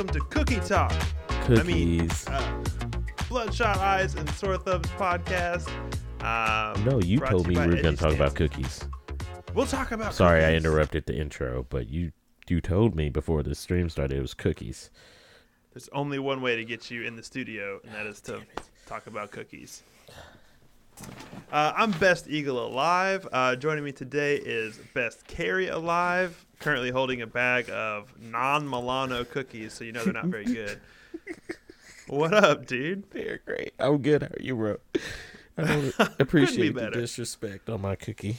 welcome 0.00 0.18
to 0.18 0.26
Cookie 0.28 0.60
Talk. 0.60 0.94
Cookies. 1.44 1.58
I 1.58 1.62
mean, 1.62 2.10
uh, 2.28 2.62
Bloodshot 3.28 3.76
Eyes 3.76 4.14
and 4.14 4.26
Sore 4.30 4.56
Thumbs 4.56 4.86
podcast. 4.96 5.68
Um, 6.22 6.82
no, 6.86 7.02
you 7.02 7.18
told 7.18 7.46
me 7.46 7.54
we 7.54 7.66
were 7.66 7.82
going 7.82 7.96
to 7.96 8.02
talk 8.02 8.14
about 8.14 8.34
cookies. 8.34 8.82
We'll 9.52 9.66
talk 9.66 9.92
about. 9.92 10.14
Sorry, 10.14 10.42
I 10.42 10.54
interrupted 10.54 11.04
the 11.04 11.18
intro, 11.18 11.66
but 11.68 11.90
you 11.90 12.12
you 12.48 12.62
told 12.62 12.96
me 12.96 13.10
before 13.10 13.42
the 13.42 13.54
stream 13.54 13.90
started 13.90 14.16
it 14.16 14.22
was 14.22 14.32
cookies. 14.32 14.88
There's 15.74 15.90
only 15.92 16.18
one 16.18 16.40
way 16.40 16.56
to 16.56 16.64
get 16.64 16.90
you 16.90 17.02
in 17.02 17.16
the 17.16 17.22
studio, 17.22 17.80
and 17.84 17.94
that 17.94 18.06
is 18.06 18.22
to 18.22 18.40
talk 18.86 19.06
about 19.06 19.30
cookies. 19.32 19.82
Uh, 21.52 21.72
I'm 21.76 21.90
Best 21.92 22.28
Eagle 22.28 22.64
Alive. 22.64 23.26
Uh, 23.32 23.56
joining 23.56 23.82
me 23.82 23.92
today 23.92 24.36
is 24.36 24.78
Best 24.94 25.26
Carry 25.26 25.68
Alive, 25.68 26.46
currently 26.60 26.90
holding 26.90 27.22
a 27.22 27.26
bag 27.26 27.68
of 27.70 28.12
non 28.20 28.68
Milano 28.68 29.24
cookies, 29.24 29.72
so 29.72 29.84
you 29.84 29.92
know 29.92 30.04
they're 30.04 30.12
not 30.12 30.26
very 30.26 30.44
good. 30.44 30.80
what 32.06 32.32
up, 32.32 32.66
dude? 32.66 33.10
They're 33.10 33.40
great. 33.44 33.74
I'm 33.78 33.98
good. 33.98 34.22
How 34.22 34.28
are 34.28 34.42
you, 34.42 34.54
bro? 34.54 34.76
I 35.58 35.62
don't 35.64 35.92
Couldn't 35.92 36.18
be 36.18 36.22
appreciate 36.22 36.74
the 36.74 36.90
disrespect 36.90 37.68
on 37.68 37.80
my 37.80 37.96
cookie. 37.96 38.36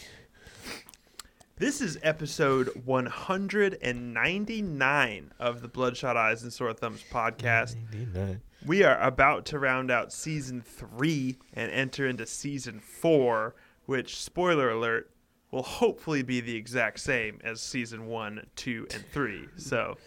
This 1.61 1.79
is 1.79 1.97
episode 2.01 2.69
199 2.85 5.33
of 5.39 5.61
the 5.61 5.67
Bloodshot 5.67 6.17
Eyes 6.17 6.41
and 6.41 6.51
Sore 6.51 6.73
Thumbs 6.73 7.03
podcast. 7.11 7.75
99. 7.93 8.41
We 8.65 8.83
are 8.83 8.99
about 8.99 9.45
to 9.45 9.59
round 9.59 9.91
out 9.91 10.11
season 10.11 10.63
three 10.63 11.37
and 11.53 11.71
enter 11.71 12.07
into 12.07 12.25
season 12.25 12.79
four, 12.79 13.53
which, 13.85 14.23
spoiler 14.23 14.71
alert, 14.71 15.11
will 15.51 15.61
hopefully 15.61 16.23
be 16.23 16.41
the 16.41 16.55
exact 16.55 16.99
same 16.99 17.39
as 17.43 17.61
season 17.61 18.07
one, 18.07 18.47
two, 18.55 18.87
and 18.91 19.05
three. 19.11 19.47
So, 19.57 19.97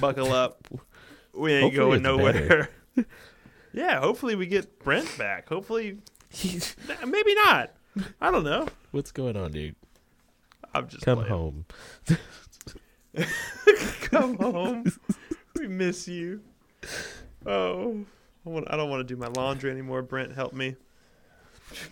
buckle 0.00 0.32
up. 0.32 0.66
We 1.32 1.52
ain't 1.52 1.72
Hopefully 1.72 2.00
going 2.00 2.02
nowhere. 2.02 2.68
yeah, 3.72 4.00
hopefully 4.00 4.34
we 4.34 4.46
get 4.46 4.80
Brent 4.80 5.16
back. 5.16 5.48
Hopefully, 5.48 5.98
maybe 7.06 7.34
not. 7.44 7.74
I 8.20 8.32
don't 8.32 8.42
know. 8.42 8.66
What's 8.90 9.12
going 9.12 9.36
on, 9.36 9.52
dude? 9.52 9.76
I'm 10.74 10.88
just 10.88 11.04
Come 11.04 11.18
playing. 11.24 11.30
home. 11.30 11.64
Come 14.02 14.36
home. 14.36 14.84
we 15.58 15.68
miss 15.68 16.08
you. 16.08 16.40
Oh, 17.46 18.04
I, 18.46 18.48
want, 18.48 18.66
I 18.70 18.76
don't 18.76 18.90
want 18.90 19.06
to 19.06 19.14
do 19.14 19.18
my 19.18 19.28
laundry 19.28 19.70
anymore. 19.70 20.02
Brent, 20.02 20.34
help 20.34 20.52
me. 20.52 20.76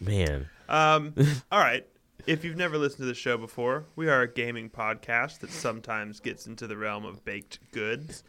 Man. 0.00 0.48
Um, 0.68 1.14
all 1.52 1.60
right. 1.60 1.86
If 2.26 2.44
you've 2.44 2.56
never 2.56 2.76
listened 2.78 3.00
to 3.00 3.06
the 3.06 3.14
show 3.14 3.38
before, 3.38 3.84
we 3.96 4.08
are 4.08 4.22
a 4.22 4.32
gaming 4.32 4.68
podcast 4.70 5.38
that 5.40 5.50
sometimes 5.50 6.20
gets 6.20 6.46
into 6.46 6.66
the 6.66 6.76
realm 6.76 7.04
of 7.04 7.24
baked 7.24 7.58
goods. 7.72 8.22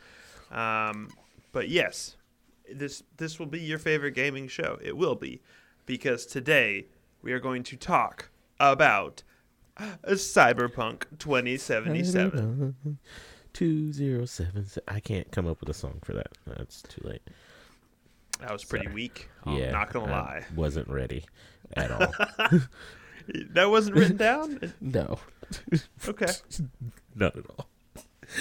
Um, 0.49 1.09
but 1.51 1.67
yes, 1.69 2.15
this 2.73 3.03
this 3.17 3.37
will 3.37 3.45
be 3.47 3.59
your 3.59 3.79
favorite 3.79 4.11
gaming 4.15 4.47
show. 4.47 4.79
It 4.81 4.95
will 4.95 5.15
be 5.15 5.41
because 5.85 6.25
today 6.25 6.85
we 7.21 7.33
are 7.33 7.39
going 7.39 7.63
to 7.63 7.75
talk 7.75 8.29
about 8.59 9.23
Cyberpunk 9.79 11.03
2077. 11.19 12.75
207. 13.53 14.65
I 14.87 14.99
can't 14.99 15.29
come 15.31 15.47
up 15.47 15.59
with 15.59 15.69
a 15.69 15.73
song 15.73 15.99
for 16.03 16.13
that. 16.13 16.29
That's 16.47 16.81
too 16.83 17.01
late. 17.03 17.21
That 18.39 18.51
was 18.51 18.63
pretty 18.63 18.87
weak. 18.87 19.29
yeah. 19.45 19.65
I'm 19.67 19.71
not 19.73 19.93
gonna 19.93 20.11
I 20.11 20.19
lie. 20.19 20.45
Wasn't 20.55 20.87
ready 20.87 21.25
at 21.75 21.91
all. 21.91 22.59
That 23.51 23.69
wasn't 23.69 23.95
written 23.97 24.17
down. 24.29 24.73
no. 24.81 25.19
Okay. 26.07 26.25
Not 27.15 27.37
at 27.37 27.45
all. 27.51 27.67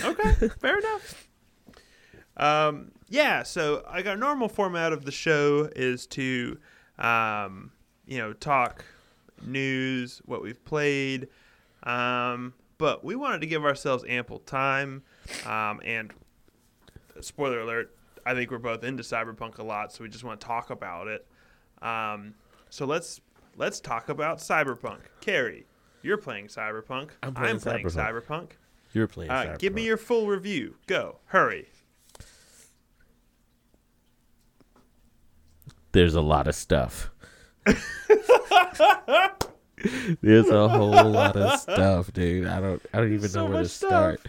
Okay, 0.05 0.49
fair 0.59 0.78
enough. 0.78 1.28
Um, 2.38 2.93
yeah, 3.10 3.43
so 3.43 3.84
like 3.93 4.06
our 4.06 4.16
normal 4.16 4.49
format 4.49 4.94
of 4.94 5.05
the 5.05 5.12
show 5.12 5.69
is 5.76 6.06
to, 6.09 6.59
um, 6.99 7.72
you 8.06 8.16
know, 8.19 8.32
talk 8.32 8.87
news, 9.47 10.21
what 10.25 10.43
we've 10.43 10.65
played, 10.65 11.28
um, 11.83 12.55
but 12.78 13.05
we 13.05 13.17
wanted 13.17 13.41
to 13.41 13.47
give 13.47 13.65
ourselves 13.65 14.05
ample 14.09 14.39
time. 14.41 15.03
Um, 15.47 15.81
and 15.84 16.12
spoiler 17.21 17.61
alert, 17.61 17.95
I 18.25 18.34
think 18.34 18.50
we're 18.50 18.59
both 18.59 18.84
into 18.84 19.03
Cyberpunk 19.03 19.59
a 19.59 19.62
lot, 19.62 19.93
so 19.93 20.03
we 20.05 20.09
just 20.09 20.25
want 20.25 20.41
to 20.41 20.47
talk 20.47 20.71
about 20.71 21.09
it. 21.09 21.27
Um, 21.83 22.34
so 22.69 22.87
let's 22.87 23.21
let's 23.56 23.81
talk 23.81 24.09
about 24.09 24.39
Cyberpunk. 24.39 25.00
Carrie, 25.21 25.67
you're 26.03 26.19
playing 26.19 26.47
Cyberpunk. 26.47 27.11
I'm 27.23 27.34
playing 27.34 27.61
playing 27.61 27.87
Cyberpunk. 27.87 28.29
Cyberpunk. 28.29 28.49
You're 28.93 29.09
playing. 29.09 29.31
Uh, 29.31 29.56
give 29.59 29.73
me 29.73 29.84
your 29.84 29.97
full 29.97 30.27
review. 30.27 30.77
Go. 30.87 31.19
Hurry. 31.27 31.69
There's 35.93 36.15
a 36.15 36.21
lot 36.21 36.47
of 36.47 36.55
stuff. 36.55 37.11
There's 40.21 40.49
a 40.49 40.69
whole 40.69 40.91
lot 41.11 41.37
of 41.37 41.59
stuff, 41.61 42.13
dude. 42.13 42.47
I 42.47 42.61
don't. 42.61 42.83
I 42.93 42.99
don't 42.99 43.13
even 43.15 43.29
So 43.29 43.41
know 43.41 43.45
where 43.47 43.53
to 43.59 43.63
much 43.63 43.71
start. 43.71 44.21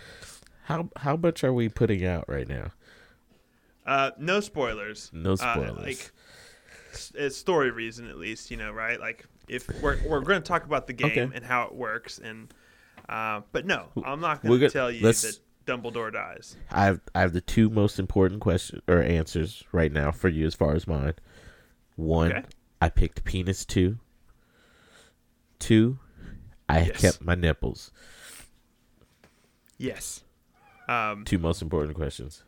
How 0.63 0.89
how 0.95 1.17
much 1.17 1.43
are 1.43 1.51
we 1.53 1.67
putting 1.69 2.05
out 2.05 2.25
right 2.29 2.47
now? 2.47 2.67
Uh, 3.85 4.11
no 4.17 4.39
spoilers. 4.39 5.09
No 5.13 5.33
Uh, 5.33 5.35
spoilers. 5.35 5.77
like, 5.85 6.11
it's 7.15 7.35
story 7.35 7.71
reason 7.71 8.07
at 8.07 8.17
least, 8.17 8.51
you 8.51 8.57
know, 8.57 8.71
right? 8.71 8.99
Like, 8.99 9.25
if 9.49 9.67
we're 9.81 9.97
we're 10.07 10.21
going 10.21 10.41
to 10.41 10.47
talk 10.47 10.65
about 10.65 10.87
the 10.87 10.93
game 10.93 11.11
Okay. 11.11 11.29
and 11.35 11.43
how 11.43 11.63
it 11.63 11.73
works, 11.75 12.19
and 12.19 12.53
uh, 13.09 13.41
but 13.51 13.65
no, 13.65 13.87
I'm 14.05 14.21
not 14.21 14.41
going 14.43 14.59
to 14.59 14.69
tell 14.69 14.89
you 14.91 15.01
that 15.01 15.39
Dumbledore 15.65 16.13
dies. 16.13 16.55
I 16.71 16.85
have 16.85 17.01
I 17.13 17.19
have 17.21 17.33
the 17.33 17.41
two 17.41 17.69
most 17.69 17.99
important 17.99 18.39
questions 18.39 18.81
or 18.87 19.01
answers 19.01 19.63
right 19.73 19.91
now 19.91 20.11
for 20.11 20.29
you 20.29 20.45
as 20.45 20.55
far 20.55 20.75
as 20.75 20.87
mine. 20.87 21.15
One, 21.97 22.31
Okay. 22.31 22.43
I 22.81 22.89
picked 22.89 23.25
penis 23.25 23.65
two. 23.65 23.97
Two, 25.61 25.99
I 26.67 26.81
Yes. 26.81 26.99
kept 27.01 27.21
my 27.21 27.35
nipples. 27.35 27.91
Yes. 29.77 30.23
Um, 30.89 31.23
Two 31.25 31.37
most 31.37 31.61
important 31.61 31.95
questions. 31.95 32.43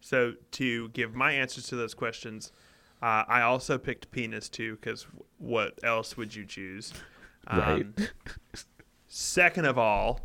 so 0.00 0.34
to 0.52 0.88
give 0.90 1.14
my 1.14 1.32
answers 1.32 1.66
to 1.68 1.76
those 1.76 1.94
questions, 1.94 2.52
uh, 3.02 3.24
I 3.28 3.42
also 3.42 3.78
picked 3.78 4.10
penis 4.10 4.48
too, 4.48 4.76
because 4.76 5.06
what 5.38 5.78
else 5.82 6.16
would 6.16 6.34
you 6.34 6.44
choose? 6.44 6.92
Right. 7.50 7.82
Um, 7.82 7.94
second 9.08 9.66
of 9.66 9.78
all, 9.78 10.20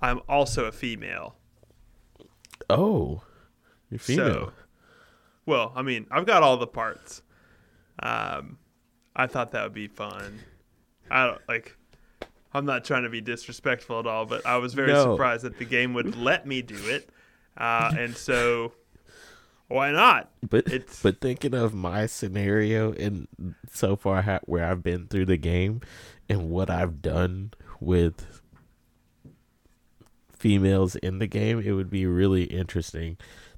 I'm 0.00 0.20
also 0.28 0.66
a 0.66 0.72
female. 0.72 1.36
Oh, 2.70 3.22
you're 3.90 3.98
female. 3.98 4.26
So, 4.26 4.52
well, 5.46 5.72
I 5.74 5.82
mean, 5.82 6.06
I've 6.10 6.26
got 6.26 6.42
all 6.42 6.56
the 6.56 6.66
parts. 6.66 7.22
Um, 8.02 8.58
I 9.16 9.26
thought 9.26 9.52
that 9.52 9.62
would 9.64 9.74
be 9.74 9.88
fun. 9.88 10.40
I 11.10 11.26
don't 11.26 11.40
like. 11.48 11.76
I'm 12.52 12.64
not 12.66 12.84
trying 12.84 13.02
to 13.02 13.08
be 13.10 13.20
disrespectful 13.20 13.98
at 13.98 14.06
all, 14.06 14.26
but 14.26 14.46
I 14.46 14.56
was 14.58 14.74
very 14.74 14.92
No. 14.92 15.12
surprised 15.12 15.42
that 15.44 15.58
the 15.58 15.64
game 15.64 15.92
would 15.94 16.16
let 16.16 16.46
me 16.46 16.62
do 16.62 16.76
it, 16.88 17.08
uh, 17.56 17.92
and 17.98 18.16
so 18.16 18.72
why 19.68 19.90
not? 19.90 20.30
But 20.48 20.68
It's- 20.72 21.00
but 21.02 21.20
thinking 21.20 21.52
of 21.54 21.74
my 21.74 22.06
scenario 22.06 22.92
and 22.92 23.26
so 23.72 23.96
far 23.96 24.22
how, 24.22 24.38
where 24.44 24.64
I've 24.66 24.82
been 24.84 25.08
through 25.08 25.26
the 25.26 25.36
game 25.36 25.80
and 26.28 26.48
what 26.48 26.70
I've 26.70 27.02
done 27.02 27.52
with 27.80 28.40
females 30.30 30.96
in 30.96 31.18
the 31.18 31.26
game, 31.26 31.60
it 31.60 31.72
would 31.72 31.90
be 31.90 32.06
really 32.06 32.44
interesting 32.44 33.16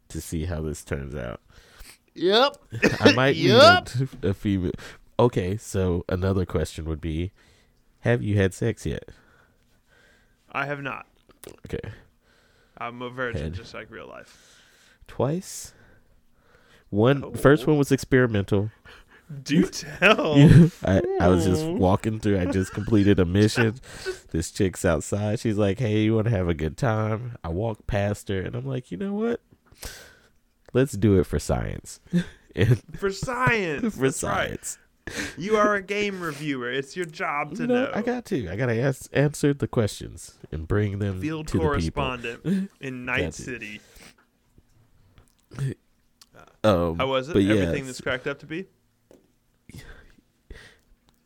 to 0.08 0.20
see 0.20 0.44
how 0.44 0.62
this 0.62 0.84
turns 0.84 1.14
out. 1.14 1.40
Yep. 2.14 2.56
I 3.00 3.12
might 3.12 3.36
Yup. 3.36 3.94
need 3.98 4.08
a, 4.22 4.28
a 4.28 4.34
female. 4.34 4.72
Okay, 5.18 5.56
so 5.56 6.04
another 6.08 6.44
question 6.44 6.84
would 6.86 7.00
be, 7.00 7.32
have 8.00 8.22
you 8.22 8.36
had 8.36 8.52
sex 8.52 8.84
yet? 8.84 9.04
I 10.52 10.66
have 10.66 10.82
not. 10.82 11.06
Okay, 11.66 11.90
I'm 12.78 13.00
a 13.02 13.10
virgin, 13.10 13.42
Head. 13.42 13.54
just 13.54 13.72
like 13.74 13.90
real 13.90 14.06
life. 14.08 14.62
twice. 15.06 15.72
One 16.90 17.24
oh. 17.24 17.32
first 17.32 17.66
one 17.66 17.78
was 17.78 17.90
experimental. 17.92 18.70
Do 19.42 19.64
tell. 19.64 20.34
I, 20.84 21.02
I 21.20 21.28
was 21.28 21.44
just 21.44 21.66
walking 21.66 22.20
through. 22.20 22.38
I 22.38 22.44
just 22.46 22.72
completed 22.72 23.18
a 23.18 23.24
mission. 23.40 23.74
This 24.30 24.52
chick's 24.52 24.84
outside. 24.84 25.40
She's 25.40 25.58
like, 25.58 25.78
"Hey, 25.80 26.02
you 26.02 26.14
want 26.14 26.26
to 26.26 26.30
have 26.30 26.48
a 26.48 26.54
good 26.54 26.76
time?" 26.76 27.36
I 27.42 27.48
walk 27.48 27.86
past 27.88 28.28
her, 28.28 28.40
and 28.40 28.54
I'm 28.54 28.66
like, 28.66 28.92
"You 28.92 28.98
know 28.98 29.14
what? 29.14 29.40
Let's 30.72 30.92
do 30.92 31.18
it 31.18 31.24
for 31.24 31.38
science." 31.38 32.00
For 32.96 33.10
science. 33.10 33.94
for 33.96 34.00
That's 34.00 34.22
right. 34.22 34.78
You 35.38 35.56
are 35.56 35.74
a 35.74 35.82
game 35.82 36.20
reviewer. 36.20 36.70
It's 36.70 36.96
your 36.96 37.06
job 37.06 37.54
to 37.56 37.62
you 37.62 37.66
know, 37.68 37.84
know. 37.84 37.90
I 37.94 38.02
got 38.02 38.24
to. 38.26 38.48
I 38.48 38.56
got 38.56 38.66
to 38.66 38.80
ask, 38.80 39.08
answer 39.12 39.54
the 39.54 39.68
questions 39.68 40.34
and 40.50 40.66
bring 40.66 40.98
them 40.98 41.20
field 41.20 41.48
to 41.48 41.58
correspondent 41.58 42.70
in 42.80 43.04
Night 43.04 43.34
City. 43.34 43.80
the 45.50 45.56
people. 45.56 45.74
Um, 46.64 46.98
How 46.98 47.06
was 47.06 47.28
it? 47.28 47.34
But 47.34 47.44
Everything 47.44 47.86
that's 47.86 48.00
cracked 48.00 48.26
up 48.26 48.40
to 48.40 48.46
be? 48.46 48.66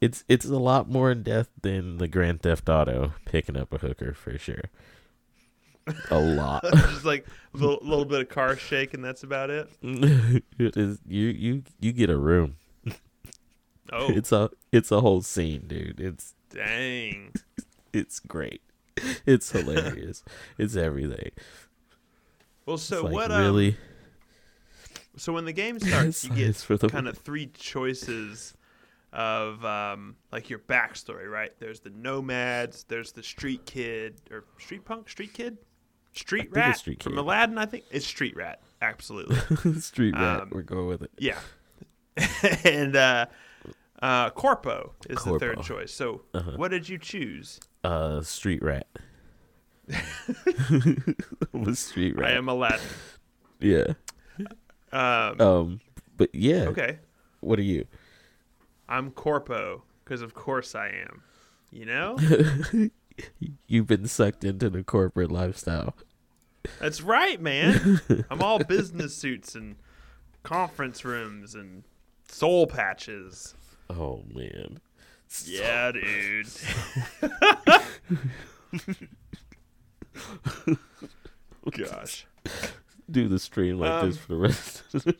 it's 0.00 0.24
it's 0.28 0.44
a 0.44 0.56
lot 0.56 0.88
more 0.88 1.10
in 1.10 1.22
depth 1.22 1.50
than 1.62 1.96
the 1.96 2.08
Grand 2.08 2.42
Theft 2.42 2.68
Auto 2.68 3.14
picking 3.24 3.56
up 3.56 3.72
a 3.72 3.78
hooker 3.78 4.12
for 4.12 4.36
sure. 4.38 4.64
a 6.10 6.18
lot. 6.18 6.64
Just 6.74 7.04
like 7.04 7.26
a 7.54 7.56
little, 7.56 7.78
little 7.82 8.04
bit 8.04 8.20
of 8.20 8.28
car 8.28 8.56
shake, 8.56 8.92
and 8.92 9.02
that's 9.04 9.22
about 9.22 9.48
it. 9.48 9.68
it 9.82 10.76
is 10.76 10.98
you 11.06 11.28
you 11.28 11.62
you 11.80 11.92
get 11.92 12.10
a 12.10 12.18
room. 12.18 12.56
Oh, 13.92 14.10
It's 14.12 14.32
a 14.32 14.50
it's 14.72 14.90
a 14.90 15.00
whole 15.00 15.22
scene, 15.22 15.64
dude. 15.66 16.00
It's 16.00 16.34
dang. 16.50 17.32
it's 17.92 18.20
great. 18.20 18.62
It's 19.26 19.50
hilarious. 19.52 20.22
it's 20.58 20.76
everything. 20.76 21.30
Well, 22.66 22.78
so 22.78 23.04
like 23.04 23.12
what? 23.12 23.32
Um, 23.32 23.40
really? 23.40 23.76
So 25.16 25.32
when 25.32 25.44
the 25.44 25.52
game 25.52 25.78
starts, 25.80 26.24
you 26.24 26.30
get 26.34 26.66
kind 26.90 27.08
of 27.08 27.18
three 27.18 27.46
choices 27.48 28.54
of 29.12 29.64
um, 29.64 30.16
like 30.30 30.50
your 30.50 30.60
backstory, 30.60 31.28
right? 31.30 31.52
There's 31.58 31.80
the 31.80 31.90
nomads, 31.90 32.84
there's 32.84 33.12
the 33.12 33.22
street 33.22 33.66
kid 33.66 34.20
or 34.30 34.44
street 34.58 34.84
punk, 34.84 35.08
street 35.08 35.32
kid, 35.34 35.58
street 36.12 36.48
rat 36.52 36.76
street 36.78 37.02
from 37.02 37.14
kid. 37.14 37.18
Aladdin. 37.18 37.58
I 37.58 37.66
think 37.66 37.84
it's 37.90 38.06
street 38.06 38.36
rat. 38.36 38.60
Absolutely, 38.82 39.36
Street 39.80 40.14
rat. 40.14 40.42
um, 40.42 40.48
We're 40.52 40.62
going 40.62 40.86
with 40.86 41.02
it. 41.02 41.10
yeah. 41.18 41.38
and 42.64 42.94
uh, 42.96 43.26
uh, 44.02 44.30
Corpo 44.30 44.94
is 45.08 45.22
the 45.24 45.38
third 45.38 45.62
choice. 45.62 45.92
So 45.92 46.22
Uh-huh. 46.34 46.52
what 46.56 46.70
did 46.70 46.88
you 46.88 46.98
choose? 46.98 47.60
Uh, 47.84 48.20
street 48.22 48.62
rat. 48.62 48.86
was 51.52 51.78
street 51.78 52.16
rat. 52.16 52.30
I 52.30 52.34
am 52.34 52.48
Aladdin. 52.48 52.80
Yeah. 53.60 53.94
Um, 54.92 55.40
Um. 55.40 55.80
But 56.16 56.34
yeah. 56.34 56.64
okay, 56.68 56.98
What 57.40 57.58
are 57.58 57.62
you? 57.62 57.86
I'm 58.88 59.10
Corpo 59.10 59.82
because 60.04 60.20
of 60.22 60.34
course 60.34 60.74
I 60.74 60.88
am. 60.88 61.22
You 61.70 61.86
know. 61.86 62.16
You've 63.66 63.86
been 63.86 64.06
sucked 64.06 64.44
into 64.44 64.70
the 64.70 64.82
corporate 64.82 65.30
lifestyle. 65.30 65.94
That's 66.80 67.00
right, 67.02 67.40
man. 67.40 68.00
I'm 68.30 68.42
all 68.42 68.58
business 68.58 69.14
suits 69.14 69.54
and 69.54 69.76
conference 70.42 71.04
rooms 71.04 71.54
and 71.54 71.84
soul 72.28 72.66
patches. 72.66 73.54
Oh 73.90 74.24
man. 74.32 74.80
Yeah, 75.44 75.92
dude. 75.92 76.48
Gosh. 81.76 82.26
Do 83.10 83.28
the 83.28 83.38
stream 83.38 83.78
like 83.78 84.04
this 84.06 84.16
Um, 84.16 84.22
for 84.22 84.28
the 84.28 84.36
rest. 84.38 84.82
Of 84.94 85.04
the 85.04 85.16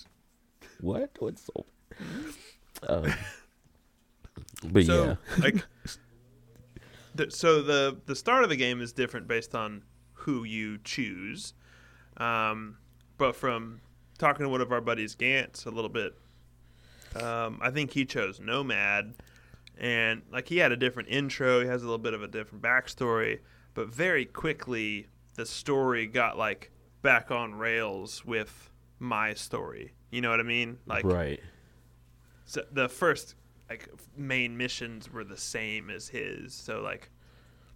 what? 0.80 1.10
What's 1.18 1.42
so? 1.44 1.64
Um, 2.88 3.12
but 4.64 4.84
So, 4.84 5.04
yeah. 5.04 5.16
like, 5.42 5.64
the, 7.14 7.30
so 7.30 7.62
the 7.62 7.96
the 8.06 8.14
start 8.14 8.44
of 8.44 8.50
the 8.50 8.56
game 8.56 8.80
is 8.80 8.92
different 8.92 9.26
based 9.26 9.54
on 9.54 9.82
who 10.12 10.44
you 10.44 10.78
choose. 10.84 11.54
Um, 12.18 12.76
but 13.18 13.34
from 13.34 13.80
talking 14.18 14.44
to 14.44 14.48
one 14.50 14.60
of 14.60 14.72
our 14.72 14.80
buddies, 14.80 15.16
Gantz, 15.16 15.66
a 15.66 15.70
little 15.70 15.90
bit, 15.90 16.14
um, 17.14 17.58
I 17.62 17.70
think 17.70 17.92
he 17.92 18.04
chose 18.04 18.40
Nomad, 18.40 19.14
and 19.78 20.22
like 20.32 20.48
he 20.48 20.58
had 20.58 20.72
a 20.72 20.76
different 20.76 21.08
intro. 21.08 21.60
He 21.60 21.66
has 21.66 21.82
a 21.82 21.84
little 21.84 21.98
bit 21.98 22.14
of 22.14 22.22
a 22.22 22.28
different 22.28 22.62
backstory, 22.62 23.40
but 23.74 23.88
very 23.88 24.24
quickly 24.24 25.06
the 25.34 25.46
story 25.46 26.06
got 26.06 26.36
like 26.38 26.70
back 27.02 27.30
on 27.30 27.54
rails 27.54 28.24
with 28.24 28.70
my 28.98 29.34
story. 29.34 29.92
You 30.10 30.20
know 30.22 30.30
what 30.30 30.40
I 30.40 30.44
mean? 30.44 30.78
Like 30.86 31.04
right. 31.04 31.40
so 32.46 32.62
the 32.72 32.88
first 32.88 33.34
like 33.68 33.88
main 34.16 34.56
missions 34.56 35.12
were 35.12 35.24
the 35.24 35.36
same 35.36 35.90
as 35.90 36.08
his 36.08 36.54
so 36.54 36.80
like 36.80 37.10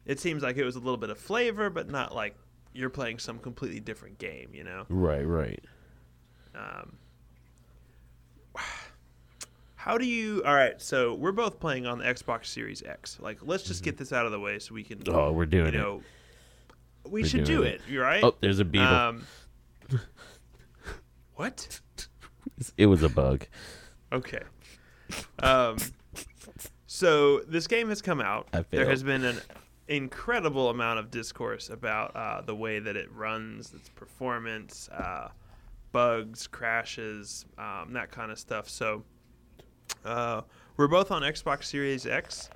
it 0.07 0.21
seems 0.21 0.43
like 0.43 0.57
it 0.57 0.65
was 0.65 0.77
a 0.77 0.79
little 0.79 0.97
bit 0.97 1.11
of 1.11 1.19
flavor 1.19 1.69
but 1.69 1.89
not 1.91 2.15
like 2.15 2.37
you're 2.73 2.89
playing 2.91 3.19
some 3.19 3.39
completely 3.41 3.81
different 3.81 4.17
game 4.19 4.51
you 4.53 4.63
know 4.63 4.87
Right. 4.89 5.27
Right. 5.27 5.63
um, 6.55 6.97
how 9.81 9.97
do 9.97 10.05
you 10.05 10.43
all 10.45 10.55
right 10.55 10.81
so 10.81 11.15
we're 11.15 11.33
both 11.33 11.59
playing 11.59 11.87
on 11.87 11.99
the 11.99 12.05
xbox 12.05 12.47
series 12.47 12.83
x 12.83 13.19
like 13.21 13.39
let's 13.43 13.63
just 13.63 13.83
get 13.83 13.97
this 13.97 14.13
out 14.13 14.27
of 14.27 14.33
the 14.33 14.39
way 14.39 14.59
so 14.59 14.75
we 14.75 14.85
can 14.85 15.03
Oh, 15.09 15.33
we're 15.33 15.47
doing 15.47 15.73
you 15.73 15.79
know 15.81 16.03
we 17.09 17.23
We're 17.23 17.29
should 17.29 17.45
do 17.45 17.59
doing 17.59 17.73
it 17.75 17.81
You're 17.89 18.03
right. 18.05 18.23
Oh, 18.23 18.35
there's 18.41 18.59
a 18.59 18.65
beetle. 18.65 18.87
um, 18.87 19.23
what 21.35 21.81
it 22.77 22.87
was 22.87 23.03
a 23.03 23.09
bug. 23.09 23.47
Okay. 24.13 24.41
Um, 25.43 25.79
so 26.87 27.41
this 27.41 27.67
game 27.67 27.89
has 27.89 28.03
come 28.03 28.21
out. 28.21 28.49
I 28.53 28.59
There 28.59 28.65
failed. 28.81 28.89
has 28.91 29.03
been 29.03 29.25
an 29.25 29.41
incredible 29.89 30.69
amount 30.69 30.99
of 30.99 31.11
discourse 31.11 31.71
about 31.71 32.15
uh, 32.15 32.43
the 32.43 32.55
way 32.55 32.81
that 32.81 32.97
it 32.97 33.11
runs, 33.13 33.73
its 33.73 33.89
performance, 33.89 34.89
uh, 34.91 35.29
bugs, 35.93 36.47
crashes, 36.47 37.47
um, 37.57 37.93
that 37.95 38.11
kind 38.11 38.31
of 38.31 38.39
stuff. 38.39 38.69
So 38.69 39.05
uh, 40.05 40.43
we're 40.77 40.89
both 40.89 41.11
on 41.11 41.23
Xbox 41.23 41.65
Series 41.65 42.07
X. 42.07 42.51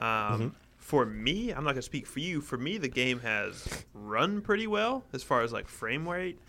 Um, 0.00 0.08
Mm-hmm. 0.08 0.48
For 0.78 1.04
me, 1.04 1.50
I'm 1.50 1.64
not 1.64 1.72
gonna 1.72 1.82
speak 1.82 2.06
for 2.06 2.20
you. 2.20 2.40
For 2.40 2.56
me, 2.56 2.78
the 2.78 2.88
game 2.88 3.20
has 3.20 3.84
run 3.92 4.40
pretty 4.40 4.66
well 4.66 5.04
as 5.12 5.22
far 5.22 5.42
as 5.42 5.52
like 5.52 5.68
frame 5.68 6.08
rate. 6.08 6.40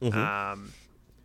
Mm-hmm. 0.00 0.16
Um, 0.16 0.72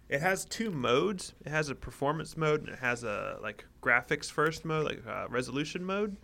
it 0.10 0.22
has 0.22 0.46
two 0.46 0.72
modes. 0.72 1.34
It 1.46 1.50
has 1.50 1.70
a 1.70 1.76
performance 1.76 2.36
mode 2.36 2.62
and 2.62 2.70
it 2.70 2.80
has 2.80 3.04
a 3.04 3.38
like 3.44 3.66
graphics 3.82 4.32
first 4.32 4.66
mode, 4.66 4.86
like 4.86 5.04
uh, 5.08 5.28
resolution 5.30 5.84
mode. 5.84 6.18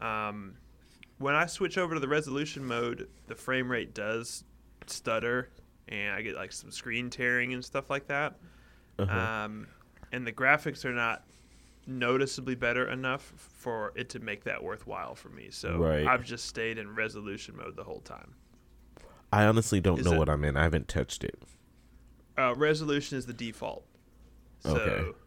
Um, 0.00 0.54
when 1.18 1.34
I 1.34 1.46
switch 1.46 1.78
over 1.78 1.94
to 1.94 2.00
the 2.00 2.08
resolution 2.08 2.64
mode, 2.64 3.08
the 3.26 3.34
frame 3.34 3.70
rate 3.70 3.94
does 3.94 4.44
stutter, 4.86 5.50
and 5.88 6.14
I 6.14 6.22
get 6.22 6.36
like 6.36 6.52
some 6.52 6.70
screen 6.70 7.10
tearing 7.10 7.52
and 7.54 7.64
stuff 7.64 7.90
like 7.90 8.06
that. 8.08 8.36
Uh-huh. 8.98 9.44
Um, 9.44 9.66
and 10.12 10.26
the 10.26 10.32
graphics 10.32 10.84
are 10.84 10.92
not 10.92 11.24
noticeably 11.86 12.54
better 12.54 12.88
enough 12.88 13.32
for 13.36 13.92
it 13.94 14.08
to 14.10 14.18
make 14.18 14.44
that 14.44 14.62
worthwhile 14.62 15.14
for 15.14 15.28
me. 15.28 15.48
So 15.50 15.78
Right. 15.78 16.06
I've 16.06 16.24
just 16.24 16.46
stayed 16.46 16.78
in 16.78 16.94
resolution 16.94 17.56
mode 17.56 17.76
the 17.76 17.84
whole 17.84 18.00
time. 18.00 18.34
I 19.32 19.44
honestly 19.44 19.80
don't 19.80 20.00
Is 20.00 20.06
know 20.06 20.12
it- 20.14 20.18
what 20.18 20.28
I'm 20.28 20.44
in. 20.44 20.56
I 20.56 20.62
haven't 20.64 20.88
touched 20.88 21.22
it. 21.24 21.38
Uh, 22.38 22.54
resolution 22.56 23.16
is 23.18 23.26
the 23.26 23.32
default. 23.32 23.84
So 24.60 24.76
Okay. 24.76 25.18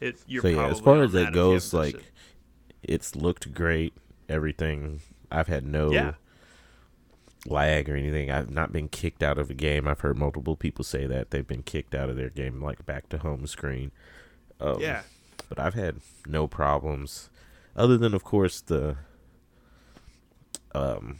it, 0.00 0.22
you're 0.26 0.42
so 0.42 0.48
yeah, 0.48 0.66
as 0.68 0.80
far 0.80 1.02
as 1.02 1.12
that 1.12 1.28
it 1.28 1.34
goes, 1.34 1.72
like 1.74 1.96
it's 2.82 3.14
looked 3.16 3.52
great. 3.52 3.92
Everything. 4.28 5.00
I've 5.30 5.48
had 5.48 5.64
no 5.66 5.90
yeah, 5.90 6.14
lag 7.46 7.88
or 7.88 7.96
anything. 7.96 8.30
I've 8.30 8.50
not 8.50 8.72
been 8.72 8.88
kicked 8.88 9.22
out 9.22 9.38
of 9.38 9.50
a 9.50 9.54
game. 9.54 9.86
I've 9.88 10.00
heard 10.00 10.16
multiple 10.18 10.56
people 10.56 10.84
say 10.84 11.06
that 11.06 11.30
they've 11.30 11.46
been 11.46 11.62
kicked 11.62 11.94
out 11.94 12.08
of 12.08 12.16
their 12.16 12.30
game, 12.30 12.62
like 12.62 12.84
back 12.86 13.08
to 13.10 13.18
home 13.18 13.46
screen. 13.46 13.90
Um, 14.60 14.80
yeah, 14.80 15.02
but 15.48 15.58
I've 15.58 15.74
had 15.74 15.96
no 16.26 16.46
problems, 16.46 17.30
other 17.76 17.96
than 17.98 18.14
of 18.14 18.24
course 18.24 18.60
the 18.60 18.96
um 20.74 21.18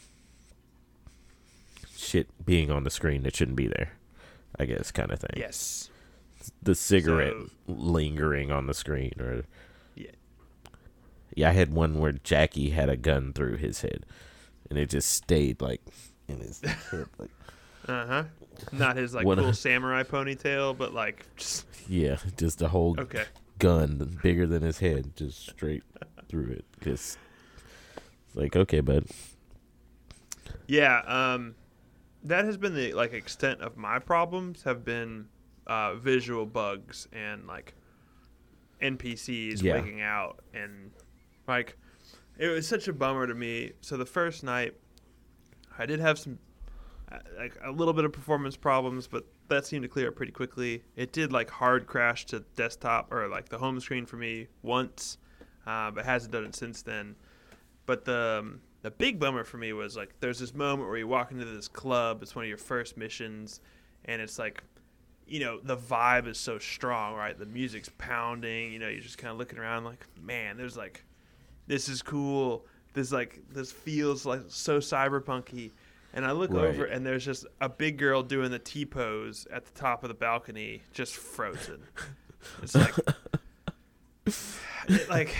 shit 1.96 2.28
being 2.44 2.70
on 2.70 2.84
the 2.84 2.90
screen 2.90 3.22
that 3.24 3.36
shouldn't 3.36 3.56
be 3.56 3.66
there. 3.68 3.92
I 4.58 4.64
guess 4.64 4.90
kind 4.90 5.10
of 5.12 5.20
thing. 5.20 5.30
yes, 5.36 5.90
The 6.62 6.74
cigarette 6.74 7.32
So- 7.34 7.50
lingering 7.72 8.50
on 8.50 8.66
the 8.66 8.74
screen, 8.74 9.12
or 9.20 9.44
yeah. 9.94 10.10
yeah, 11.34 11.50
I 11.50 11.52
had 11.52 11.72
one 11.72 11.98
where 11.98 12.12
Jackie 12.12 12.70
had 12.70 12.88
a 12.88 12.96
gun 12.96 13.32
through 13.32 13.56
his 13.56 13.82
head, 13.82 14.04
and 14.68 14.78
it 14.78 14.88
just 14.90 15.10
stayed 15.10 15.60
like 15.60 15.80
in 16.26 16.38
his 16.40 16.60
head, 16.60 17.06
like 17.18 17.30
Uh 17.86 18.06
huh. 18.06 18.24
Not 18.72 18.96
his 18.96 19.14
like 19.14 19.24
cool 19.24 19.52
samurai 19.52 20.02
ponytail, 20.02 20.76
but 20.76 20.92
like 20.92 21.24
just 21.36 21.64
yeah, 21.88 22.16
just 22.36 22.58
the 22.58 22.68
whole 22.68 22.96
okay. 22.98 23.24
Gun 23.58 24.18
bigger 24.22 24.46
than 24.46 24.62
his 24.62 24.78
head, 24.78 25.16
just 25.16 25.48
straight 25.48 25.82
through 26.28 26.50
it. 26.52 26.64
Just 26.80 27.18
it's 28.26 28.36
like 28.36 28.56
okay, 28.56 28.80
bud. 28.80 29.06
Yeah, 30.66 31.00
um, 31.06 31.54
that 32.24 32.44
has 32.44 32.56
been 32.56 32.74
the 32.74 32.92
like 32.92 33.12
extent 33.12 33.60
of 33.60 33.76
my 33.76 33.98
problems 33.98 34.62
have 34.62 34.84
been 34.84 35.28
uh, 35.66 35.94
visual 35.94 36.46
bugs 36.46 37.08
and 37.12 37.46
like 37.46 37.74
NPCs 38.82 39.62
Yeah. 39.62 39.74
wigging 39.74 40.00
out 40.00 40.40
and 40.54 40.90
like 41.46 41.76
it 42.38 42.48
was 42.48 42.68
such 42.68 42.86
a 42.88 42.92
bummer 42.92 43.26
to 43.26 43.34
me. 43.34 43.72
So 43.80 43.96
the 43.96 44.06
first 44.06 44.44
night, 44.44 44.74
I 45.78 45.86
did 45.86 46.00
have 46.00 46.18
some 46.18 46.38
uh, 47.10 47.18
like 47.36 47.56
a 47.64 47.70
little 47.70 47.94
bit 47.94 48.04
of 48.04 48.12
performance 48.12 48.56
problems, 48.56 49.06
but 49.06 49.24
that 49.48 49.66
seemed 49.66 49.82
to 49.82 49.88
clear 49.88 50.08
up 50.08 50.16
pretty 50.16 50.32
quickly. 50.32 50.82
It 50.96 51.12
did 51.12 51.32
like 51.32 51.50
hard 51.50 51.86
crash 51.86 52.26
to 52.26 52.40
desktop 52.56 53.12
or 53.12 53.28
like 53.28 53.48
the 53.48 53.58
home 53.58 53.80
screen 53.80 54.06
for 54.06 54.16
me 54.16 54.48
once, 54.62 55.18
uh, 55.66 55.90
but 55.90 56.04
hasn't 56.04 56.32
done 56.32 56.44
it 56.44 56.54
since 56.54 56.82
then. 56.82 57.16
But 57.86 58.04
the 58.04 58.38
um, 58.40 58.60
the 58.82 58.90
big 58.90 59.18
bummer 59.18 59.44
for 59.44 59.56
me 59.56 59.72
was 59.72 59.96
like 59.96 60.14
there's 60.20 60.38
this 60.38 60.54
moment 60.54 60.88
where 60.88 60.98
you 60.98 61.08
walk 61.08 61.30
into 61.32 61.44
this 61.44 61.68
club. 61.68 62.22
It's 62.22 62.34
one 62.34 62.44
of 62.44 62.48
your 62.48 62.58
first 62.58 62.96
missions, 62.96 63.60
and 64.04 64.20
it's 64.22 64.38
like, 64.38 64.62
you 65.26 65.40
know, 65.40 65.58
the 65.62 65.76
vibe 65.76 66.26
is 66.26 66.38
so 66.38 66.58
strong, 66.58 67.14
right? 67.14 67.38
The 67.38 67.46
music's 67.46 67.90
pounding. 67.98 68.72
You 68.72 68.78
know, 68.78 68.88
you're 68.88 69.00
just 69.00 69.18
kind 69.18 69.32
of 69.32 69.38
looking 69.38 69.58
around 69.58 69.84
like, 69.84 70.04
man, 70.20 70.56
there's 70.56 70.76
like, 70.76 71.04
this 71.66 71.88
is 71.88 72.02
cool. 72.02 72.66
This 72.92 73.12
like 73.12 73.40
this 73.50 73.72
feels 73.72 74.26
like 74.26 74.42
so 74.48 74.78
cyberpunky, 74.78 75.72
and 76.14 76.24
I 76.24 76.32
look 76.32 76.50
Right. 76.52 76.64
over 76.66 76.84
and 76.84 77.04
there's 77.06 77.24
just 77.24 77.46
a 77.60 77.68
big 77.68 77.98
girl 77.98 78.22
doing 78.22 78.50
the 78.50 78.58
T 78.58 78.84
pose 78.86 79.46
at 79.52 79.64
the 79.64 79.72
top 79.72 80.02
of 80.04 80.08
the 80.08 80.14
balcony, 80.14 80.82
just 80.92 81.14
frozen. 81.14 81.82
It's 82.62 82.74
like, 82.76 82.94
it, 84.88 85.08
like, 85.08 85.34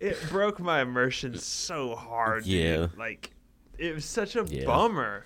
it 0.00 0.16
broke 0.28 0.58
my 0.58 0.80
immersion 0.82 1.38
so 1.38 1.94
hard. 1.94 2.44
dude. 2.44 2.52
Yeah. 2.52 2.86
like, 2.96 3.30
it 3.78 3.94
was 3.94 4.04
such 4.04 4.36
a 4.36 4.44
Yeah. 4.48 4.64
bummer. 4.66 5.24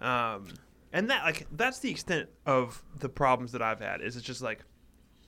Um, 0.00 0.48
and 0.92 1.10
that 1.10 1.22
like 1.24 1.46
that's 1.52 1.78
the 1.80 1.90
extent 1.90 2.28
of 2.46 2.82
the 2.98 3.08
problems 3.08 3.52
that 3.52 3.62
I've 3.62 3.80
had. 3.80 4.00
Is 4.00 4.16
it's 4.16 4.24
just 4.24 4.40
like, 4.42 4.60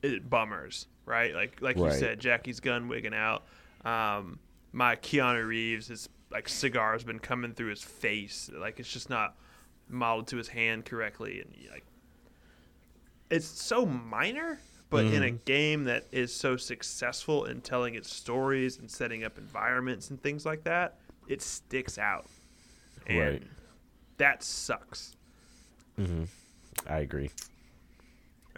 it 0.02 0.28
bummers, 0.28 0.88
right? 1.04 1.34
Like 1.34 1.60
like 1.60 1.76
you 1.76 1.90
said, 1.92 2.18
Jackie's 2.18 2.58
gun 2.60 2.88
wigging 2.88 3.14
out. 3.14 3.44
Um, 3.84 4.38
my 4.72 4.96
Keanu 4.96 5.46
Reeves, 5.46 5.86
his 5.88 6.08
like 6.32 6.48
cigar 6.48 6.92
has 6.94 7.04
been 7.04 7.18
coming 7.18 7.52
through 7.52 7.70
his 7.70 7.82
face. 7.82 8.50
Like 8.52 8.80
it's 8.80 8.92
just 8.92 9.10
not 9.10 9.36
modeled 9.88 10.28
to 10.28 10.36
his 10.36 10.48
hand 10.48 10.84
correctly, 10.84 11.40
and 11.40 11.54
like 11.70 11.84
it's 13.30 13.46
so 13.46 13.86
minor. 13.86 14.58
But 14.90 15.06
in 15.06 15.22
a 15.22 15.30
game 15.30 15.84
that 15.84 16.04
is 16.12 16.34
so 16.34 16.58
successful 16.58 17.46
in 17.46 17.62
telling 17.62 17.94
its 17.94 18.12
stories 18.14 18.76
and 18.76 18.90
setting 18.90 19.24
up 19.24 19.38
environments 19.38 20.10
and 20.10 20.22
things 20.22 20.44
like 20.44 20.64
that, 20.64 20.98
it 21.26 21.40
sticks 21.40 21.96
out. 21.96 22.26
And 23.06 23.18
Right. 23.18 23.42
that 24.18 24.42
sucks. 24.42 25.16
Mm-hmm. 25.98 26.24
I 26.86 26.98
agree. 26.98 27.30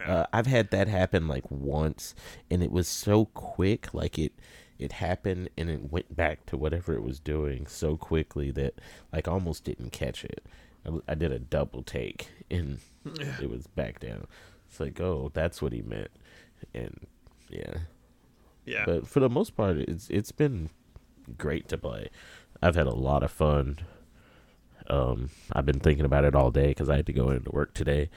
Uh, 0.05 0.25
I've 0.33 0.47
had 0.47 0.71
that 0.71 0.89
happen 0.89 1.25
like 1.29 1.49
once, 1.49 2.13
and 2.51 2.61
it 2.61 2.69
was 2.69 2.89
so 2.89 3.25
quick. 3.27 3.93
Like 3.93 4.19
it, 4.19 4.33
it 4.77 4.93
happened, 4.93 5.49
and 5.57 5.69
it 5.69 5.91
went 5.91 6.15
back 6.15 6.45
to 6.47 6.57
whatever 6.57 6.93
it 6.93 7.03
was 7.03 7.19
doing 7.19 7.67
so 7.67 7.97
quickly 7.97 8.51
that 8.51 8.75
like 9.13 9.27
I 9.27 9.31
almost 9.31 9.63
didn't 9.63 9.91
catch 9.91 10.23
it. 10.23 10.43
I, 10.85 10.91
I 11.07 11.15
did 11.15 11.31
a 11.31 11.39
double 11.39 11.83
take, 11.83 12.29
and 12.49 12.79
it 13.41 13.49
was 13.49 13.67
back 13.67 13.99
down. 13.99 14.27
It's 14.69 14.79
like, 14.79 14.99
oh, 14.99 15.31
that's 15.33 15.61
what 15.61 15.73
he 15.73 15.81
meant, 15.81 16.11
and 16.73 17.07
yeah. 17.49 17.77
Yeah. 18.65 18.83
But 18.85 19.07
for 19.07 19.19
the 19.19 19.29
most 19.29 19.55
part, 19.55 19.77
it's 19.77 20.09
it's 20.09 20.31
been 20.31 20.69
great 21.37 21.67
to 21.69 21.77
play. 21.77 22.09
I've 22.61 22.75
had 22.75 22.87
a 22.87 22.95
lot 22.95 23.23
of 23.23 23.31
fun. 23.31 23.79
Um, 24.87 25.29
I've 25.51 25.65
been 25.65 25.79
thinking 25.79 26.05
about 26.05 26.25
it 26.25 26.35
all 26.35 26.51
day 26.51 26.67
because 26.67 26.89
I 26.89 26.97
had 26.97 27.05
to 27.07 27.13
go 27.13 27.29
into 27.29 27.51
work 27.51 27.73
today. 27.73 28.09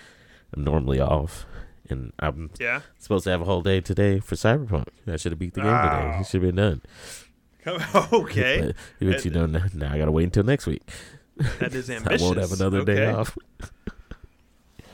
I'm 0.55 0.65
normally 0.65 1.01
off, 1.01 1.47
and 1.91 2.13
I'm 2.19 2.51
yeah. 2.59 2.81
supposed 2.99 3.25
to 3.25 3.31
have 3.31 3.41
a 3.41 3.45
whole 3.45 3.63
day 3.63 3.81
today 3.81 4.21
for 4.21 4.35
Cyberpunk. 4.35 4.89
I 5.07 5.17
should 5.17 5.33
have 5.33 5.39
beat 5.39 5.55
the 5.55 5.63
game 5.63 5.83
today. 5.83 6.19
It 6.21 6.27
should 6.27 6.43
have 6.43 6.55
been 6.55 6.57
done. 6.57 6.83
okay. 8.13 8.73
But, 8.99 9.07
but 9.11 9.25
you 9.25 9.31
know, 9.31 9.47
now, 9.47 9.65
now 9.75 9.93
I 9.93 9.99
gotta 9.99 10.13
wait 10.13 10.25
until 10.25 10.45
next 10.45 10.67
week. 10.67 10.83
That 11.59 11.75
is 11.75 11.91
ambitious. 11.91 12.23
I 12.23 12.25
won't 12.25 12.39
have 12.39 12.53
another 12.53 12.85
day 12.85 13.07
off. 13.07 13.37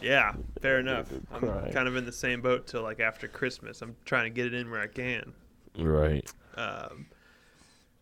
Yeah, 0.04 0.34
fair 0.60 0.80
enough. 0.80 1.08
I'm 1.32 1.72
kind 1.72 1.88
of 1.88 1.96
in 1.96 2.04
the 2.04 2.12
same 2.12 2.42
boat 2.42 2.66
till 2.66 2.82
like 2.82 3.00
after 3.00 3.26
Christmas. 3.26 3.80
I'm 3.80 3.96
trying 4.04 4.24
to 4.24 4.30
get 4.30 4.44
it 4.44 4.52
in 4.52 4.70
where 4.70 4.82
I 4.82 4.86
can. 4.86 5.32
Right. 5.78 6.30
Um, 6.56 7.06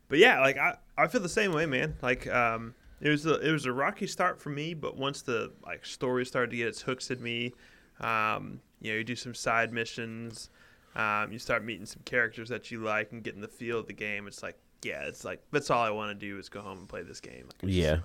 but 0.09 0.19
yeah, 0.19 0.41
like 0.41 0.59
I, 0.59 0.77
I 0.99 1.07
feel 1.07 1.21
the 1.21 1.29
same 1.29 1.53
way, 1.53 1.65
man. 1.65 1.95
Like 2.03 2.27
um, 2.27 2.75
it 3.01 3.09
was 3.09 3.25
a, 3.25 3.39
it 3.39 3.53
was 3.53 3.67
a 3.67 3.73
rocky 3.73 4.09
start 4.09 4.41
for 4.41 4.51
me, 4.51 4.75
but 4.75 4.97
once 4.97 5.23
the 5.23 5.53
like 5.65 5.87
story 5.87 6.27
started 6.27 6.51
to 6.51 6.57
get 6.57 6.67
its 6.67 6.83
hooks 6.83 7.11
in 7.13 7.23
me, 7.23 7.55
um, 8.01 8.61
you 8.83 8.93
know, 8.93 8.99
you 8.99 9.05
do 9.05 9.17
some 9.17 9.35
side 9.35 9.73
missions, 9.73 10.51
um, 10.97 11.33
you 11.33 11.39
start 11.39 11.65
meeting 11.65 11.87
some 11.87 12.03
characters 12.05 12.49
that 12.51 12.71
you 12.71 12.83
like 12.83 13.13
and 13.13 13.23
getting 13.23 13.41
the 13.41 13.49
feel 13.49 13.79
of 13.79 13.87
the 13.87 13.93
game. 13.95 14.27
It's 14.27 14.43
like, 14.43 14.59
yeah, 14.83 15.03
it's 15.05 15.25
like 15.25 15.41
that's 15.53 15.71
all 15.71 15.83
I 15.83 15.91
want 15.91 16.11
to 16.11 16.15
do 16.27 16.39
is 16.39 16.49
go 16.51 16.61
home 16.61 16.79
and 16.81 16.89
play 16.89 17.03
this 17.03 17.21
game. 17.21 17.45
Like, 17.63 17.73
Yeah. 17.73 17.99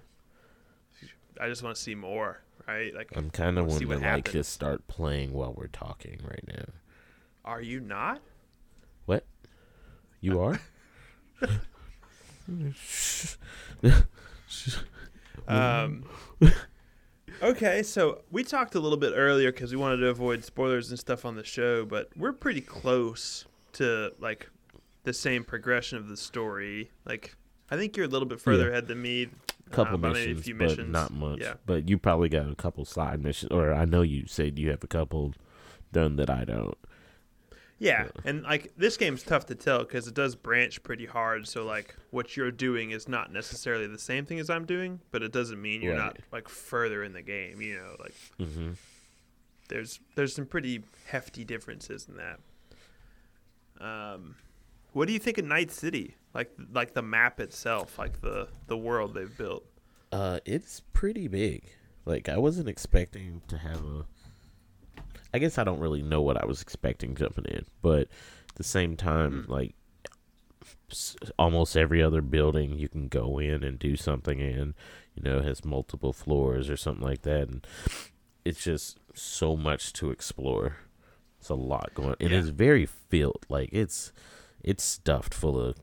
just- 1.01 1.13
I 1.41 1.49
just 1.49 1.63
want 1.63 1.75
to 1.75 1.81
see 1.81 1.95
more, 1.95 2.41
right? 2.67 2.93
Like, 2.95 3.09
I'm 3.17 3.29
kind 3.29 3.57
of 3.59 3.65
wanting 3.67 3.89
to 3.89 3.97
like 3.97 4.31
just 4.31 4.53
start 4.53 4.87
playing 4.87 5.33
while 5.33 5.53
we're 5.53 5.67
talking 5.67 6.19
right 6.23 6.43
now. 6.47 6.65
are 7.43 7.61
you 7.61 7.79
not? 7.79 8.21
What? 9.05 9.25
You 10.21 10.39
are? 10.41 10.59
Um, 15.47 16.03
okay, 17.49 17.83
so 17.83 18.21
we 18.31 18.43
talked 18.43 18.75
a 18.75 18.79
little 18.79 18.97
bit 18.97 19.13
earlier 19.15 19.51
because 19.51 19.71
we 19.71 19.77
wanted 19.77 19.97
to 19.97 20.07
avoid 20.07 20.43
spoilers 20.43 20.89
and 20.89 20.99
stuff 20.99 21.25
on 21.25 21.35
the 21.35 21.43
show, 21.43 21.85
but 21.85 22.09
we're 22.15 22.33
pretty 22.33 22.61
close 22.61 23.45
to 23.73 24.11
like 24.19 24.49
the 25.03 25.13
same 25.13 25.43
progression 25.43 25.97
of 25.97 26.07
the 26.07 26.17
story. 26.17 26.91
Like, 27.05 27.35
I 27.71 27.77
think 27.77 27.95
you're 27.97 28.05
a 28.05 28.09
little 28.09 28.27
bit 28.27 28.39
further 28.41 28.65
Yeah. 28.65 28.71
ahead 28.71 28.87
than 28.87 29.01
me. 29.01 29.27
couple 29.71 29.95
uh, 30.05 30.09
missions, 30.13 30.45
but 30.45 30.55
missions. 30.55 30.91
not 30.93 31.11
much. 31.11 31.39
Yeah, 31.41 31.55
But 31.65 31.89
you 31.89 31.97
probably 31.97 32.29
got 32.29 32.49
a 32.49 32.55
couple 32.55 32.85
side 32.85 33.21
missions, 33.21 33.51
or 33.51 33.73
I 33.73 33.83
know 33.83 34.01
you 34.01 34.25
said 34.25 34.57
you 34.57 34.69
have 34.69 34.81
a 34.83 34.87
couple 34.87 35.33
done 35.91 36.15
that 36.17 36.29
I 36.29 36.45
don't. 36.45 36.77
Yeah, 37.79 38.07
and 38.25 38.43
like 38.43 38.71
this 38.77 38.97
game's 38.97 39.23
tough 39.23 39.45
to 39.47 39.55
tell 39.55 39.79
because 39.79 40.07
it 40.07 40.13
does 40.13 40.35
branch 40.35 40.81
pretty 40.83 41.05
hard. 41.05 41.47
So 41.47 41.63
like, 41.65 41.95
what 42.11 42.35
you're 42.35 42.51
doing 42.51 42.91
is 42.91 43.07
not 43.07 43.31
necessarily 43.31 43.87
the 43.87 43.99
same 43.99 44.25
thing 44.25 44.39
as 44.39 44.49
I'm 44.49 44.65
doing, 44.65 44.99
but 45.11 45.21
it 45.23 45.31
doesn't 45.31 45.61
mean 45.61 45.81
you're 45.81 45.95
not 45.95 46.17
like 46.31 46.47
further 46.49 47.03
in 47.03 47.13
the 47.13 47.21
game. 47.21 47.61
You 47.61 47.75
know, 47.77 47.95
like 47.99 48.15
Mm-hmm. 48.39 48.71
there's 49.69 49.99
there's 50.15 50.33
some 50.33 50.45
pretty 50.45 50.83
hefty 51.07 51.43
differences 51.45 52.07
in 52.07 52.17
that. 52.17 52.39
Um, 53.79 54.35
what 54.93 55.07
do 55.07 55.13
you 55.13 55.19
think 55.19 55.37
of 55.37 55.45
Night 55.45 55.71
City? 55.71 56.15
Like 56.33 56.51
like 56.73 56.93
the 56.93 57.01
map 57.01 57.39
itself, 57.39 57.97
like 57.99 58.21
the 58.21 58.47
the 58.67 58.77
world 58.77 59.13
they've 59.13 59.37
built. 59.37 59.63
Uh, 60.11 60.39
it's 60.45 60.81
pretty 60.93 61.27
big. 61.27 61.63
Like 62.05 62.29
I 62.29 62.37
wasn't 62.37 62.69
expecting 62.69 63.41
to 63.49 63.57
have 63.57 63.83
a. 63.83 64.05
I 65.33 65.39
guess 65.39 65.57
I 65.57 65.63
don't 65.63 65.79
really 65.79 66.01
know 66.01 66.21
what 66.21 66.41
I 66.41 66.45
was 66.45 66.61
expecting 66.61 67.15
jumping 67.15 67.45
in, 67.45 67.65
but 67.81 68.01
at 68.49 68.55
the 68.55 68.63
same 68.63 68.95
time, 68.95 69.45
like 69.47 69.75
almost 71.37 71.75
every 71.77 72.01
other 72.01 72.21
building 72.21 72.77
you 72.77 72.87
can 72.87 73.07
go 73.07 73.37
in 73.39 73.63
and 73.63 73.77
do 73.77 73.95
something 73.95 74.39
in, 74.39 74.73
you 75.15 75.23
know, 75.23 75.41
has 75.41 75.65
multiple 75.65 76.13
floors 76.13 76.69
or 76.69 76.77
something 76.77 77.03
like 77.05 77.23
that, 77.23 77.49
and 77.49 77.67
it's 78.45 78.63
just 78.63 78.97
so 79.13 79.55
much 79.57 79.91
to 79.93 80.11
explore. 80.11 80.77
It's 81.39 81.49
a 81.49 81.55
lot 81.55 81.91
going. 81.93 82.15
It 82.19 82.31
Yeah. 82.31 82.37
is 82.39 82.49
very 82.49 82.85
filled. 82.85 83.45
Like 83.49 83.69
it's 83.71 84.11
it's 84.63 84.83
stuffed 84.83 85.33
full 85.33 85.59
of 85.59 85.77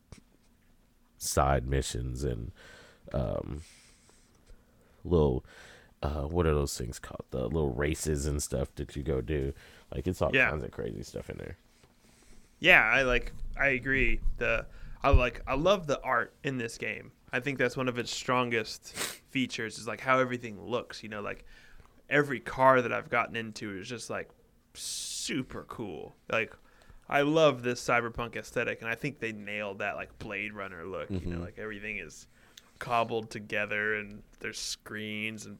side 1.17 1.67
missions 1.67 2.23
and 2.25 2.51
um 3.13 3.63
little 5.05 5.45
uh 6.05 6.23
what 6.23 6.47
are 6.47 6.55
those 6.55 6.79
things 6.79 7.01
called 7.01 7.25
the 7.33 7.45
little 7.45 7.73
races 7.73 8.27
and 8.27 8.43
stuff 8.43 8.75
that 8.77 8.97
you 8.97 9.03
go 9.05 9.23
do 9.23 9.53
like 9.95 10.07
it's 10.07 10.23
all 10.23 10.33
Yeah. 10.33 10.51
kinds 10.51 10.65
of 10.65 10.73
crazy 10.73 11.03
stuff 11.03 11.31
in 11.31 11.39
there 11.39 11.57
Yeah, 12.61 12.83
I 12.83 13.03
like 13.03 13.33
I 13.59 13.69
agree. 13.69 14.21
The 14.39 14.67
I 15.03 15.11
like 15.11 15.43
I 15.47 15.55
love 15.55 15.87
the 15.87 16.01
art 16.03 16.35
in 16.45 16.59
this 16.59 16.79
game. 16.79 17.13
I 17.33 17.41
think 17.41 17.59
that's 17.59 17.77
one 17.77 17.89
of 17.89 17.99
its 17.99 18.15
strongest 18.15 18.95
features 19.31 19.79
is 19.79 19.87
like 19.87 20.01
how 20.01 20.19
everything 20.19 20.61
looks, 20.63 21.03
you 21.03 21.09
know, 21.09 21.21
like 21.21 21.45
every 22.11 22.41
car 22.41 22.83
that 22.83 22.93
I've 22.93 23.11
gotten 23.11 23.37
into 23.37 23.77
is 23.79 23.89
just 23.89 24.11
like 24.11 24.31
super 24.75 25.65
cool. 25.69 26.17
Like 26.31 26.55
I 27.09 27.23
love 27.23 27.63
this 27.63 27.83
cyberpunk 27.87 28.37
aesthetic 28.37 28.81
and 28.83 28.91
I 28.91 28.97
think 28.97 29.21
they 29.21 29.33
nailed 29.33 29.81
that 29.81 29.97
like 29.97 30.19
Blade 30.19 30.55
Runner 30.55 30.87
look, 30.87 31.11
you 31.21 31.27
know, 31.27 31.39
Mhm. 31.39 31.41
like 31.41 31.59
everything 31.59 31.99
is 31.99 32.27
cobbled 32.79 33.31
together 33.31 33.97
and 33.97 34.23
there's 34.41 34.59
screens 34.59 35.47
and 35.47 35.59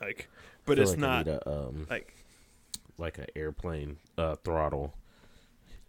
like 0.00 0.28
but 0.66 0.78
it's 0.78 0.92
like 0.92 0.98
not 1.00 1.26
a, 1.28 1.48
um 1.48 1.86
like 1.90 2.14
like 2.98 3.18
an 3.18 3.26
airplane 3.36 3.96
uh 4.16 4.34
throttle 4.44 4.94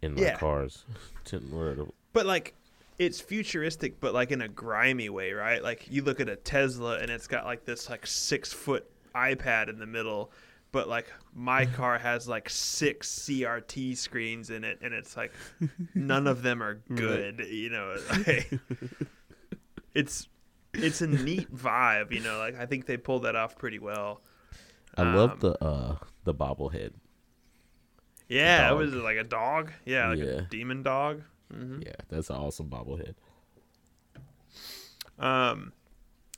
in 0.02 0.16
my 0.16 0.22
Yeah. 0.22 0.38
cars 0.38 0.86
But 2.14 2.26
like 2.26 2.54
it's 2.98 3.22
futuristic, 3.22 4.00
but 4.02 4.14
like 4.14 4.32
in 4.32 4.42
a 4.42 4.48
grimy 4.50 5.10
way, 5.10 5.32
right? 5.32 5.64
Like 5.64 5.88
you 5.90 6.04
look 6.04 6.20
at 6.20 6.28
a 6.28 6.36
Tesla 6.36 7.00
and 7.00 7.10
it's 7.10 7.28
got 7.28 7.46
like 7.46 7.64
this 7.66 7.90
like 7.90 8.06
six 8.06 8.52
foot 8.52 8.90
iPad 9.16 9.70
in 9.70 9.80
the 9.80 9.86
middle, 9.86 10.32
but 10.74 10.90
like 10.90 11.08
my 11.34 11.66
car 11.78 11.98
has 11.98 12.28
like 12.28 12.50
six 12.50 13.10
CRT 13.10 13.96
screens 13.96 14.50
in 14.50 14.64
it, 14.66 14.80
and 14.82 14.94
it's 14.94 15.16
like 15.16 15.32
none 15.96 16.28
of 16.28 16.42
them 16.42 16.62
are 16.62 16.76
good. 16.94 17.40
You 17.50 17.70
know, 17.70 17.96
like, 18.28 18.52
it's 19.94 20.28
it's 20.74 21.02
a 21.02 21.08
neat 21.08 21.54
vibe. 21.54 22.12
You 22.12 22.22
know, 22.22 22.38
like 22.38 22.56
I 22.60 22.66
think 22.66 22.86
they 22.86 22.98
pulled 22.98 23.24
that 23.24 23.36
off 23.36 23.58
pretty 23.58 23.80
well. 23.80 24.22
I 24.98 25.16
love 25.16 25.32
Um, 25.32 25.40
the 25.40 25.64
uh 25.64 25.96
the 26.24 26.34
bobblehead 26.34 26.94
Yeah, 28.28 28.72
it 28.72 28.76
was 28.76 28.94
like 28.94 29.18
a 29.18 29.24
dog. 29.24 29.72
Yeah, 29.86 30.10
like 30.10 30.20
Yeah. 30.20 30.26
a 30.26 30.42
demon 30.44 30.84
dog. 30.84 31.22
hmm 31.52 31.82
yeah 31.82 31.96
that's 32.10 32.30
an 32.30 32.36
awesome 32.36 32.70
bobblehead 32.70 33.16
Um, 35.18 35.74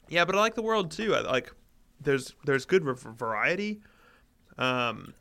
yeah, 0.10 0.26
but 0.26 0.36
I 0.36 0.40
like 0.40 0.56
the 0.56 0.62
world 0.62 0.92
too. 0.92 1.16
I 1.16 1.22
like 1.22 1.54
there's 2.00 2.34
there's 2.46 2.66
good 2.66 2.84
variety. 2.84 3.82
Um, 4.58 5.14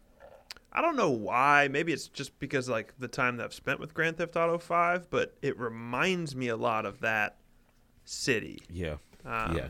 I 0.72 0.80
don't 0.80 0.96
know 0.96 1.10
why. 1.10 1.68
Maybe 1.70 1.92
it's 1.92 2.08
just 2.08 2.38
because 2.38 2.68
like 2.68 2.94
the 2.98 3.08
time 3.08 3.36
that 3.36 3.44
I've 3.44 3.54
spent 3.54 3.80
with 3.80 3.92
Grand 3.94 4.16
Theft 4.16 4.36
Auto 4.36 4.58
Five, 4.58 5.10
but 5.10 5.36
it 5.42 5.58
reminds 5.58 6.34
me 6.34 6.48
a 6.48 6.56
lot 6.56 6.86
of 6.86 7.00
that 7.00 7.36
city. 8.10 8.60
yeah 8.68 8.96
Um, 9.24 9.56
yeah 9.56 9.68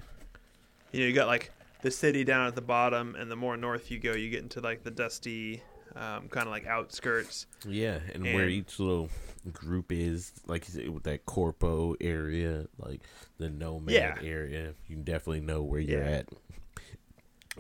you 0.93 1.01
know 1.01 1.07
you 1.07 1.13
got 1.13 1.27
like 1.29 1.51
the 1.83 1.91
city 1.91 2.25
down 2.25 2.47
at 2.47 2.55
the 2.55 2.61
bottom, 2.63 3.15
and 3.15 3.31
the 3.31 3.37
more 3.37 3.57
north 3.57 3.91
you 3.91 3.99
go, 3.99 4.13
you 4.13 4.29
get 4.29 4.43
into 4.43 4.61
like 4.61 4.83
the 4.83 4.91
dusty, 4.91 5.63
um, 5.97 6.29
kind 6.29 6.47
of 6.47 6.51
like 6.51 6.67
outskirts. 6.67 7.47
Yeah, 7.67 8.01
and, 8.13 8.23
where 8.35 8.49
each 8.49 8.79
little 8.79 9.09
group 9.51 9.91
is, 9.91 10.33
like 10.47 10.69
you 10.69 10.75
said, 10.75 10.89
with 10.91 11.05
that 11.05 11.25
corpo 11.25 11.95
area, 12.01 12.67
like 12.79 13.01
the 13.39 13.49
nomad 13.49 13.95
Yeah. 13.95 14.19
area, 14.23 14.75
you 14.89 14.97
definitely 14.97 15.41
know 15.41 15.63
where 15.63 15.81
you're 15.81 16.03
Yeah. 16.05 16.23
at. 16.23 16.29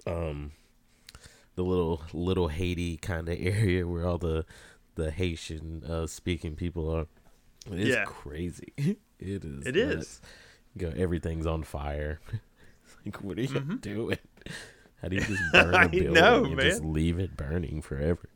Um, 0.06 0.52
the 1.54 1.62
little 1.62 2.02
little 2.12 2.48
Haiti 2.48 2.96
kind 2.98 3.28
of 3.28 3.36
area 3.40 3.86
where 3.86 4.06
all 4.06 4.18
the 4.18 4.44
the 4.96 5.10
Haitian 5.10 5.82
uh, 5.84 6.06
speaking 6.06 6.56
people 6.56 6.90
are. 6.90 7.06
It's 7.70 7.94
Yeah. 7.96 8.04
crazy. 8.04 8.72
It 9.18 9.44
is. 9.44 9.66
It 9.66 9.76
nuts. 9.76 9.94
is. 10.02 10.20
Go, 10.78 10.92
everything's 10.96 11.46
on 11.46 11.62
fire. 11.64 12.20
like, 13.04 13.22
what 13.22 13.38
are 13.38 13.42
you 13.42 13.48
Mhm. 13.48 13.80
doing? 13.80 14.18
How 15.02 15.08
do 15.08 15.16
you 15.16 15.22
just 15.22 15.42
burn 15.52 15.74
a 15.74 15.88
building 15.88 16.12
know, 16.12 16.44
and 16.44 16.60
just 16.60 16.84
leave 16.84 17.18
it 17.18 17.36
burning 17.36 17.82
forever? 17.82 18.28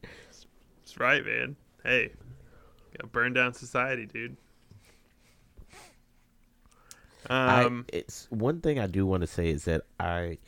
That's 0.83 0.99
right, 0.99 1.25
man. 1.25 1.57
Hey, 1.85 2.11
gotta 2.97 3.07
burn 3.09 3.33
down 3.35 3.53
society, 3.55 4.07
dude. 4.07 4.37
Um, 7.31 7.87
I, 7.93 7.97
it's 7.97 8.27
one 8.31 8.61
thing 8.61 8.79
I 8.79 8.87
do 8.87 9.07
want 9.07 9.23
to 9.23 9.27
say 9.27 9.49
is 9.49 9.65
that 9.65 9.83
I 9.99 10.39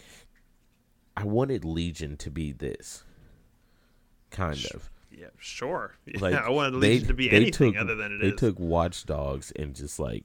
I 1.17 1.25
wanted 1.25 1.65
Legion 1.65 2.17
to 2.19 2.31
be 2.31 2.53
this 2.53 3.03
kind 4.31 4.57
Sh- 4.59 4.71
of 4.75 4.91
yeah, 5.11 5.29
sure. 5.39 5.95
Yeah, 6.05 6.19
like 6.21 6.35
I 6.35 6.51
wanted 6.51 6.75
they- 6.81 6.89
Legion 6.95 7.09
to 7.09 7.15
be 7.15 7.29
they 7.31 7.37
anything 7.37 7.73
took- 7.73 7.81
other 7.81 7.95
than 7.95 8.13
it 8.17 8.19
they 8.21 8.29
is. 8.29 8.39
took 8.39 8.59
Watch 8.59 9.07
Dogs 9.07 9.53
and 9.57 9.75
just 9.75 9.99
like 9.99 10.25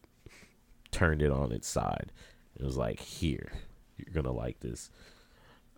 turned 0.92 1.22
it 1.22 1.32
on 1.32 1.52
its 1.52 1.68
side. 1.68 2.12
It 2.60 2.64
was 2.64 2.78
like 2.78 3.00
here 3.00 3.52
you're 3.98 4.14
gonna 4.14 4.32
like 4.36 4.60
this. 4.60 4.90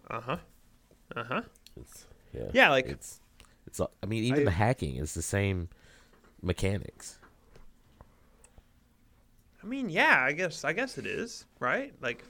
Uh 0.09 0.21
huh. 0.21 0.37
Uh 1.15 1.23
huh. 1.23 1.41
Yeah, 2.33 2.49
Yeah, 2.53 2.69
like- 2.69 2.87
it's 2.87 3.19
it's. 3.67 3.79
I 3.79 4.05
mean, 4.05 4.23
even 4.23 4.41
I- 4.41 4.45
the 4.45 4.51
hacking 4.51 4.95
is 4.97 5.13
the 5.13 5.21
same 5.21 5.69
mechanics. 6.41 7.17
I 9.61 9.65
mean, 9.65 9.89
yeah, 9.89 10.19
I 10.21 10.33
guess 10.33 10.63
I 10.65 10.73
guess 10.73 10.97
it 10.97 11.05
is 11.05 11.45
right. 11.59 11.93
Like, 12.01 12.23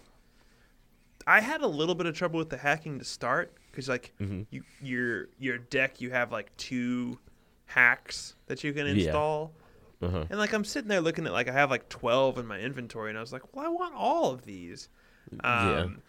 I 1.26 1.40
had 1.40 1.62
a 1.62 1.68
little 1.68 1.96
bit 1.96 2.06
of 2.06 2.16
trouble 2.16 2.38
with 2.38 2.50
the 2.50 2.58
hacking 2.58 3.00
to 3.00 3.06
start 3.06 3.54
because 3.72 3.90
like 3.90 4.14
Mhm. 4.20 4.46
you 4.52 4.64
your 4.82 5.30
your 5.40 5.58
deck 5.58 6.00
you 6.00 6.12
have 6.12 6.32
like 6.32 6.56
two 6.58 7.18
hacks 7.66 8.36
that 8.48 8.64
you 8.64 8.72
can 8.74 8.86
install. 8.88 9.54
Yeah. 9.56 9.63
Uh-huh. 10.04 10.26
And 10.30 10.40
like 10.40 10.54
I'm 10.54 10.64
sitting 10.66 10.90
there 10.90 11.02
looking 11.02 11.26
at 11.26 11.34
like 11.34 11.48
I 11.48 11.52
have 11.54 11.70
like 11.70 11.90
12 11.90 12.38
in 12.40 12.46
my 12.48 12.60
inventory 12.60 13.10
and 13.10 13.18
I 13.18 13.22
was 13.22 13.32
like, 13.34 13.56
"Well, 13.56 13.66
I 13.66 13.70
want 13.70 13.96
all 13.96 14.32
of 14.32 14.46
these." 14.46 14.90
yeah, 15.32 15.82
Um, 15.82 16.02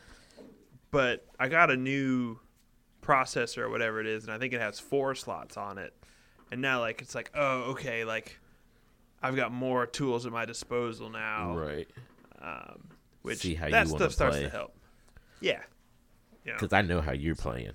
But 0.90 1.26
I 1.38 1.48
got 1.48 1.70
a 1.70 1.76
new 1.76 2.38
processor 3.02 3.58
or 3.58 3.68
whatever 3.70 4.00
it 4.00 4.06
is 4.06 4.24
and 4.24 4.32
I 4.32 4.38
think 4.38 4.52
it 4.52 4.60
has 4.60 4.78
four 4.80 5.14
slots 5.14 5.56
on 5.56 5.78
it. 5.78 5.92
And 6.50 6.60
now 6.62 6.80
like 6.80 7.02
it's 7.02 7.14
like, 7.14 7.30
"Oh, 7.34 7.70
okay, 7.72 8.04
like 8.04 8.38
I've 9.22 9.36
got 9.36 9.52
more 9.52 9.86
tools 9.86 10.26
at 10.26 10.32
my 10.32 10.44
disposal 10.44 11.10
now." 11.10 11.56
right. 11.56 11.88
Um, 12.40 12.88
which 13.22 13.38
See 13.38 13.54
how 13.54 13.70
that 13.70 13.88
stuff 13.88 14.12
starts 14.12 14.36
play. 14.36 14.44
to 14.44 14.50
help. 14.50 14.76
Yeah. 15.40 15.62
Yeah. 16.44 16.52
Because 16.54 16.74
I 16.74 16.82
know 16.82 17.00
how 17.00 17.12
you're 17.12 17.34
playing. 17.34 17.72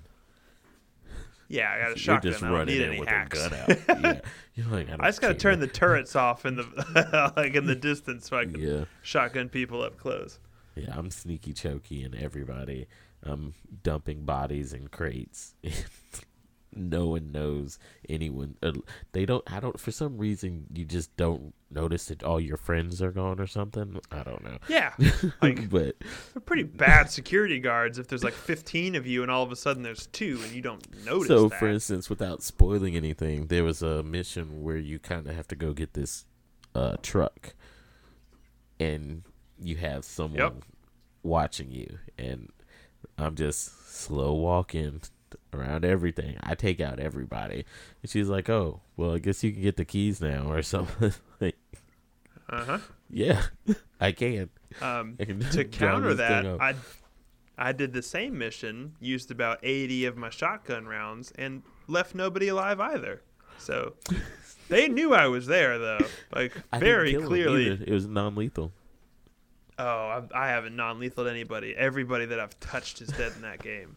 Yeah, 1.52 1.70
I 1.72 1.78
got 1.78 1.86
a 1.86 1.88
You're 1.90 1.96
shotgun. 1.96 2.32
just 2.32 2.42
I 2.44 2.46
don't 2.48 2.56
running 2.58 2.78
need 2.78 2.88
in 2.92 2.98
with 3.00 3.08
hacks. 3.08 3.44
a 3.44 3.48
gun 3.50 3.60
out. 3.60 3.78
yeah, 4.04 4.20
you're 4.54 4.66
like 4.68 4.88
I, 4.88 4.94
I 5.00 5.08
just 5.08 5.20
gotta 5.20 5.34
turn 5.34 5.58
the 5.58 5.66
turrets 5.66 6.14
off 6.14 6.46
in 6.46 6.54
the 6.56 7.32
like 7.36 7.54
in 7.56 7.66
the 7.66 7.74
distance 7.74 8.28
so 8.30 8.36
I 8.38 8.44
can 8.44 8.60
Yeah. 8.60 8.84
shotgun 9.02 9.48
people 9.48 9.82
up 9.82 9.96
close. 9.98 10.38
Yeah, 10.76 10.94
I'm 10.96 11.10
sneaky 11.10 11.52
choky 11.52 12.04
and 12.04 12.14
everybody. 12.14 12.86
I'm 13.24 13.54
dumping 13.82 14.22
bodies 14.24 14.72
in 14.72 14.86
crates. 14.88 15.54
no 16.72 17.06
one 17.06 17.32
knows 17.32 17.78
anyone. 18.08 18.56
Uh, 18.62 18.72
they 19.12 19.26
don't. 19.26 19.42
I 19.50 19.60
don't. 19.60 19.78
For 19.78 19.90
some 19.90 20.18
reason, 20.18 20.66
you 20.72 20.84
just 20.84 21.16
don't 21.16 21.54
notice 21.70 22.06
that 22.06 22.22
all 22.22 22.40
your 22.40 22.56
friends 22.56 23.02
are 23.02 23.10
gone 23.10 23.40
or 23.40 23.46
something. 23.46 24.00
I 24.10 24.22
don't 24.22 24.42
know. 24.44 24.58
Yeah, 24.68 24.92
like 25.42 25.68
but 25.68 25.96
they're 26.32 26.40
pretty 26.44 26.62
bad 26.62 27.10
security 27.10 27.58
guards. 27.58 27.98
If 27.98 28.08
there's 28.08 28.24
like 28.24 28.34
15 28.34 28.94
of 28.94 29.06
you 29.06 29.22
and 29.22 29.30
all 29.30 29.42
of 29.42 29.52
a 29.52 29.56
sudden 29.56 29.82
there's 29.82 30.06
two 30.08 30.40
and 30.44 30.52
you 30.52 30.62
don't 30.62 31.04
notice 31.04 31.28
so, 31.28 31.48
that. 31.48 31.58
for 31.58 31.68
instance, 31.68 32.08
without 32.08 32.42
spoiling 32.42 32.96
anything, 32.96 33.46
there 33.46 33.64
was 33.64 33.82
a 33.82 34.02
mission 34.02 34.62
where 34.62 34.78
you 34.78 34.98
kind 34.98 35.26
of 35.26 35.34
have 35.34 35.48
to 35.48 35.56
go 35.56 35.72
get 35.72 35.94
this 35.94 36.24
uh, 36.74 36.96
truck, 37.02 37.54
and 38.78 39.22
you 39.60 39.76
have 39.76 40.04
someone 40.04 40.62
watching 41.22 41.70
you, 41.70 41.98
and 42.16 42.50
I'm 43.18 43.34
just 43.34 43.92
slow 43.92 44.34
walking 44.34 45.02
around 45.52 45.84
everything. 45.84 46.36
I 46.42 46.54
take 46.54 46.80
out 46.80 46.98
everybody, 46.98 47.64
and 48.02 48.10
she's 48.10 48.28
like, 48.28 48.48
"Oh, 48.48 48.80
well, 48.96 49.14
I 49.14 49.18
guess 49.18 49.42
you 49.44 49.52
can 49.52 49.62
get 49.62 49.76
the 49.76 49.84
keys 49.84 50.20
now 50.20 50.50
or 50.50 50.62
something." 50.62 51.12
like, 51.40 51.56
uh 52.48 52.64
huh. 52.64 52.78
yeah, 53.10 53.42
I 54.00 54.12
can. 54.12 54.50
Um, 54.80 55.16
I 55.20 55.24
can 55.24 55.40
to 55.40 55.64
counter 55.64 56.14
that. 56.14 56.46
I 56.60 56.74
I 57.58 57.72
did 57.72 57.92
the 57.92 58.02
same 58.02 58.38
mission, 58.38 58.96
used 59.00 59.30
about 59.30 59.58
80 59.62 60.06
of 60.06 60.16
my 60.16 60.30
shotgun 60.30 60.86
rounds, 60.86 61.30
and 61.36 61.62
left 61.88 62.14
nobody 62.14 62.48
alive 62.48 62.80
either. 62.80 63.22
So 63.58 63.94
they 64.68 64.88
knew 64.88 65.12
I 65.12 65.26
was 65.26 65.46
there 65.46 65.78
though, 65.78 66.06
like 66.34 66.54
very 66.78 67.14
clearly. 67.14 67.66
It 67.68 67.92
was 67.92 68.06
non-lethal. 68.06 68.72
Oh, 69.78 69.84
I, 70.32 70.46
I 70.46 70.48
haven't 70.48 70.76
non-lethal 70.76 71.26
anybody. 71.26 71.74
Everybody 71.76 72.26
that 72.26 72.40
I've 72.40 72.58
touched 72.60 73.00
is 73.00 73.08
dead 73.08 73.32
in 73.36 73.42
that 73.42 73.62
game. 73.62 73.96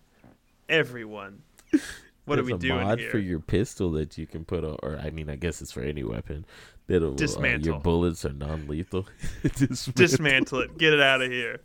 Everyone. 0.70 1.44
What 2.26 2.36
There's 2.36 2.46
are 2.48 2.52
we 2.52 2.54
a 2.54 2.58
doing 2.58 2.84
mod 2.86 3.00
here? 3.00 3.12
for 3.12 3.18
your 3.18 3.40
pistol 3.42 3.92
that 3.92 4.18
you 4.18 4.26
can 4.26 4.46
put 4.46 4.64
on, 4.64 4.78
or 4.82 4.98
I 4.98 5.10
mean, 5.10 5.30
I 5.30 5.36
guess 5.36 5.62
it's 5.62 5.74
for 5.74 5.82
any 5.82 6.04
weapon. 6.04 6.46
That'll, 6.88 7.22
uh, 7.22 7.58
your 7.58 7.82
bullets 7.82 8.24
are 8.24 8.32
non-lethal. 8.32 9.08
Dismantle. 9.44 9.94
Dismantle 9.94 10.60
it. 10.60 10.78
Get 10.78 10.94
it 10.94 11.02
out 11.02 11.22
of 11.22 11.30
here. 11.30 11.60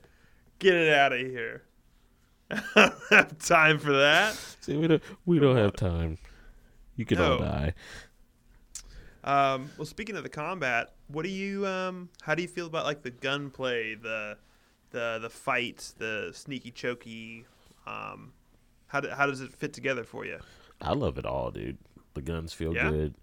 Get 0.58 0.74
it 0.74 0.92
out 0.92 1.12
of 1.12 1.20
here. 1.20 1.62
I 2.50 2.60
don't 2.74 2.94
have 3.10 3.38
time 3.38 3.78
for 3.78 3.92
that. 3.92 4.34
See, 4.60 4.76
we 4.76 4.88
don't 4.88 5.02
we 5.26 5.38
don't 5.38 5.56
have 5.56 5.74
time. 5.74 6.18
You 6.96 7.04
can 7.04 7.20
all 7.20 7.38
die. 7.38 7.74
Um, 9.22 9.70
well, 9.76 9.86
speaking 9.86 10.16
of 10.16 10.22
the 10.22 10.28
combat, 10.28 10.94
what 11.08 11.22
do 11.22 11.28
you 11.28 11.66
um, 11.66 12.08
how 12.22 12.34
do 12.34 12.42
you 12.42 12.48
feel 12.48 12.66
about 12.66 12.84
like 12.84 13.02
the 13.02 13.10
gunplay, 13.10 13.94
the 13.94 14.38
the 14.90 15.18
the 15.20 15.30
fights, 15.30 15.92
the 15.92 16.30
sneaky 16.32 16.70
choky? 16.70 17.44
Um, 17.86 18.32
how 18.88 19.00
do, 19.00 19.08
how 19.10 19.26
does 19.26 19.40
it 19.40 19.52
fit 19.54 19.72
together 19.72 20.04
for 20.04 20.24
you? 20.26 20.38
I 20.80 20.92
love 20.92 21.18
it 21.18 21.24
all, 21.26 21.50
dude. 21.50 21.78
The 22.14 22.22
guns 22.22 22.52
feel 22.52 22.74
Yeah? 22.74 22.90
good. 22.90 23.14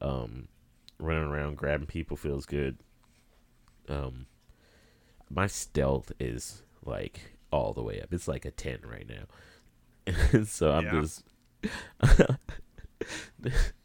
Um, 0.00 0.48
running 0.98 1.24
around 1.28 1.56
grabbing 1.56 1.86
people 1.86 2.16
feels 2.16 2.46
good. 2.46 2.78
Um, 3.88 4.26
my 5.30 5.46
stealth 5.46 6.12
is 6.20 6.62
like 6.84 7.32
all 7.50 7.72
the 7.72 7.82
way 7.82 8.00
up. 8.00 8.12
It's 8.12 8.28
like 8.28 8.44
a 8.44 8.50
ten 8.50 8.80
right 8.84 9.06
now. 9.08 10.42
so 10.44 10.70
I'm 10.72 10.84
Yeah. 10.84 11.00
just. 11.00 11.24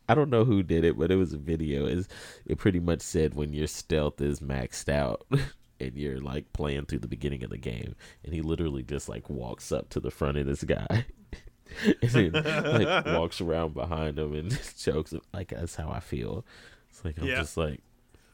I 0.09 0.13
don't 0.15 0.29
know 0.29 0.43
who 0.43 0.61
did 0.63 0.83
it, 0.83 0.97
but 0.97 1.11
it 1.11 1.15
was 1.15 1.31
a 1.33 1.37
video. 1.37 1.85
Is 1.85 2.07
it 2.45 2.57
pretty 2.57 2.79
much 2.79 3.01
said 3.01 3.33
when 3.33 3.53
your 3.53 3.67
stealth 3.67 4.19
is 4.21 4.39
maxed 4.41 4.89
out 4.89 5.25
and 5.81 5.97
you're 5.97 6.19
like 6.19 6.51
playing 6.53 6.85
through 6.85 6.99
the 6.99 7.07
beginning 7.07 7.43
of 7.43 7.49
the 7.49 7.57
game, 7.57 7.95
and 8.23 8.33
he 8.33 8.41
literally 8.41 8.83
just 8.83 9.09
like 9.09 9.29
walks 9.29 9.71
up 9.71 9.89
to 9.89 9.99
the 9.99 10.11
front 10.11 10.37
of 10.37 10.45
this 10.45 10.63
guy. 10.63 11.05
and 12.01 12.11
then 12.11 12.31
like 12.33 13.05
walks 13.17 13.39
around 13.41 13.73
behind 13.73 14.19
him 14.19 14.33
and 14.33 14.49
just 14.51 14.83
chokes 14.83 15.11
him. 15.13 15.21
Like 15.33 15.49
that's 15.49 15.75
how 15.75 15.89
I 15.89 15.99
feel. 15.99 16.45
It's 16.89 17.03
like 17.05 17.17
I'm 17.19 17.27
Yeah. 17.27 17.35
just 17.39 17.55
like, 17.57 17.79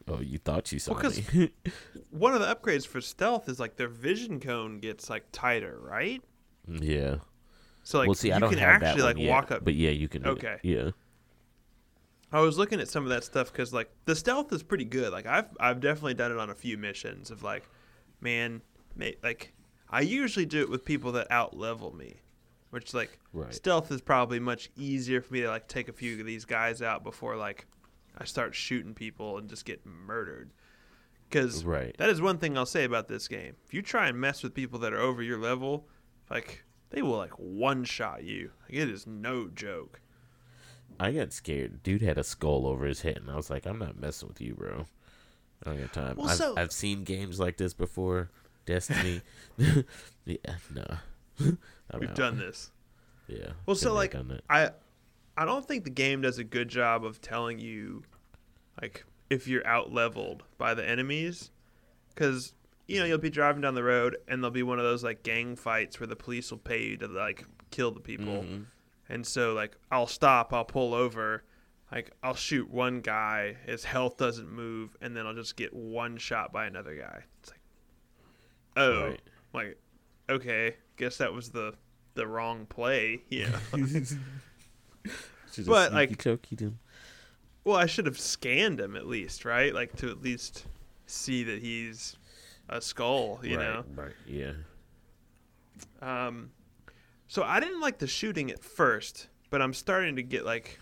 oh, 0.07 0.19
you 0.21 0.37
thought 0.39 0.71
you 0.71 0.79
saw 0.79 0.93
Well, 0.99 1.11
me. 1.33 1.51
One 2.09 2.33
of 2.33 2.39
the 2.41 2.47
upgrades 2.53 2.87
for 2.87 2.99
stealth 3.01 3.47
is 3.47 3.59
like 3.59 3.75
their 3.75 3.87
vision 3.89 4.39
cone 4.39 4.79
gets 4.79 5.09
like 5.09 5.25
tighter, 5.31 5.77
right? 5.81 6.21
yeah. 6.67 7.17
So 7.83 7.99
like 7.99 8.07
well, 8.07 8.15
see, 8.15 8.29
you 8.29 8.33
I 8.33 8.39
don't 8.39 8.49
can 8.49 8.59
have 8.59 8.83
actually 8.83 9.01
that 9.01 9.07
like 9.07 9.15
one 9.17 9.25
yet, 9.25 9.31
walk 9.31 9.51
up. 9.51 9.63
but 9.63 9.75
yeah, 9.75 9.91
you 9.91 10.07
can. 10.09 10.25
Okay. 10.25 10.57
Yeah. 10.63 10.89
I 12.31 12.41
was 12.41 12.57
looking 12.57 12.79
at 12.81 12.89
some 12.89 13.03
of 13.03 13.09
that 13.09 13.23
stuff 13.23 13.51
because 13.51 13.73
like 13.73 13.89
the 14.05 14.15
stealth 14.15 14.51
is 14.51 14.61
pretty 14.63 14.85
good. 14.85 15.11
Like 15.11 15.25
I've 15.25 15.47
I've 15.59 15.79
definitely 15.79 16.13
done 16.15 16.31
it 16.31 16.37
on 16.37 16.49
a 16.49 16.55
few 16.55 16.77
missions 16.77 17.31
of 17.31 17.43
like, 17.43 17.67
man, 18.21 18.61
ma- 18.95 19.05
like 19.23 19.53
I 19.89 20.01
usually 20.01 20.45
do 20.45 20.61
it 20.61 20.69
with 20.69 20.83
people 20.83 21.13
that 21.13 21.27
out 21.31 21.55
level 21.57 21.95
me, 21.95 22.15
which 22.71 22.93
like 22.93 23.17
Right. 23.33 23.53
stealth 23.53 23.91
is 23.91 24.01
probably 24.01 24.39
much 24.39 24.69
easier 24.75 25.21
for 25.21 25.33
me 25.33 25.41
to 25.41 25.47
like 25.49 25.67
take 25.67 25.87
a 25.87 25.93
few 25.93 26.19
of 26.19 26.25
these 26.25 26.43
guys 26.43 26.81
out 26.81 27.03
before 27.03 27.37
like 27.37 27.65
I 28.17 28.25
start 28.25 28.53
shooting 28.55 28.93
people 28.93 29.37
and 29.37 29.47
just 29.47 29.63
get 29.63 29.85
murdered. 29.85 30.51
Because 31.29 31.63
Right. 31.65 31.95
that 31.97 32.09
is 32.09 32.21
one 32.21 32.37
thing 32.39 32.57
I'll 32.57 32.65
say 32.65 32.83
about 32.83 33.07
this 33.07 33.27
game. 33.27 33.55
If 33.65 33.73
you 33.73 33.81
try 33.81 34.07
and 34.07 34.19
mess 34.19 34.43
with 34.43 34.53
people 34.53 34.79
that 34.79 34.93
are 34.93 34.99
over 34.99 35.21
your 35.21 35.37
level, 35.37 35.87
like 36.29 36.63
they 36.89 37.01
will 37.01 37.17
like 37.17 37.31
one 37.37 37.83
shot 37.83 38.23
you. 38.23 38.51
Like, 38.63 38.73
it 38.79 38.89
is 38.89 39.05
no 39.07 39.47
joke. 39.47 40.01
I 40.99 41.11
got 41.11 41.31
scared. 41.33 41.83
Dude 41.83 42.01
had 42.01 42.17
a 42.17 42.23
skull 42.23 42.65
over 42.65 42.85
his 42.85 43.01
head, 43.01 43.17
and 43.17 43.29
I 43.29 43.35
was 43.35 43.49
like, 43.49 43.65
I'm 43.65 43.77
not 43.79 43.99
messing 43.99 44.27
with 44.29 44.41
you, 44.41 44.55
bro. 44.55 44.85
I 45.63 45.69
don't 45.69 45.79
got 45.81 45.93
time. 45.93 46.15
Well, 46.17 46.29
I've, 46.29 46.37
so- 46.37 46.53
I've 46.57 46.71
seen 46.71 47.03
games 47.03 47.39
like 47.39 47.57
this 47.57 47.73
before, 47.73 48.29
Destiny. 48.65 49.21
yeah, 49.57 50.37
no. 50.73 50.85
I'm 51.91 51.99
We've 51.99 52.09
out. 52.09 52.15
done 52.15 52.37
this. 52.39 52.71
Yeah. 53.27 53.51
Well, 53.65 53.75
so, 53.75 53.93
like. 53.93 54.15
I 54.49 54.71
I 55.39 55.45
don't 55.45 55.67
think 55.67 55.83
the 55.83 55.89
game 55.91 56.21
does 56.21 56.39
a 56.39 56.43
good 56.43 56.67
job 56.69 57.05
of 57.05 57.21
telling 57.21 57.59
you 57.59 58.03
like 58.81 59.05
if 59.29 59.47
you're 59.47 59.65
out 59.67 59.93
leveled 59.93 60.43
by 60.57 60.73
the 60.73 60.83
enemies 60.87 61.51
cuz 62.15 62.53
you 62.87 62.99
know 62.99 63.05
you'll 63.05 63.17
be 63.19 63.29
driving 63.29 63.61
down 63.61 63.75
the 63.75 63.83
road 63.83 64.17
and 64.27 64.41
there'll 64.41 64.49
be 64.51 64.63
one 64.63 64.79
of 64.79 64.85
those 64.85 65.03
like 65.03 65.21
gang 65.21 65.55
fights 65.55 65.99
where 65.99 66.07
the 66.07 66.15
police 66.15 66.49
will 66.49 66.57
pay 66.57 66.81
you 66.83 66.97
to 66.97 67.07
like 67.07 67.45
kill 67.69 67.91
the 67.91 67.99
people. 67.99 68.43
Mhm. 68.43 68.65
And 69.09 69.25
so 69.25 69.53
like 69.53 69.77
I'll 69.91 70.07
stop, 70.07 70.53
I'll 70.53 70.65
pull 70.65 70.93
over, 70.93 71.43
like 71.91 72.11
I'll 72.23 72.35
shoot 72.35 72.69
one 72.69 73.01
guy, 73.01 73.57
his 73.65 73.83
health 73.83 74.17
doesn't 74.17 74.51
move 74.51 74.95
and 75.01 75.15
then 75.15 75.25
I'll 75.25 75.33
just 75.33 75.55
get 75.55 75.73
one 75.73 76.17
shot 76.17 76.51
by 76.51 76.65
another 76.65 76.95
guy. 76.95 77.23
It's 77.41 77.51
like 77.51 77.61
oh, 78.75 79.09
Right. 79.09 79.21
like 79.53 79.77
okay, 80.29 80.75
guess 80.97 81.17
that 81.17 81.33
was 81.33 81.49
the 81.49 81.73
the 82.15 82.27
wrong 82.27 82.65
play, 82.65 83.21
Yeah. 83.29 83.57
but, 85.65 85.93
like- 85.93 86.21
him. 86.23 86.79
Well, 87.63 87.75
I 87.75 87.85
should 87.85 88.05
have 88.05 88.17
scanned 88.19 88.79
him 88.79 88.95
at 88.95 89.07
least, 89.07 89.43
right? 89.43 89.73
Like 89.73 89.95
to 89.97 90.09
at 90.09 90.21
least 90.21 90.65
see 91.05 91.43
that 91.43 91.61
he's 91.61 92.15
a 92.69 92.79
skull, 92.79 93.39
you 93.43 93.57
right, 93.57 93.63
know. 93.63 93.83
Right. 93.93 94.13
Yeah. 94.25 94.53
Um, 96.01 96.51
so 97.27 97.43
I 97.43 97.59
didn't 97.59 97.81
like 97.81 97.99
the 97.99 98.07
shooting 98.07 98.51
at 98.51 98.63
first, 98.63 99.27
but 99.49 99.61
I'm 99.61 99.73
starting 99.73 100.15
to 100.17 100.23
get 100.23 100.45
like, 100.45 100.79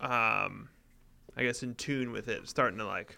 um, 0.00 0.68
I 1.36 1.42
guess 1.42 1.62
in 1.62 1.74
tune 1.74 2.12
with 2.12 2.28
it, 2.28 2.48
starting 2.48 2.78
to 2.78 2.86
like 2.86 3.16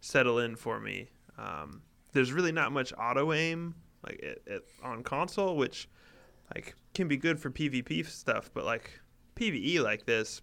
settle 0.00 0.38
in 0.38 0.56
for 0.56 0.80
me. 0.80 1.08
Um, 1.38 1.82
there's 2.12 2.32
really 2.32 2.52
not 2.52 2.72
much 2.72 2.92
auto 2.98 3.32
aim 3.32 3.74
like 4.06 4.20
it, 4.20 4.42
it, 4.46 4.62
on 4.82 5.02
console, 5.02 5.56
which 5.56 5.88
like 6.54 6.74
can 6.94 7.08
be 7.08 7.16
good 7.16 7.38
for 7.38 7.50
PvP 7.50 8.06
stuff, 8.06 8.50
but 8.54 8.64
like 8.64 9.00
PVE 9.36 9.80
like 9.82 10.06
this, 10.06 10.40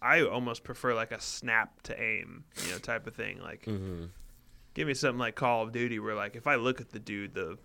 I 0.00 0.22
almost 0.22 0.62
prefer 0.64 0.94
like 0.94 1.12
a 1.12 1.20
snap 1.20 1.82
to 1.82 2.00
aim, 2.00 2.44
you 2.64 2.72
know, 2.72 2.78
type 2.78 3.06
of 3.06 3.14
thing. 3.14 3.40
Like 3.40 3.62
Mm-hmm. 3.66 4.04
give 4.74 4.86
me 4.86 4.94
something 4.94 5.18
like 5.18 5.34
Call 5.34 5.62
of 5.64 5.72
Duty 5.72 5.98
where 5.98 6.14
like 6.14 6.36
if 6.36 6.46
I 6.46 6.54
look 6.54 6.80
at 6.80 6.90
the 6.90 6.98
dude, 7.00 7.34
the 7.34 7.58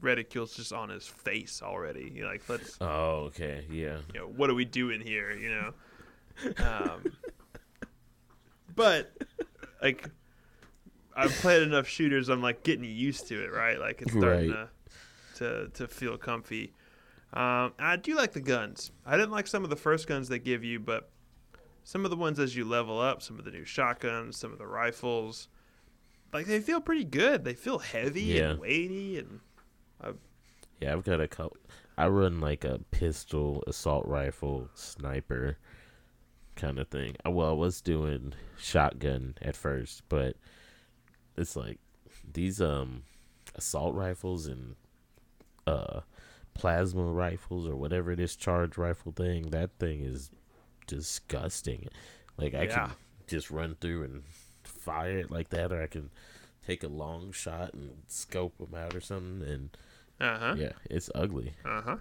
reticule's 0.00 0.54
just 0.54 0.72
on 0.72 0.88
his 0.88 1.06
face 1.06 1.60
already. 1.62 2.10
You 2.14 2.22
know, 2.22 2.28
like 2.28 2.48
let's 2.48 2.76
Oh, 2.80 3.24
okay. 3.28 3.66
Yeah. 3.70 3.98
you 4.14 4.20
know, 4.20 4.26
what 4.26 4.50
are 4.50 4.54
we 4.54 4.64
doing 4.64 5.00
here, 5.00 5.32
you 5.32 5.50
know? 5.50 5.72
Um, 6.64 7.12
but 8.74 9.12
like 9.82 10.08
I've 11.14 11.32
played 11.32 11.62
enough 11.62 11.86
shooters, 11.88 12.28
I'm 12.28 12.42
like 12.42 12.62
getting 12.62 12.84
used 12.84 13.28
to 13.28 13.44
it, 13.44 13.52
right? 13.52 13.78
Like 13.78 14.02
it's 14.02 14.12
starting 14.12 14.50
Right. 14.50 14.68
to, 15.36 15.64
to 15.64 15.68
to 15.74 15.88
feel 15.88 16.16
comfy. 16.16 16.72
Um, 17.32 17.72
I 17.78 17.96
do 17.96 18.16
like 18.16 18.32
the 18.32 18.40
guns. 18.40 18.90
I 19.06 19.16
didn't 19.16 19.30
like 19.30 19.46
some 19.46 19.62
of 19.64 19.70
the 19.70 19.76
first 19.76 20.06
guns 20.08 20.28
they 20.28 20.38
give 20.40 20.64
you, 20.64 20.80
but 20.80 21.10
some 21.84 22.04
of 22.04 22.10
the 22.10 22.16
ones 22.16 22.38
as 22.40 22.56
you 22.56 22.64
level 22.64 22.98
up, 23.00 23.22
some 23.22 23.38
of 23.38 23.44
the 23.44 23.50
new 23.52 23.64
shotguns, 23.64 24.36
some 24.36 24.52
of 24.52 24.58
the 24.58 24.66
rifles, 24.66 25.48
like 26.32 26.46
they 26.46 26.60
feel 26.60 26.80
pretty 26.80 27.04
good. 27.04 27.44
They 27.44 27.54
feel 27.54 27.78
heavy 27.78 28.22
Yeah. 28.22 28.50
and 28.50 28.60
weighty, 28.60 29.18
and 29.18 29.40
Yeah, 30.80 30.92
I've 30.92 31.04
got 31.04 31.20
a 31.20 31.28
couple. 31.28 31.58
I 31.98 32.08
run 32.08 32.40
like 32.40 32.64
a 32.64 32.80
pistol, 32.90 33.62
assault 33.66 34.06
rifle, 34.06 34.68
sniper 34.74 35.58
kind 36.56 36.78
of 36.78 36.88
thing. 36.88 37.16
Uh, 37.26 37.30
Well, 37.30 37.50
I 37.50 37.54
was 37.54 37.80
doing 37.80 38.32
shotgun 38.58 39.34
at 39.42 39.56
first, 39.56 40.02
but 40.08 40.36
it's 41.36 41.56
like 41.56 41.78
these 42.32 42.60
um 42.60 43.02
assault 43.54 43.94
rifles 43.94 44.46
and 44.46 44.76
uh 45.66 46.00
plasma 46.54 47.02
rifles 47.04 47.66
or 47.66 47.76
whatever 47.76 48.10
it 48.12 48.20
is 48.20 48.36
charge 48.36 48.78
rifle 48.78 49.12
thing. 49.12 49.50
That 49.50 49.70
thing 49.78 50.00
is 50.00 50.30
disgusting. 50.86 51.88
Like 52.36 52.54
I 52.54 52.64
Yeah. 52.64 52.86
can 52.86 52.96
just 53.26 53.50
run 53.50 53.76
through 53.80 54.04
and 54.04 54.22
fire 54.64 55.18
it 55.18 55.30
like 55.30 55.50
that, 55.50 55.72
or 55.72 55.82
I 55.82 55.86
can 55.86 56.10
take 56.66 56.82
a 56.82 56.88
long 56.88 57.32
shot 57.32 57.74
and 57.74 58.02
scope 58.06 58.56
them 58.58 58.74
out 58.74 58.94
or 58.94 59.00
something 59.00 59.46
and 59.48 59.70
uh 60.20 60.38
huh, 60.38 60.54
yeah, 60.58 60.72
it's 60.90 61.10
ugly. 61.14 61.52
uh 61.64 61.80
huh. 61.82 61.96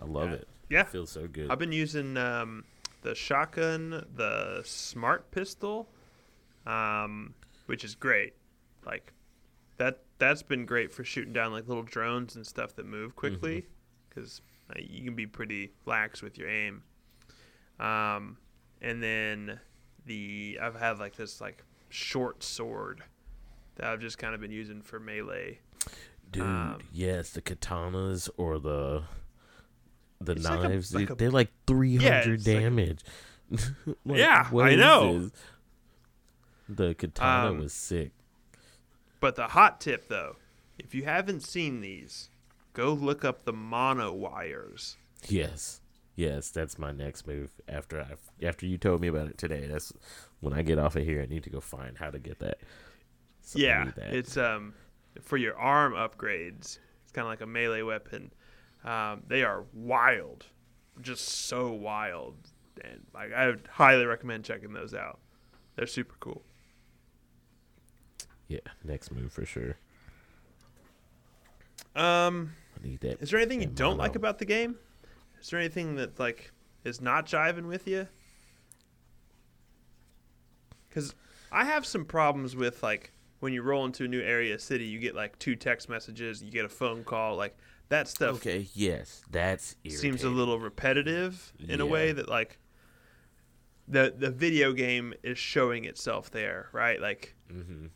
I 0.00 0.04
love 0.04 0.30
Yeah. 0.30 0.36
it. 0.36 0.48
Yeah. 0.68 0.80
It 0.82 0.88
feels 0.88 1.10
so 1.10 1.26
good. 1.26 1.50
I've 1.50 1.58
been 1.58 1.72
using 1.72 2.16
um, 2.16 2.64
the 3.02 3.14
shotgun, 3.14 4.06
the 4.14 4.62
smart 4.64 5.30
pistol, 5.32 5.88
um, 6.66 7.34
which 7.66 7.84
is 7.84 7.94
great. 7.96 8.34
Like 8.86 9.12
that 9.78 10.00
that's 10.18 10.42
been 10.42 10.64
great 10.66 10.92
for 10.92 11.02
shooting 11.04 11.32
down 11.32 11.52
like 11.52 11.66
little 11.68 11.82
drones 11.82 12.36
and 12.36 12.46
stuff 12.46 12.74
that 12.76 12.86
move 12.86 13.16
quickly 13.16 13.66
because 14.08 14.40
you 14.78 15.02
can 15.04 15.14
be 15.16 15.26
pretty 15.26 15.72
lax 15.86 16.22
with 16.22 16.38
your 16.38 16.48
aim. 16.48 16.82
Um, 17.80 18.36
and 18.80 19.02
then 19.02 19.58
the 20.06 20.58
I've 20.62 20.76
had 20.76 20.98
like 20.98 21.16
this 21.16 21.40
like 21.40 21.62
short 21.88 22.42
sword 22.44 23.02
that 23.76 23.86
I've 23.86 24.00
just 24.00 24.18
kind 24.18 24.34
of 24.34 24.40
been 24.40 24.52
using 24.52 24.82
for 24.82 25.00
melee. 25.00 25.58
Dude, 26.30 26.42
um, 26.42 26.78
yes, 26.92 27.30
the 27.30 27.42
katanas 27.42 28.28
or 28.36 28.58
the 28.58 29.02
the 30.20 30.32
It's 30.32 30.44
like 30.44 30.58
a- 30.64 30.68
like 30.68 30.88
they- 31.08 31.12
a- 31.12 31.16
they're 31.16 31.30
like 31.30 31.50
300 31.66 32.34
it's 32.34 32.46
like 32.46 32.56
a- 32.56 32.60
damage. 32.60 33.00
Like, 34.04 34.18
Yeah, 34.18 34.48
I 34.52 34.74
know. 34.76 35.18
this? 35.22 35.32
The 36.68 36.94
katana 36.94 37.50
Um, 37.50 37.58
was 37.58 37.72
sick. 37.72 38.12
But 39.18 39.34
the 39.36 39.48
hot 39.48 39.80
tip, 39.80 40.08
though, 40.08 40.36
if 40.78 40.94
you 40.94 41.04
haven't 41.04 41.40
seen 41.40 41.80
these, 41.80 42.30
go 42.74 42.92
look 42.92 43.24
up 43.24 43.44
the 43.44 43.52
mono 43.52 44.12
wires. 44.12 44.96
Yes. 45.28 45.80
Yes, 46.16 46.50
that's 46.50 46.78
my 46.78 46.92
next 46.92 47.26
move 47.26 47.50
after 47.66 48.00
I 48.00 48.14
after 48.46 48.66
you 48.66 48.76
told 48.78 49.00
me 49.00 49.08
about 49.08 49.28
it 49.28 49.38
today. 49.38 49.66
That's 49.66 49.92
when 50.40 50.52
I 50.52 50.62
get 50.62 50.78
off 50.78 50.94
of 50.96 51.02
here 51.04 51.22
I 51.22 51.26
need 51.26 51.42
to 51.44 51.50
go 51.50 51.60
find 51.60 51.96
how 51.98 52.10
to 52.10 52.18
get 52.18 52.38
that. 52.40 52.58
So 53.40 53.58
yeah, 53.58 53.90
that. 53.96 54.14
it's 54.14 54.36
um 54.36 54.74
for 55.22 55.36
your 55.36 55.56
arm 55.56 55.94
upgrades. 55.94 56.78
It's 57.02 57.12
kind 57.12 57.26
of 57.26 57.30
like 57.30 57.40
a 57.40 57.46
melee 57.46 57.82
weapon. 57.82 58.32
Um, 58.84 59.22
they 59.26 59.42
are 59.42 59.64
wild, 59.74 60.46
just 61.00 61.28
so 61.28 61.70
wild, 61.70 62.36
and 62.82 63.00
like 63.14 63.32
I 63.32 63.46
would 63.46 63.68
highly 63.70 64.06
recommend 64.06 64.44
checking 64.44 64.72
those 64.72 64.94
out. 64.94 65.18
They're 65.76 65.86
super 65.86 66.14
cool. 66.20 66.42
yeah, 68.48 68.58
next 68.84 69.12
move 69.12 69.32
for 69.32 69.44
sure. 69.44 69.76
Um, 71.94 72.52
I 72.78 72.86
need 72.86 73.00
that. 73.00 73.20
is 73.20 73.30
there 73.30 73.40
anything 73.40 73.60
you 73.60 73.66
don't 73.66 73.98
like 73.98 74.14
about 74.14 74.38
the 74.38 74.44
game? 74.44 74.76
Is 75.40 75.50
there 75.50 75.58
anything 75.60 75.96
that 75.96 76.18
like 76.18 76.52
is 76.84 77.00
not 77.00 77.26
jiving 77.26 77.66
with 77.66 77.86
you? 77.86 78.06
Because 80.88 81.14
I 81.52 81.64
have 81.64 81.86
some 81.86 82.04
problems 82.04 82.56
with 82.56 82.82
like 82.82 83.12
when 83.40 83.52
you 83.52 83.62
roll 83.62 83.84
into 83.84 84.04
a 84.04 84.08
new 84.08 84.20
area 84.20 84.58
city, 84.58 84.84
you 84.84 84.98
get 84.98 85.14
like 85.14 85.38
two 85.38 85.56
text 85.56 85.88
messages, 85.88 86.42
you 86.42 86.50
get 86.50 86.64
a 86.64 86.68
phone 86.68 87.04
call, 87.04 87.36
like 87.36 87.56
that 87.88 88.06
stuff 88.08 88.36
Okay, 88.36 88.68
yes, 88.74 89.22
that's 89.30 89.76
seems 89.88 90.22
a 90.22 90.28
little 90.28 90.58
repetitive 90.60 91.52
in 91.68 91.80
a 91.80 91.86
way 91.86 92.12
that 92.12 92.28
like 92.28 92.58
the 93.88 94.14
the 94.16 94.30
video 94.30 94.72
game 94.72 95.14
is 95.22 95.38
showing 95.38 95.84
itself 95.84 96.30
there, 96.30 96.68
right? 96.72 97.00
Like 97.00 97.34
Mm-hmm. 97.52 97.86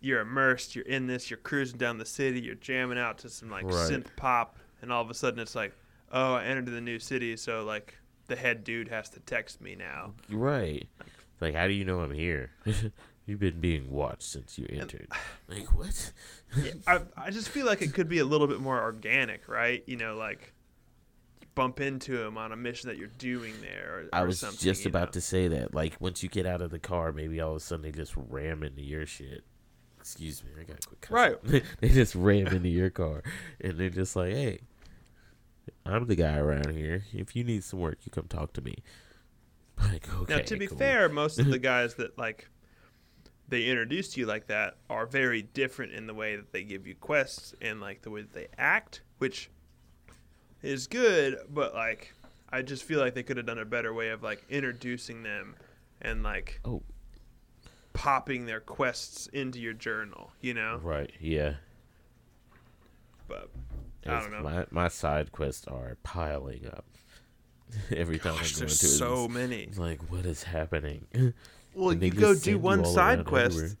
you're 0.00 0.20
immersed, 0.20 0.74
you're 0.74 0.84
in 0.86 1.06
this, 1.06 1.30
you're 1.30 1.36
cruising 1.38 1.78
down 1.78 1.98
the 1.98 2.06
city, 2.06 2.40
you're 2.40 2.54
jamming 2.54 2.98
out 2.98 3.18
to 3.18 3.28
some 3.28 3.50
like 3.50 3.66
Right. 3.66 3.72
synth 3.74 4.06
pop, 4.16 4.56
and 4.80 4.92
all 4.92 5.02
of 5.02 5.10
a 5.10 5.14
sudden 5.14 5.38
it's 5.40 5.54
like, 5.54 5.74
oh, 6.12 6.34
I 6.34 6.44
entered 6.44 6.66
the 6.66 6.80
new 6.80 6.98
city, 6.98 7.36
so 7.36 7.64
like 7.64 7.94
the 8.28 8.36
head 8.36 8.64
dude 8.64 8.88
has 8.88 9.08
to 9.10 9.20
text 9.20 9.60
me 9.60 9.74
now. 9.74 10.14
Right. 10.30 10.88
Like, 11.40 11.54
how 11.54 11.66
do 11.66 11.74
you 11.74 11.84
know 11.84 12.00
I'm 12.00 12.12
here? 12.14 12.50
You've 13.26 13.40
been 13.40 13.60
being 13.60 13.90
watched 13.90 14.22
since 14.22 14.58
you 14.58 14.66
entered. 14.70 15.08
Like, 15.48 15.76
what? 15.76 16.12
Yeah, 16.56 16.72
I 16.88 17.00
I 17.16 17.30
just 17.30 17.50
feel 17.50 17.66
like 17.66 17.80
it 17.80 17.94
could 17.94 18.08
be 18.08 18.18
a 18.18 18.24
little 18.24 18.48
bit 18.48 18.60
more 18.60 18.82
organic, 18.82 19.48
right? 19.48 19.84
You 19.86 19.96
know, 19.96 20.16
like 20.16 20.54
bump 21.56 21.80
into 21.80 22.20
him 22.20 22.38
on 22.38 22.52
a 22.52 22.56
mission 22.56 22.88
that 22.88 22.98
you're 22.98 23.08
doing 23.18 23.54
there. 23.60 23.90
Or, 23.90 24.08
I 24.12 24.22
or 24.22 24.26
was 24.26 24.38
something, 24.38 24.58
just 24.58 24.86
about 24.86 25.08
know? 25.08 25.12
to 25.12 25.20
say 25.20 25.48
that. 25.48 25.74
Like, 25.74 25.96
once 26.00 26.22
you 26.22 26.28
get 26.28 26.46
out 26.46 26.62
of 26.62 26.70
the 26.70 26.78
car, 26.78 27.12
maybe 27.12 27.40
all 27.40 27.50
of 27.50 27.56
a 27.56 27.60
sudden 27.60 27.82
they 27.82 27.90
just 27.90 28.12
ram 28.16 28.62
into 28.62 28.82
your 28.82 29.06
shit. 29.06 29.42
Excuse 29.98 30.44
me, 30.44 30.50
I 30.60 30.64
got 30.64 30.80
to 30.80 30.88
quit 30.88 31.00
cussing. 31.00 31.52
Right. 31.52 31.64
they 31.80 31.88
just 31.88 32.14
ram 32.14 32.46
into 32.48 32.68
your 32.68 32.90
car, 32.90 33.24
and 33.60 33.76
they're 33.78 33.90
just 33.90 34.14
like, 34.14 34.32
"Hey, 34.32 34.60
I'm 35.84 36.06
the 36.06 36.14
guy 36.14 36.36
around 36.36 36.70
here. 36.76 37.04
If 37.12 37.34
you 37.34 37.42
need 37.42 37.64
some 37.64 37.80
work, 37.80 37.98
you 38.04 38.12
come 38.12 38.26
talk 38.28 38.52
to 38.54 38.60
me." 38.60 38.76
Like, 39.78 40.08
okay. 40.10 40.36
now, 40.36 40.40
to 40.40 40.56
be 40.56 40.68
cool. 40.68 40.78
fair, 40.78 41.06
most 41.10 41.38
of 41.38 41.48
the 41.48 41.58
guys 41.58 41.96
that 41.96 42.16
like 42.16 42.48
they 43.48 43.64
introduce 43.66 44.08
to 44.14 44.20
you 44.20 44.26
like 44.26 44.46
that 44.48 44.76
are 44.90 45.06
very 45.06 45.42
different 45.42 45.92
in 45.92 46.06
the 46.06 46.14
way 46.14 46.36
that 46.36 46.52
they 46.52 46.62
give 46.64 46.86
you 46.86 46.94
quests 46.96 47.54
and 47.62 47.80
like 47.80 48.02
the 48.02 48.10
way 48.10 48.22
that 48.22 48.32
they 48.32 48.48
act, 48.58 49.02
which 49.18 49.50
is 50.62 50.86
good. 50.86 51.36
But 51.48 51.74
like, 51.74 52.12
I 52.50 52.62
just 52.62 52.82
feel 52.84 52.98
like 53.00 53.14
they 53.14 53.22
could 53.22 53.36
have 53.36 53.46
done 53.46 53.58
a 53.58 53.64
better 53.64 53.94
way 53.94 54.08
of 54.10 54.22
like 54.22 54.44
introducing 54.50 55.22
them 55.22 55.54
and 56.02 56.22
like 56.22 56.60
Oh. 56.64 56.82
popping 57.92 58.46
their 58.46 58.60
quests 58.60 59.26
into 59.28 59.60
your 59.60 59.74
journal, 59.74 60.32
you 60.40 60.52
know. 60.54 60.80
Right. 60.82 61.10
Yeah. 61.20 61.54
But 63.28 63.50
I 64.06 64.20
don't 64.20 64.30
know. 64.32 64.42
My 64.42 64.66
my 64.70 64.88
side 64.88 65.32
quests 65.32 65.66
are 65.66 65.96
piling 66.02 66.66
up. 66.66 66.84
Every 67.90 68.18
time 68.18 68.34
Gosh, 68.36 68.56
I 68.56 68.60
go 68.60 68.62
into 68.62 68.72
it, 68.72 68.76
so 68.76 69.26
many. 69.28 69.68
like, 69.76 70.00
what 70.10 70.24
is 70.26 70.42
happening? 70.44 71.06
Well, 71.76 71.92
you 71.92 72.10
go 72.10 72.34
do 72.34 72.58
one 72.58 72.84
side 72.86 73.24
quest. 73.26 73.46
everywhere. 73.56 73.76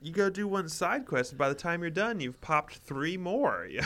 You 0.00 0.12
go 0.12 0.30
do 0.30 0.46
one 0.46 0.68
side 0.68 1.04
quest, 1.04 1.32
and 1.32 1.38
by 1.38 1.48
the 1.48 1.54
time 1.56 1.80
you're 1.82 1.90
done, 1.90 2.20
you've 2.20 2.40
popped 2.40 2.76
three 2.76 3.16
more. 3.16 3.66
you 3.68 3.80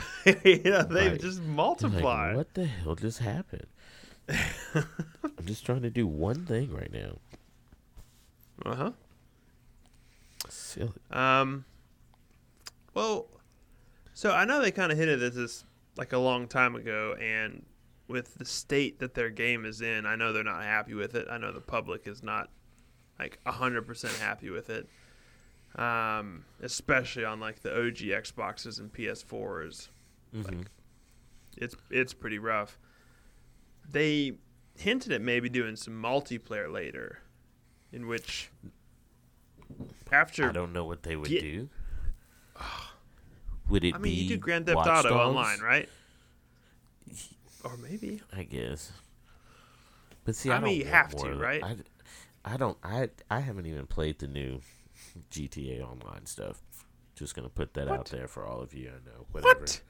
know, 0.64 0.82
they 0.82 1.08
Right. 1.08 1.20
just 1.20 1.40
multiply. 1.42 2.28
Like, 2.28 2.36
what 2.36 2.54
the 2.54 2.66
hell 2.66 2.94
just 2.94 3.20
happened? 3.20 3.66
I'm 4.74 5.46
just 5.46 5.64
trying 5.64 5.80
to 5.82 5.90
do 5.90 6.06
one 6.06 6.44
thing 6.44 6.70
right 6.70 6.92
now. 6.92 7.16
Uh 8.66 8.74
huh. 8.74 8.92
Silly. 10.48 10.92
Um. 11.10 11.64
Well, 12.94 13.26
so 14.12 14.32
I 14.32 14.44
know 14.44 14.60
they 14.60 14.70
kind 14.70 14.92
of 14.92 14.98
hinted 14.98 15.22
at 15.22 15.34
this 15.34 15.64
like 15.96 16.12
a 16.12 16.18
long 16.18 16.46
time 16.46 16.76
ago, 16.76 17.16
and 17.20 17.64
with 18.08 18.34
the 18.34 18.44
state 18.44 18.98
that 18.98 19.14
their 19.14 19.30
game 19.30 19.64
is 19.64 19.80
in, 19.80 20.04
I 20.04 20.16
know 20.16 20.32
they're 20.34 20.44
not 20.44 20.62
happy 20.62 20.92
with 20.92 21.14
it. 21.14 21.26
I 21.30 21.38
know 21.38 21.52
the 21.52 21.60
public 21.62 22.06
is 22.06 22.22
not 22.22 22.50
like 23.18 23.38
hundred 23.46 23.86
percent 23.86 24.14
happy 24.16 24.50
with 24.50 24.70
it. 24.70 24.88
Um, 25.76 26.44
especially 26.60 27.24
on 27.24 27.40
like 27.40 27.60
the 27.62 27.70
OG 27.74 27.96
Xboxes 27.98 28.78
and 28.78 28.92
PS4s. 28.92 29.88
Mhm. 30.34 30.66
It's 31.56 31.74
it's 31.90 32.12
pretty 32.14 32.38
rough. 32.38 32.78
They 33.90 34.32
hinted 34.76 35.12
at 35.12 35.20
maybe 35.22 35.48
doing 35.48 35.76
some 35.76 35.94
multiplayer 36.02 36.70
later, 36.72 37.20
in 37.92 38.06
which 38.06 38.50
after 40.10 40.48
I 40.48 40.52
don't 40.52 40.72
know 40.72 40.84
what 40.84 41.02
they 41.02 41.16
would 41.16 41.28
Get- 41.28 41.42
do. 41.42 41.68
Would 43.68 43.84
it 43.84 43.94
I 43.94 43.98
mean, 43.98 44.02
be 44.02 44.10
you 44.22 44.28
do 44.28 44.36
Grand 44.36 44.66
Theft 44.66 44.76
Watch 44.76 44.88
Auto 44.88 45.08
Dogs? 45.10 45.28
online, 45.36 45.60
right? 45.60 45.88
Or 47.64 47.76
maybe. 47.78 48.20
I 48.36 48.42
guess. 48.42 48.92
But 50.24 50.34
see, 50.36 50.50
I 50.50 50.56
I, 50.56 50.60
mean, 50.60 50.78
you 50.78 50.84
have 50.86 51.10
to, 51.10 51.16
more 51.16 51.30
of 51.30 51.38
the- 51.38 51.42
right? 51.44 51.62
I, 51.64 51.76
I 52.44 52.56
don't. 52.56 52.76
I 52.82 53.10
I 53.30 53.40
haven't 53.40 53.66
even 53.66 53.86
played 53.86 54.18
the 54.18 54.26
new 54.26 54.60
GTA 55.30 55.82
Online 55.82 56.26
stuff. 56.26 56.60
Just 57.14 57.34
gonna 57.36 57.48
put 57.48 57.74
that 57.74 57.88
out 57.88 58.06
there 58.06 58.26
for 58.26 58.44
all 58.46 58.60
of 58.60 58.74
you. 58.74 58.88
I 58.88 59.08
know. 59.08 59.26
Whatever. 59.30 59.60
What? 59.60 59.80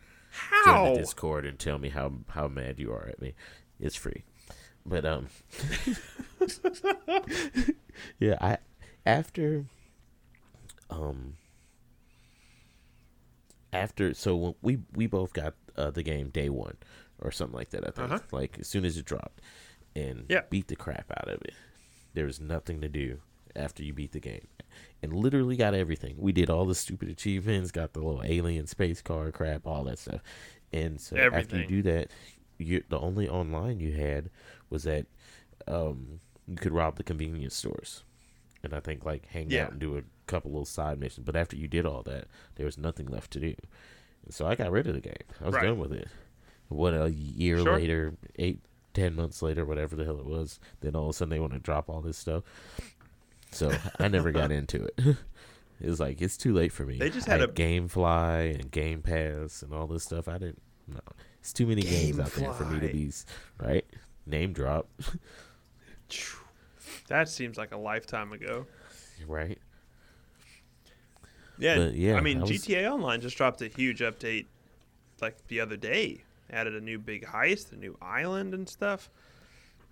Join 0.65 0.75
How? 0.75 0.93
the 0.95 1.01
Discord 1.01 1.45
and 1.47 1.59
tell 1.59 1.79
me 1.79 1.89
how 1.91 2.13
how 2.29 2.49
mad 2.49 2.79
you 2.79 2.93
are 2.93 3.07
at 3.09 3.21
me. 3.21 3.35
It's 3.81 3.97
free. 3.97 4.25
But 4.85 5.05
um. 5.07 5.29
yeah, 8.19 8.37
I 8.41 8.59
after 9.07 9.65
um 10.91 11.35
after 13.73 14.15
so 14.15 14.37
when 14.37 14.55
we 14.63 14.79
we 14.95 15.07
both 15.07 15.33
got 15.33 15.55
uh, 15.77 15.91
the 15.91 16.03
game 16.03 16.29
day 16.29 16.49
one 16.49 16.77
or 17.19 17.31
something 17.31 17.57
like 17.57 17.71
that. 17.71 17.87
I 17.87 17.91
think 17.91 18.11
Uh-huh. 18.11 18.19
like 18.33 18.59
as 18.61 18.69
soon 18.69 18.85
as 18.85 18.97
it 18.97 19.05
dropped, 19.05 19.41
and 19.95 20.27
Yeah. 20.29 20.43
beat 20.51 20.69
the 20.69 20.77
crap 20.77 21.11
out 21.11 21.29
of 21.29 21.41
it. 21.43 21.55
There 22.15 22.27
was 22.27 22.41
nothing 22.41 22.81
to 22.81 22.89
do 22.89 23.21
after 23.55 23.83
you 23.83 23.93
beat 23.93 24.13
the 24.13 24.21
game, 24.21 24.47
and 25.03 25.13
literally 25.13 25.57
got 25.57 25.75
everything. 25.75 26.17
We 26.19 26.33
did 26.33 26.49
all 26.51 26.65
the 26.67 26.75
stupid 26.75 27.09
achievements, 27.09 27.71
got 27.71 27.93
the 27.93 28.01
little 28.01 28.23
alien 28.25 28.67
space 28.67 29.01
car 29.03 29.31
crap, 29.31 29.67
all 29.67 29.85
that 29.85 29.99
stuff. 29.99 30.21
And 30.73 31.01
so 31.01 31.17
after 31.35 31.57
you 31.59 31.67
do 31.67 31.83
that, 31.83 32.11
you 32.59 32.83
the 32.89 32.99
only 32.99 33.29
online 33.29 33.79
you 33.81 33.93
had 33.93 34.31
was 34.71 34.85
that 34.85 35.07
um, 35.67 36.21
you 36.47 36.57
could 36.57 36.73
rob 36.73 36.97
the 36.97 37.03
convenience 37.03 37.55
stores, 37.55 38.05
and 38.63 38.73
I 38.75 38.81
think 38.81 39.05
like 39.05 39.27
hang 39.27 39.51
Yeah. 39.51 39.65
out 39.65 39.71
and 39.73 39.81
do 39.81 39.97
a 39.99 40.03
couple 40.27 40.51
little 40.53 40.65
side 40.65 40.99
missions. 40.99 41.27
But 41.27 41.37
after 41.37 41.57
you 41.57 41.69
did 41.69 41.85
all 41.87 42.03
that, 42.05 42.27
there 42.57 42.67
was 42.67 42.79
nothing 42.79 43.07
left 43.07 43.31
to 43.33 43.41
do. 43.41 43.55
And 44.25 44.33
so 44.33 44.47
I 44.47 44.55
got 44.55 44.71
rid 44.71 44.87
of 44.87 44.95
the 44.95 45.01
game. 45.01 45.15
I 45.41 45.47
was 45.47 45.55
Right. 45.57 45.65
done 45.65 45.79
with 45.79 45.93
it. 45.93 46.09
What 46.69 46.95
a 46.95 47.11
year 47.11 47.59
Sure. 47.59 47.75
later, 47.77 48.15
eight, 48.37 48.61
ten 48.95 49.15
months 49.15 49.43
later, 49.43 49.65
whatever 49.65 49.97
the 49.97 50.05
hell 50.05 50.19
it 50.19 50.27
was, 50.27 50.59
then 50.81 50.97
all 50.97 51.05
of 51.05 51.11
a 51.11 51.13
sudden 51.13 51.31
they 51.31 51.41
want 51.41 51.53
to 51.53 51.59
drop 51.59 51.89
all 51.89 52.01
this 52.01 52.19
stuff. 52.19 52.43
So 53.51 53.73
I 53.99 54.09
never 54.09 54.33
got 54.33 54.51
into 54.53 54.85
it. 54.85 55.17
It 55.81 55.89
was 55.91 55.99
like 55.99 56.23
it's 56.23 56.37
too 56.37 56.55
late 56.55 56.71
for 56.71 56.87
me. 56.87 56.97
They 56.97 57.11
just 57.11 57.29
I 57.29 57.33
had 57.33 57.43
a- 57.43 57.49
GameFly 57.49 58.55
and 58.55 58.71
Game 58.71 59.03
Pass 59.03 59.63
and 59.63 59.75
all 59.75 59.89
this 59.89 60.05
stuff. 60.05 60.29
I 60.29 60.39
didn't. 60.39 60.63
No, 60.87 61.01
it's 61.41 61.53
too 61.53 61.67
many 61.67 61.83
games 61.83 62.21
out 62.21 62.31
there 62.35 62.53
for 62.53 62.65
me 62.67 62.79
to 62.79 62.87
be 62.93 63.11
right. 63.59 63.85
Name 64.25 64.53
drop, 64.53 64.87
That 67.09 67.29
seems 67.29 67.57
like 67.59 67.73
a 67.73 67.77
lifetime 67.77 68.33
ago. 68.33 68.67
right? 69.27 69.59
Yeah, 71.59 71.77
But, 71.79 71.95
yeah, 71.95 72.17
I 72.17 72.21
mean, 72.21 72.39
I 72.39 72.43
was- 72.43 72.51
GTA 72.51 72.91
Online 72.91 73.21
just 73.21 73.37
dropped 73.37 73.63
a 73.63 73.69
huge 73.69 74.01
update, 74.01 74.47
like 75.21 75.47
the 75.49 75.61
other 75.61 75.77
day. 75.77 76.23
Added 76.53 76.75
a 76.75 76.81
new 76.81 76.99
big 76.99 77.25
heist, 77.27 77.73
a 77.73 77.77
new 77.77 77.97
island, 78.03 78.53
and 78.55 78.69
stuff. 78.69 79.09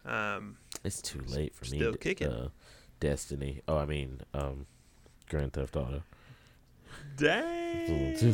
Um, 0.05 0.57
It's 0.85 1.01
too 1.01 1.21
late 1.29 1.55
for 1.55 1.65
me. 1.67 1.79
Still 1.79 1.93
to- 1.93 1.99
kicking. 1.99 2.29
Uh, 2.29 2.49
Destiny. 3.01 3.63
Oh, 3.67 3.79
I 3.79 3.87
mean, 3.87 4.21
um, 4.35 4.67
Grand 5.29 5.55
Theft 5.55 5.75
Auto. 5.77 6.03
dang. 7.17 8.27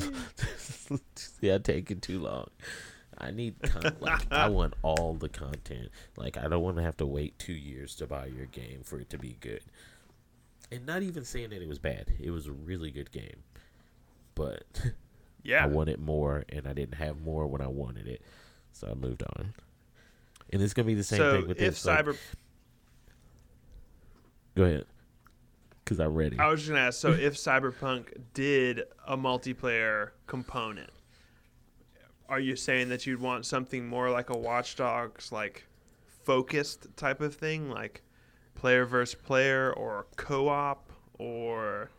yeah, 1.40 1.58
taking 1.58 2.00
too 2.00 2.18
long. 2.20 2.48
I 3.18 3.30
need 3.30 3.54
con- 3.62 3.96
like 4.00 4.30
I 4.32 4.48
want 4.50 4.74
all 4.82 5.14
the 5.14 5.28
content. 5.28 5.90
Like 6.16 6.36
I 6.36 6.48
don't 6.48 6.62
want 6.62 6.76
to 6.78 6.82
have 6.82 6.96
to 6.98 7.06
wait 7.06 7.38
two 7.38 7.52
years 7.54 7.94
to 7.96 8.06
buy 8.06 8.26
your 8.26 8.46
game 8.46 8.80
for 8.82 8.98
it 9.00 9.08
to 9.10 9.18
be 9.18 9.36
good. 9.40 9.62
And 10.72 10.84
not 10.84 11.02
even 11.02 11.24
saying 11.24 11.50
that 11.50 11.62
it 11.62 11.68
was 11.68 11.78
bad. 11.78 12.12
It 12.20 12.30
was 12.32 12.46
a 12.46 12.52
really 12.52 12.90
good 12.90 13.12
game, 13.12 13.44
but 14.34 14.64
Yeah. 15.46 15.64
I 15.64 15.66
wanted 15.68 16.00
more, 16.00 16.44
and 16.48 16.66
I 16.66 16.72
didn't 16.72 16.96
have 16.96 17.20
more 17.20 17.46
when 17.46 17.60
I 17.60 17.68
wanted 17.68 18.06
it, 18.08 18.22
so 18.72 18.88
I 18.90 18.94
moved 18.94 19.22
on. 19.36 19.54
And 20.52 20.60
it's 20.62 20.74
gonna 20.74 20.86
be 20.86 20.94
the 20.94 21.04
same 21.04 21.18
so 21.18 21.32
thing 21.32 21.48
with 21.48 21.60
if 21.60 21.74
this. 21.74 21.84
like- 21.84 22.04
Cyber, 22.04 22.16
go 24.54 24.64
ahead, 24.64 24.86
because 25.84 26.00
I'm 26.00 26.14
ready. 26.14 26.38
I 26.38 26.48
was 26.48 26.60
just 26.60 26.70
gonna 26.70 26.80
ask. 26.80 27.00
So 27.00 27.10
if 27.12 27.34
Cyberpunk 27.34 28.16
did 28.34 28.82
a 29.06 29.16
multiplayer 29.16 30.10
component, 30.26 30.90
are 32.28 32.40
you 32.40 32.56
saying 32.56 32.88
that 32.88 33.06
you'd 33.06 33.20
want 33.20 33.46
something 33.46 33.86
more 33.86 34.10
like 34.10 34.30
a 34.30 34.36
Watch 34.36 34.76
Dogs 34.76 35.30
like 35.30 35.64
focused 36.24 36.88
type 36.96 37.20
of 37.20 37.34
thing, 37.34 37.70
like 37.70 38.02
player 38.54 38.84
versus 38.84 39.14
player, 39.14 39.72
or 39.72 40.06
co-op, 40.16 40.90
or 41.18 41.90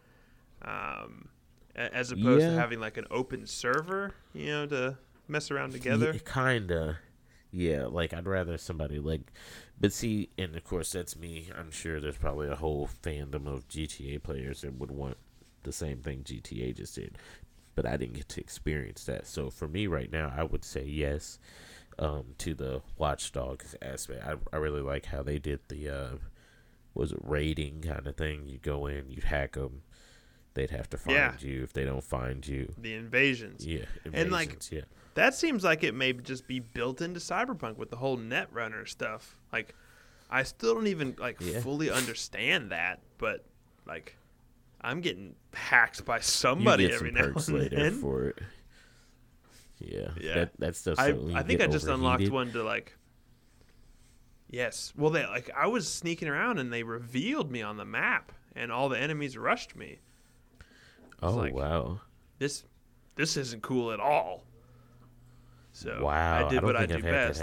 um, 0.64 1.30
as 1.78 2.12
opposed 2.12 2.48
Yeah. 2.48 2.50
to 2.50 2.54
having 2.54 2.80
like 2.80 2.98
an 2.98 3.06
open 3.12 3.46
server, 3.48 4.14
you 4.34 4.48
know, 4.48 4.66
to 4.68 4.98
mess 5.28 5.52
around 5.52 5.74
together? 5.74 6.14
Yeah, 6.14 6.20
kinda. 6.26 7.00
Yeah, 7.52 7.86
like 7.86 8.14
I'd 8.14 8.28
rather 8.28 8.58
somebody 8.58 9.00
like, 9.00 9.32
but 9.80 9.94
see, 9.94 10.30
and 10.38 10.56
of 10.56 10.64
course 10.64 10.92
that's 10.92 11.16
me. 11.16 11.50
I'm 11.58 11.72
sure 11.72 12.00
there's 12.00 12.18
probably 12.18 12.50
a 12.50 12.56
whole 12.56 12.90
fandom 13.04 13.48
of 13.48 13.68
GTA 13.70 14.20
players 14.20 14.62
that 14.62 14.78
would 14.80 14.92
want 14.92 15.18
the 15.64 15.72
same 15.72 16.00
thing 16.02 16.24
GTA 16.24 16.74
just 16.74 16.96
did, 16.96 17.18
but 17.76 17.86
I 17.86 17.98
didn't 17.98 18.16
get 18.16 18.30
to 18.30 18.42
experience 18.42 19.06
that. 19.06 19.28
So 19.28 19.50
for 19.50 19.68
me 19.68 19.88
right 19.88 20.12
now, 20.12 20.34
I 20.36 20.44
would 20.44 20.66
say 20.66 20.84
yes 20.84 21.40
um, 22.00 22.36
to 22.40 22.54
the 22.54 22.82
Watch 22.98 23.32
Dogs 23.32 23.76
aspect. 23.82 24.26
I 24.26 24.36
I 24.54 24.58
really 24.60 24.82
like 24.82 25.06
how 25.08 25.24
they 25.24 25.40
did 25.40 25.62
the 25.70 25.90
uh, 25.90 26.18
was 26.94 27.12
it 27.12 27.20
raiding 27.24 27.82
kind 27.82 28.08
of 28.08 28.16
thing. 28.18 28.48
You 28.48 28.60
go 28.60 28.88
in, 28.88 29.10
you 29.12 29.22
hack 29.24 29.54
them. 29.54 29.82
They'd 30.58 30.72
have 30.72 30.90
to 30.90 30.98
find 30.98 31.16
Yeah. 31.16 31.34
you 31.40 31.62
if 31.62 31.72
they 31.72 31.86
don't 31.86 32.04
find 32.04 32.46
you. 32.48 32.74
the 32.80 32.96
invasions. 32.96 33.64
Yeah, 33.64 33.86
And, 34.12 34.32
like, 34.32 34.58
yeah. 34.72 34.82
That 35.14 35.36
seems 35.36 35.64
like 35.64 35.84
it 35.84 35.94
may 35.94 36.14
just 36.14 36.48
be 36.48 36.60
built 36.60 37.00
into 37.00 37.20
Cyberpunk 37.20 37.78
with 37.78 37.92
the 37.92 37.96
whole 37.98 38.18
Netrunner 38.18 38.88
stuff. 38.88 39.38
Like, 39.54 39.76
I 40.32 40.42
still 40.42 40.74
don't 40.74 40.88
even 40.88 41.16
like 41.20 41.38
Yeah. 41.40 41.60
fully 41.62 41.92
understand 41.92 42.72
that, 42.72 43.02
but 43.20 43.46
like, 43.86 44.16
I'm 44.82 45.02
getting 45.02 45.36
hacked 45.54 46.06
by 46.06 46.22
somebody 46.22 46.84
you 46.84 46.90
get 46.90 46.96
every 46.96 47.10
some 47.10 47.16
now 47.16 47.22
perks 47.34 47.48
and 47.50 47.60
later 47.60 47.76
then. 47.76 47.94
for 48.02 48.26
it. 48.30 48.40
Yeah, 49.80 50.10
Yeah. 50.20 50.34
That 50.34 50.52
that 50.60 50.76
stuff. 50.76 50.98
I, 50.98 51.10
I 51.36 51.44
think 51.44 51.62
I 51.62 51.68
just 51.68 51.86
unlocked 51.88 52.30
one 52.30 52.52
to 52.54 52.64
like. 52.64 52.96
Yes, 54.50 54.92
well, 54.98 55.12
they 55.12 55.24
like 55.26 55.52
I 55.56 55.68
was 55.68 55.92
sneaking 55.92 56.28
around 56.30 56.58
and 56.58 56.74
they 56.74 56.82
revealed 56.82 57.52
me 57.52 57.62
on 57.62 57.78
the 57.78 57.86
map, 57.86 58.32
and 58.56 58.72
all 58.72 58.90
the 58.90 59.00
enemies 59.00 59.38
rushed 59.38 59.76
me. 59.76 60.00
Oh 61.22 61.36
like- 61.36 61.54
wow! 61.54 62.02
This, 62.40 62.64
this 63.16 63.38
isn't 63.38 63.64
cool 63.64 63.92
at 63.92 64.00
all. 64.00 64.44
So 65.74 66.00
Wow! 66.04 66.46
I 66.46 66.50
did 66.50 66.56
don't 66.56 66.66
what 66.66 66.76
I 66.76 66.86
do 66.86 66.96
I've 66.96 67.04
best. 67.04 67.42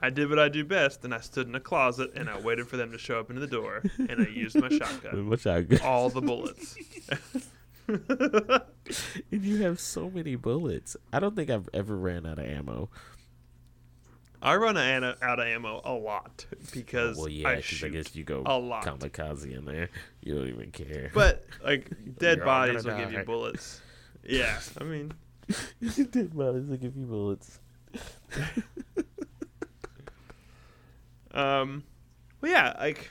I 0.00 0.10
did 0.10 0.30
what 0.30 0.38
I 0.38 0.48
do 0.48 0.64
best, 0.64 1.04
and 1.04 1.12
I 1.12 1.20
stood 1.20 1.48
in 1.48 1.54
a 1.54 1.60
closet 1.60 2.12
and 2.14 2.30
I 2.30 2.38
waited 2.38 2.68
for 2.68 2.76
them 2.76 2.92
to 2.92 2.98
show 2.98 3.18
up 3.18 3.30
into 3.30 3.40
the 3.40 3.48
door, 3.48 3.82
and 3.98 4.20
I 4.20 4.28
used 4.28 4.56
my 4.56 4.68
shotgun. 4.68 5.28
I 5.46 5.62
got. 5.62 5.82
All 5.82 6.08
the 6.08 6.20
bullets. 6.20 6.76
and 7.88 9.44
you 9.44 9.62
have 9.62 9.80
so 9.80 10.10
many 10.10 10.36
bullets. 10.36 10.96
I 11.12 11.18
don't 11.18 11.34
think 11.34 11.50
I've 11.50 11.68
ever 11.74 11.96
ran 11.96 12.26
out 12.26 12.38
of 12.38 12.46
ammo. 12.46 12.90
I 14.40 14.56
run 14.56 14.76
out 14.76 15.02
of 15.40 15.46
ammo 15.46 15.80
a 15.84 15.92
lot 15.92 16.46
because 16.72 17.16
well, 17.16 17.28
yeah, 17.28 17.48
I 17.48 17.52
I 17.54 17.88
guess 17.88 18.14
you 18.14 18.24
go 18.24 18.42
a 18.46 18.58
lot. 18.58 18.84
kamikaze 18.84 19.56
in 19.56 19.64
there. 19.64 19.88
You 20.20 20.34
don't 20.34 20.48
even 20.48 20.70
care. 20.72 21.10
But 21.14 21.46
like 21.64 21.90
dead 22.18 22.44
bodies 22.44 22.84
will 22.84 22.90
gonna 22.92 23.04
give 23.04 23.12
you 23.12 23.24
bullets. 23.24 23.80
Yeah, 24.24 24.58
I 24.78 24.84
mean, 24.84 25.12
dead 26.10 26.36
bodies 26.36 26.68
will 26.68 26.76
give 26.76 26.94
you 26.96 27.06
bullets. 27.06 27.60
um, 31.32 31.82
well, 32.42 32.52
yeah, 32.52 32.74
like 32.78 33.10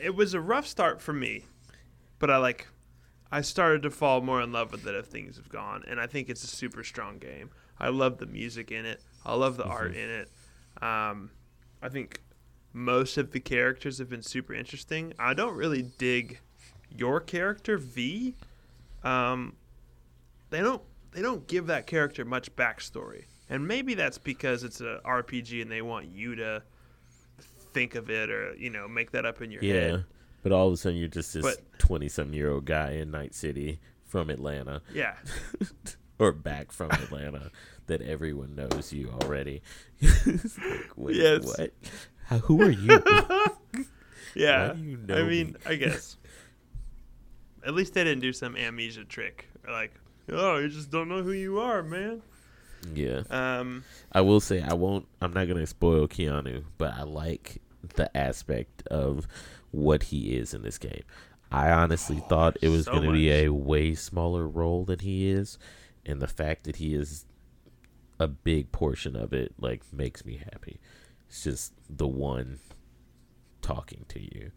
it 0.00 0.14
was 0.14 0.34
a 0.34 0.40
rough 0.40 0.68
start 0.68 1.00
for 1.00 1.12
me, 1.12 1.42
but 2.20 2.30
I 2.30 2.36
like 2.36 2.68
I 3.32 3.40
started 3.40 3.82
to 3.82 3.90
fall 3.90 4.20
more 4.20 4.40
in 4.40 4.52
love 4.52 4.70
with 4.70 4.86
it 4.86 4.94
as 4.94 5.06
things 5.06 5.36
have 5.36 5.48
gone, 5.48 5.82
and 5.88 5.98
I 5.98 6.06
think 6.06 6.28
it's 6.28 6.44
a 6.44 6.48
super 6.48 6.84
strong 6.84 7.18
game. 7.18 7.50
I 7.80 7.88
love 7.88 8.18
the 8.18 8.26
music 8.26 8.70
in 8.70 8.86
it. 8.86 9.00
I 9.24 9.34
love 9.34 9.56
the 9.56 9.64
art 9.64 9.94
in 9.94 10.10
it. 10.10 10.28
Um, 10.82 11.30
I 11.80 11.88
think 11.88 12.20
most 12.72 13.18
of 13.18 13.32
the 13.32 13.40
characters 13.40 13.98
have 13.98 14.08
been 14.08 14.22
super 14.22 14.54
interesting. 14.54 15.12
I 15.18 15.34
don't 15.34 15.56
really 15.56 15.82
dig 15.82 16.40
your 16.90 17.20
character 17.20 17.78
V. 17.78 18.34
Um, 19.02 19.56
they 20.50 20.60
don't 20.60 20.82
they 21.12 21.22
don't 21.22 21.46
give 21.46 21.66
that 21.66 21.86
character 21.86 22.24
much 22.24 22.54
backstory, 22.56 23.24
and 23.48 23.66
maybe 23.66 23.94
that's 23.94 24.18
because 24.18 24.64
it's 24.64 24.80
a 24.80 25.00
RPG 25.04 25.60
and 25.62 25.70
they 25.70 25.82
want 25.82 26.06
you 26.08 26.34
to 26.36 26.62
think 27.72 27.94
of 27.94 28.10
it 28.10 28.30
or 28.30 28.54
you 28.56 28.70
know 28.70 28.86
make 28.88 29.12
that 29.12 29.24
up 29.26 29.40
in 29.42 29.50
your 29.50 29.62
Yeah, 29.62 29.72
head. 29.74 29.90
Yeah, 29.92 29.98
but 30.42 30.52
all 30.52 30.68
of 30.68 30.74
a 30.74 30.76
sudden 30.76 30.98
you're 30.98 31.08
just 31.08 31.34
this 31.34 31.56
twenty-some-year-old 31.78 32.64
guy 32.64 32.92
in 32.92 33.10
Night 33.10 33.34
City 33.34 33.80
from 34.06 34.30
Atlanta, 34.30 34.82
Yeah, 34.94 35.14
or 36.18 36.32
back 36.32 36.70
from 36.72 36.90
Atlanta, 36.90 37.50
that 37.92 38.00
everyone 38.02 38.54
knows 38.54 38.92
you 38.92 39.10
already. 39.22 39.62
Like, 40.02 40.96
wait, 40.96 41.16
Yes. 41.16 41.44
What? 41.44 41.72
How, 42.24 42.38
who 42.38 42.62
are 42.62 42.70
you? 42.70 42.88
yeah. 44.34 44.72
You 44.74 44.96
know 44.96 45.16
I 45.16 45.22
mean, 45.22 45.46
me? 45.48 45.54
I 45.66 45.74
guess 45.74 46.16
at 47.66 47.74
least 47.74 47.94
they 47.94 48.04
didn't 48.04 48.20
do 48.20 48.32
some 48.32 48.56
amnesia 48.56 49.04
trick. 49.04 49.48
Like, 49.68 49.92
oh, 50.30 50.56
you 50.58 50.68
just 50.68 50.90
don't 50.90 51.08
know 51.08 51.22
who 51.22 51.32
you 51.32 51.60
are, 51.60 51.82
man. 51.82 52.22
yeah. 52.94 53.22
Um, 53.30 53.84
I 54.12 54.22
will 54.22 54.40
say 54.40 54.62
I 54.62 54.72
won't. 54.74 55.06
I'm 55.20 55.32
not 55.32 55.46
gonna 55.48 55.66
spoil 55.66 56.08
Keanu, 56.08 56.64
but 56.78 56.94
I 56.94 57.02
like 57.02 57.60
the 57.96 58.14
aspect 58.16 58.86
of 58.88 59.26
what 59.70 60.04
he 60.04 60.36
is 60.36 60.54
in 60.54 60.62
this 60.62 60.78
game. 60.78 61.02
I 61.50 61.70
honestly 61.70 62.22
thought 62.28 62.56
it 62.62 62.68
was 62.70 62.86
so 62.86 62.92
gonna 62.94 63.12
be 63.12 63.30
a 63.30 63.50
way 63.50 63.94
smaller 63.94 64.48
role 64.48 64.84
than 64.84 65.00
he 65.00 65.28
is, 65.28 65.58
and 66.06 66.20
the 66.22 66.26
fact 66.26 66.64
that 66.64 66.76
he 66.76 66.94
is 66.94 67.26
a 68.22 68.28
big 68.28 68.70
portion 68.72 69.16
of 69.16 69.32
it 69.32 69.52
like 69.58 69.82
makes 69.92 70.24
me 70.24 70.36
happy. 70.52 70.80
It's 71.28 71.44
just 71.44 71.72
the 71.90 72.06
one 72.06 72.60
talking 73.60 74.04
to 74.08 74.20
you. 74.20 74.52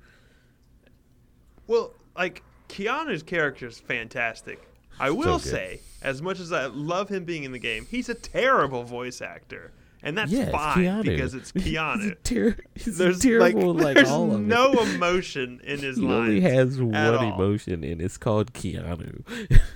Well, 1.68 1.94
like 2.16 2.44
Keanu's 2.70 3.24
character 3.24 3.68
is 3.68 3.80
fantastic. 3.80 4.70
I 5.00 5.10
will 5.10 5.40
good. 5.40 5.50
say, 5.50 5.80
as 6.02 6.22
much 6.22 6.40
as 6.40 6.52
I 6.52 6.68
love 6.68 7.10
him 7.10 7.26
being 7.26 7.44
in 7.44 7.52
the 7.52 7.60
game, 7.60 7.86
he's 7.90 8.08
a 8.08 8.14
terrible 8.14 8.84
voice 8.84 9.22
actor, 9.22 9.74
and 10.06 10.18
that's 10.18 10.32
yeah, 10.32 10.50
fine 10.52 10.78
Keanu. 10.78 11.04
because 11.04 11.34
it's 11.34 11.52
He's 11.56 11.64
Keanu. 11.64 12.16
ter- 12.24 12.56
he's 12.76 12.98
There's 12.98 13.20
terrible 13.20 13.74
like, 13.74 13.84
like, 13.84 13.96
there's 13.96 14.10
all 14.10 14.34
of 14.34 14.40
no 14.40 14.72
it. 14.74 14.96
emotion 14.96 15.60
in 15.66 15.80
his 15.80 15.98
life. 15.98 16.30
He 16.32 16.40
lines. 16.42 16.46
only 16.46 16.56
has 16.56 16.82
one 16.82 16.96
all. 16.96 17.34
emotion, 17.34 17.84
and 17.84 18.00
it's 18.02 18.18
called 18.18 18.54
Keanu. 18.54 19.24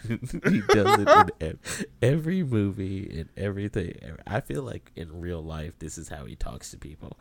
he 0.52 0.62
does 0.74 1.00
it 1.00 1.10
in 1.42 1.48
ev- 1.50 1.86
every 2.02 2.44
movie 2.44 3.10
and 3.20 3.30
everything. 3.36 3.96
I 4.26 4.40
feel 4.40 4.64
like 4.64 4.92
in 4.96 5.20
real 5.20 5.42
life, 5.44 5.74
this 5.80 5.98
is 5.98 6.08
how 6.08 6.24
he 6.26 6.36
talks 6.38 6.72
to 6.72 6.78
people. 6.78 7.20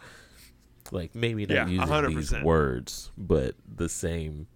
Like 0.92 1.14
maybe 1.14 1.44
not 1.47 1.55
Yeah, 1.55 1.66
using 1.66 2.14
these 2.16 2.31
100%. 2.33 2.44
words, 2.44 3.11
but 3.18 3.55
the 3.66 3.88
same 3.88 4.47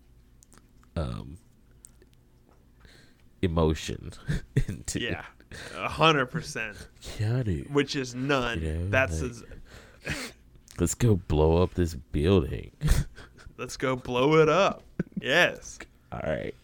um, 0.97 1.37
emotion 3.43 4.12
into 4.69 5.01
yeah, 5.01 5.25
hundred 5.75 6.27
percent, 6.27 6.77
which 7.71 7.97
is 7.97 8.15
none. 8.15 8.61
You 8.62 8.75
know, 8.75 8.88
that's 8.88 9.21
like- 9.23 9.31
his. 10.05 10.33
Let's 10.79 10.95
go 10.95 11.17
blow 11.17 11.62
up 11.62 11.75
this 11.75 11.95
building. 11.95 12.71
Let's 13.59 13.77
go 13.77 13.95
blow 13.95 14.37
it 14.41 14.49
up. 14.49 14.83
Yes. 15.21 15.79
All 16.11 16.21
right. 16.25 16.55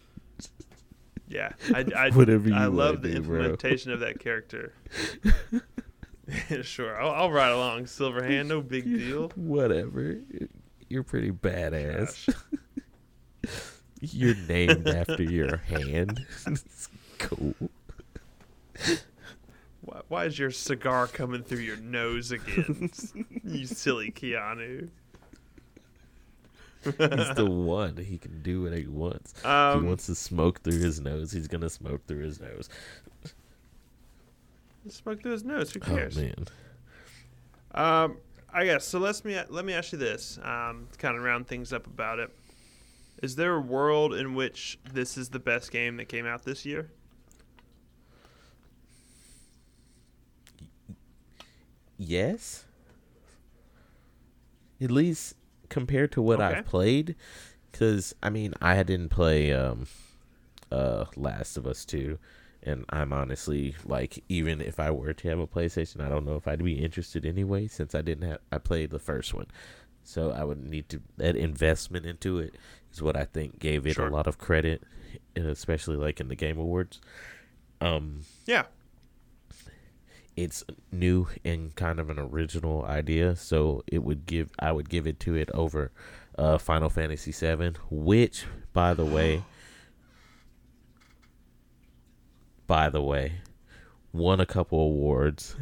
Yeah. 1.27 1.51
I, 1.73 1.85
I, 1.95 2.09
Whatever 2.13 2.51
I 2.51 2.65
love 2.65 3.01
the 3.03 3.09
do, 3.13 3.21
bro. 3.21 3.37
implementation 3.37 3.91
of 3.91 3.99
that 3.99 4.19
character. 4.19 4.73
sure. 6.63 6.99
I'll, 7.01 7.11
I'll 7.11 7.31
ride 7.31 7.51
along, 7.51 7.83
Silverhand. 7.85 8.47
No 8.47 8.61
big 8.61 8.85
deal. 8.85 9.31
Whatever. 9.35 10.17
You're 10.89 11.03
pretty 11.03 11.31
badass. 11.31 12.33
You're 14.01 14.35
named 14.47 14.87
after 14.87 15.23
your 15.23 15.57
hand. 15.57 16.25
it's 16.47 16.89
cool. 17.19 17.53
Why, 19.81 20.01
why 20.09 20.25
is 20.25 20.37
your 20.37 20.51
cigar 20.51 21.07
coming 21.07 21.43
through 21.43 21.59
your 21.59 21.77
nose 21.77 22.31
again? 22.31 22.89
you 23.43 23.65
silly 23.65 24.11
Keanu. 24.11 24.89
He's 26.83 27.33
the 27.35 27.45
one. 27.49 27.97
He 27.97 28.17
can 28.17 28.41
do 28.41 28.63
what 28.63 28.73
he 28.73 28.87
wants. 28.87 29.33
if 29.33 29.41
he 29.41 29.47
Um, 29.47 29.85
wants 29.87 30.05
to 30.05 30.15
smoke 30.15 30.61
through 30.61 30.79
his 30.79 30.99
nose, 31.01 31.31
he's 31.31 31.47
gonna 31.47 31.69
smoke 31.69 32.05
through 32.07 32.23
his 32.23 32.39
nose. 32.39 32.69
smoke 34.89 35.21
through 35.21 35.33
his 35.33 35.43
nose. 35.43 35.71
Who 35.73 35.79
cares? 35.81 36.17
Oh 36.17 36.21
man. 36.21 36.45
Um, 37.73 38.17
I 38.51 38.65
guess 38.65 38.85
so. 38.85 38.99
Let's 38.99 39.23
me 39.25 39.39
let 39.49 39.65
me 39.65 39.73
ask 39.73 39.91
you 39.91 39.97
this. 39.97 40.39
Um, 40.41 40.87
to 40.91 40.97
kind 40.97 41.17
of 41.17 41.23
round 41.23 41.47
things 41.47 41.71
up 41.73 41.85
about 41.85 42.19
it. 42.19 42.31
Is 43.21 43.35
there 43.35 43.55
a 43.55 43.61
world 43.61 44.13
in 44.13 44.33
which 44.33 44.79
this 44.93 45.17
is 45.17 45.29
the 45.29 45.39
best 45.39 45.71
game 45.71 45.97
that 45.97 46.05
came 46.05 46.25
out 46.25 46.43
this 46.45 46.65
year? 46.65 46.89
Yes. 51.99 52.65
At 54.81 54.89
least 54.91 55.35
compared 55.67 56.11
to 56.13 56.21
what 56.21 56.39
Okay. 56.41 56.57
I've 56.59 56.65
played, 56.65 57.15
because 57.71 58.15
I 58.23 58.29
mean 58.29 58.53
I 58.61 58.81
didn't 58.83 59.09
play 59.09 59.51
um, 59.53 59.87
uh, 60.71 61.05
Last 61.17 61.57
of 61.57 61.67
Us 61.67 61.83
two, 61.83 62.17
and 62.63 62.85
I'm 62.89 63.11
honestly 63.11 63.75
like 63.85 64.23
even 64.29 64.61
if 64.61 64.79
I 64.79 64.89
were 64.91 65.13
to 65.13 65.29
have 65.29 65.39
a 65.39 65.47
PlayStation, 65.47 65.99
I 66.01 66.07
don't 66.09 66.25
know 66.25 66.37
if 66.37 66.47
I'd 66.47 66.63
be 66.63 66.81
interested 66.83 67.25
anyway 67.25 67.67
since 67.67 67.93
I 67.93 68.01
didn't 68.01 68.27
have 68.29 68.39
I 68.53 68.57
played 68.57 68.91
the 68.91 68.99
first 68.99 69.33
one, 69.33 69.47
so 70.03 70.31
I 70.31 70.45
would 70.45 70.63
need 70.63 70.87
to 70.89 71.01
that 71.17 71.35
investment 71.35 72.05
into 72.05 72.39
it 72.39 72.55
is 72.93 73.01
what 73.01 73.17
I 73.17 73.25
think 73.25 73.59
gave 73.59 73.85
it 73.85 73.95
Sure. 73.95 74.07
a 74.07 74.11
lot 74.11 74.27
of 74.27 74.37
credit, 74.37 74.81
and 75.35 75.45
especially 75.45 75.97
like 75.97 76.21
in 76.21 76.29
the 76.29 76.35
Game 76.35 76.57
Awards. 76.57 77.01
Um, 77.81 78.21
Yeah. 78.45 78.63
It's 80.43 80.63
new 80.91 81.27
and 81.43 81.75
kind 81.75 81.99
of 81.99 82.09
an 82.09 82.19
original 82.19 82.85
idea 82.85 83.35
so 83.35 83.83
it 83.87 83.99
would 83.99 84.25
give 84.25 84.49
i 84.59 84.71
would 84.71 84.89
give 84.89 85.05
it 85.05 85.19
to 85.19 85.35
it 85.35 85.49
over 85.53 85.91
uh 86.37 86.57
final 86.57 86.89
fantasy 86.89 87.31
7 87.31 87.75
which 87.89 88.45
by 88.73 88.93
the 88.93 89.05
way 89.05 89.43
by 92.67 92.89
the 92.89 93.01
way 93.01 93.33
won 94.13 94.39
a 94.39 94.45
couple 94.45 94.79
awards 94.79 95.55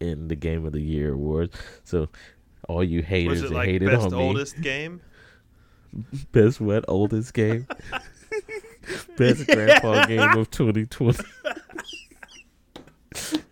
in 0.00 0.28
the 0.28 0.36
game 0.36 0.64
of 0.66 0.72
the 0.72 0.80
year 0.80 1.12
awards. 1.12 1.56
So 1.84 2.08
all 2.68 2.84
you 2.84 3.02
haters 3.02 3.42
Was 3.42 3.50
it 3.50 3.54
like 3.54 3.68
hated 3.68 3.90
best 3.90 4.06
on 4.06 4.14
oldest 4.14 4.60
game? 4.60 5.00
best 6.32 6.60
what? 6.60 6.84
Oldest 6.88 7.34
game? 7.34 7.66
Best 9.18 9.46
grandpa 9.46 10.06
game 10.06 10.38
of 10.38 10.50
2020 10.50 11.22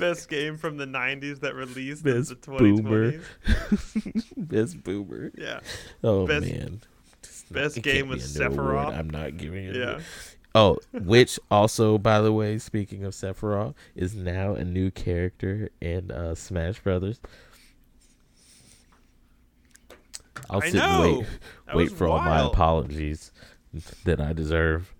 Best 0.00 0.28
game 0.28 0.56
from 0.56 0.76
the 0.76 0.86
'90s 0.86 1.40
that 1.40 1.54
released 1.54 2.02
Best 2.04 2.30
in 2.32 2.38
the 2.40 2.58
boomer. 2.58 3.12
2020s? 3.46 4.32
best 4.36 4.82
boomer 4.82 5.30
Yeah. 5.36 5.60
Oh 6.02 6.26
Best- 6.26 6.46
man, 6.46 6.80
best 7.50 7.76
it 7.78 7.82
game 7.82 8.08
was 8.08 8.34
a 8.36 8.38
new 8.40 8.46
award. 8.46 8.58
Sephiroth. 8.88 8.98
I'm 8.98 9.10
not 9.10 9.36
giving 9.36 9.66
it. 9.66 9.76
Yeah. 9.76 10.00
Oh, 10.52 10.78
which 10.92 11.38
also, 11.50 11.96
by 11.96 12.20
the 12.20 12.32
way, 12.32 12.58
speaking 12.58 13.04
of 13.04 13.12
Sephiroth, 13.12 13.74
is 13.94 14.16
now 14.16 14.54
a 14.54 14.64
new 14.64 14.90
character 14.90 15.68
in 15.80 16.10
uh, 16.10 16.34
Smash 16.34 16.80
Brothers. 16.80 17.20
I'll 20.48 20.60
sit 20.60 20.74
and 20.76 21.18
wait, 21.18 21.26
That 21.66 21.76
wait 21.76 21.92
for 21.92 22.08
all 22.08 22.18
my 22.18 22.44
apologies 22.46 23.30
that 24.04 24.20
I 24.20 24.32
deserve 24.32 24.92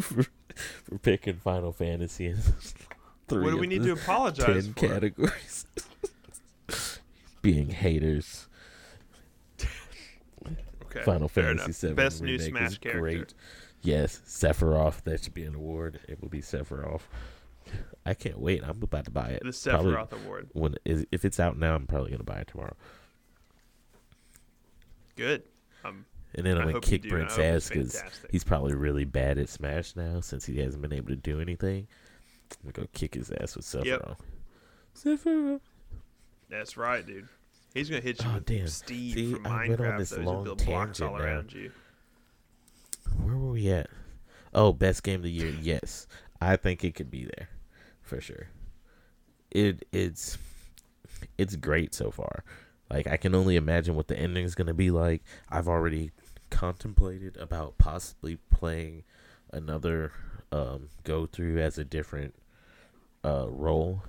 for, 0.00 0.24
for 0.84 0.98
picking 0.98 1.34
Final 1.36 1.72
Fantasy. 1.72 2.34
Three 3.32 3.44
What 3.44 3.50
do 3.50 3.56
we 3.58 3.66
need 3.66 3.82
to 3.84 3.92
apologize 3.92 4.64
ten 4.66 4.74
for? 4.74 4.88
categories. 4.88 5.66
Being 7.42 7.70
haters. 7.70 8.48
Okay. 10.86 11.02
Final 11.04 11.28
Fantasy. 11.28 11.72
Seven 11.72 11.96
Best 11.96 12.22
new 12.22 12.38
Smash 12.38 12.78
character. 12.78 13.00
great. 13.00 13.34
Yes, 13.82 14.20
Sephiroth. 14.26 15.02
That 15.04 15.24
should 15.24 15.34
be 15.34 15.44
an 15.44 15.54
award. 15.54 16.00
It 16.08 16.20
will 16.20 16.28
be 16.28 16.40
Sephiroth. 16.40 17.00
I 18.04 18.14
can't 18.14 18.38
wait. 18.38 18.62
I'm 18.62 18.82
about 18.82 19.06
to 19.06 19.10
buy 19.10 19.28
it. 19.30 19.42
The 19.44 19.52
Probably 19.70 19.92
Sephiroth 19.92 20.12
Award. 20.12 20.48
when 20.52 20.74
is 20.84 21.06
if 21.10 21.24
it's 21.24 21.40
out 21.40 21.58
now, 21.58 21.74
I'm 21.74 21.86
probably 21.86 22.10
gonna 22.10 22.24
buy 22.24 22.40
it 22.40 22.48
tomorrow. 22.48 22.76
Good. 25.16 25.42
Um, 25.84 26.04
And 26.34 26.46
then 26.46 26.58
I 26.58 26.62
I'm 26.62 26.66
gonna 26.68 26.80
kick. 26.80 27.08
Brent's 27.08 27.38
I 27.38 27.44
hope 27.46 27.54
it's 27.56 27.66
ass 27.66 27.68
because 27.68 28.02
he's 28.30 28.44
probably 28.44 28.74
really 28.74 29.04
bad 29.04 29.38
at 29.38 29.48
Smash 29.48 29.96
now 29.96 30.20
since 30.20 30.44
he 30.44 30.58
hasn't 30.58 30.82
been 30.82 30.92
able 30.92 31.08
to 31.08 31.16
do 31.16 31.40
anything. 31.40 31.88
I'm 32.64 32.70
gonna 32.70 32.86
go 32.86 32.90
kick 32.92 33.14
his 33.14 33.30
ass 33.30 33.56
with 33.56 33.64
Sephiroth. 33.64 33.84
Yep. 33.86 34.22
Sephiroth. 34.96 35.60
That's 36.48 36.76
right, 36.76 37.06
dude. 37.06 37.28
He's 37.74 37.88
gonna 37.88 38.02
hit 38.02 38.22
you 38.22 38.30
Oh, 38.30 38.34
with 38.34 38.46
damn. 38.46 38.66
Steve 38.68 39.14
See, 39.14 39.34
from 39.34 39.46
I 39.46 39.68
went 39.68 39.80
on 39.80 39.86
Minecraft. 39.86 39.98
this 39.98 40.18
long 40.18 40.44
build 40.44 40.64
blocks 40.64 41.00
all 41.00 41.16
now. 41.16 41.22
around 41.24 41.52
you. 41.52 41.72
Where 43.22 43.36
were 43.36 43.52
we 43.52 43.68
at? 43.70 43.88
Oh, 44.54 44.72
best 44.72 45.02
game 45.02 45.16
of 45.20 45.22
the 45.24 45.30
year. 45.30 45.54
Yes, 45.62 46.06
I 46.40 46.56
think 46.56 46.84
it 46.84 46.94
could 46.94 47.10
be 47.10 47.24
there 47.24 47.48
for 48.02 48.20
sure. 48.20 48.48
It 49.50 49.86
it's 49.92 50.36
it's 51.38 51.56
great 51.56 51.94
so 51.94 52.10
far. 52.10 52.44
Like 52.90 53.06
I 53.06 53.16
can 53.16 53.34
only 53.34 53.56
imagine 53.56 53.94
what 53.94 54.08
the 54.08 54.18
ending 54.18 54.44
is 54.44 54.54
gonna 54.54 54.74
be 54.74 54.90
like. 54.90 55.22
I've 55.48 55.68
already 55.68 56.10
contemplated 56.50 57.36
about 57.38 57.78
possibly 57.78 58.36
playing 58.50 59.04
another 59.52 60.12
um, 60.50 60.88
go 61.04 61.24
through 61.24 61.58
as 61.60 61.78
a 61.78 61.84
different 61.84 62.34
uh, 63.24 63.46
role, 63.48 64.02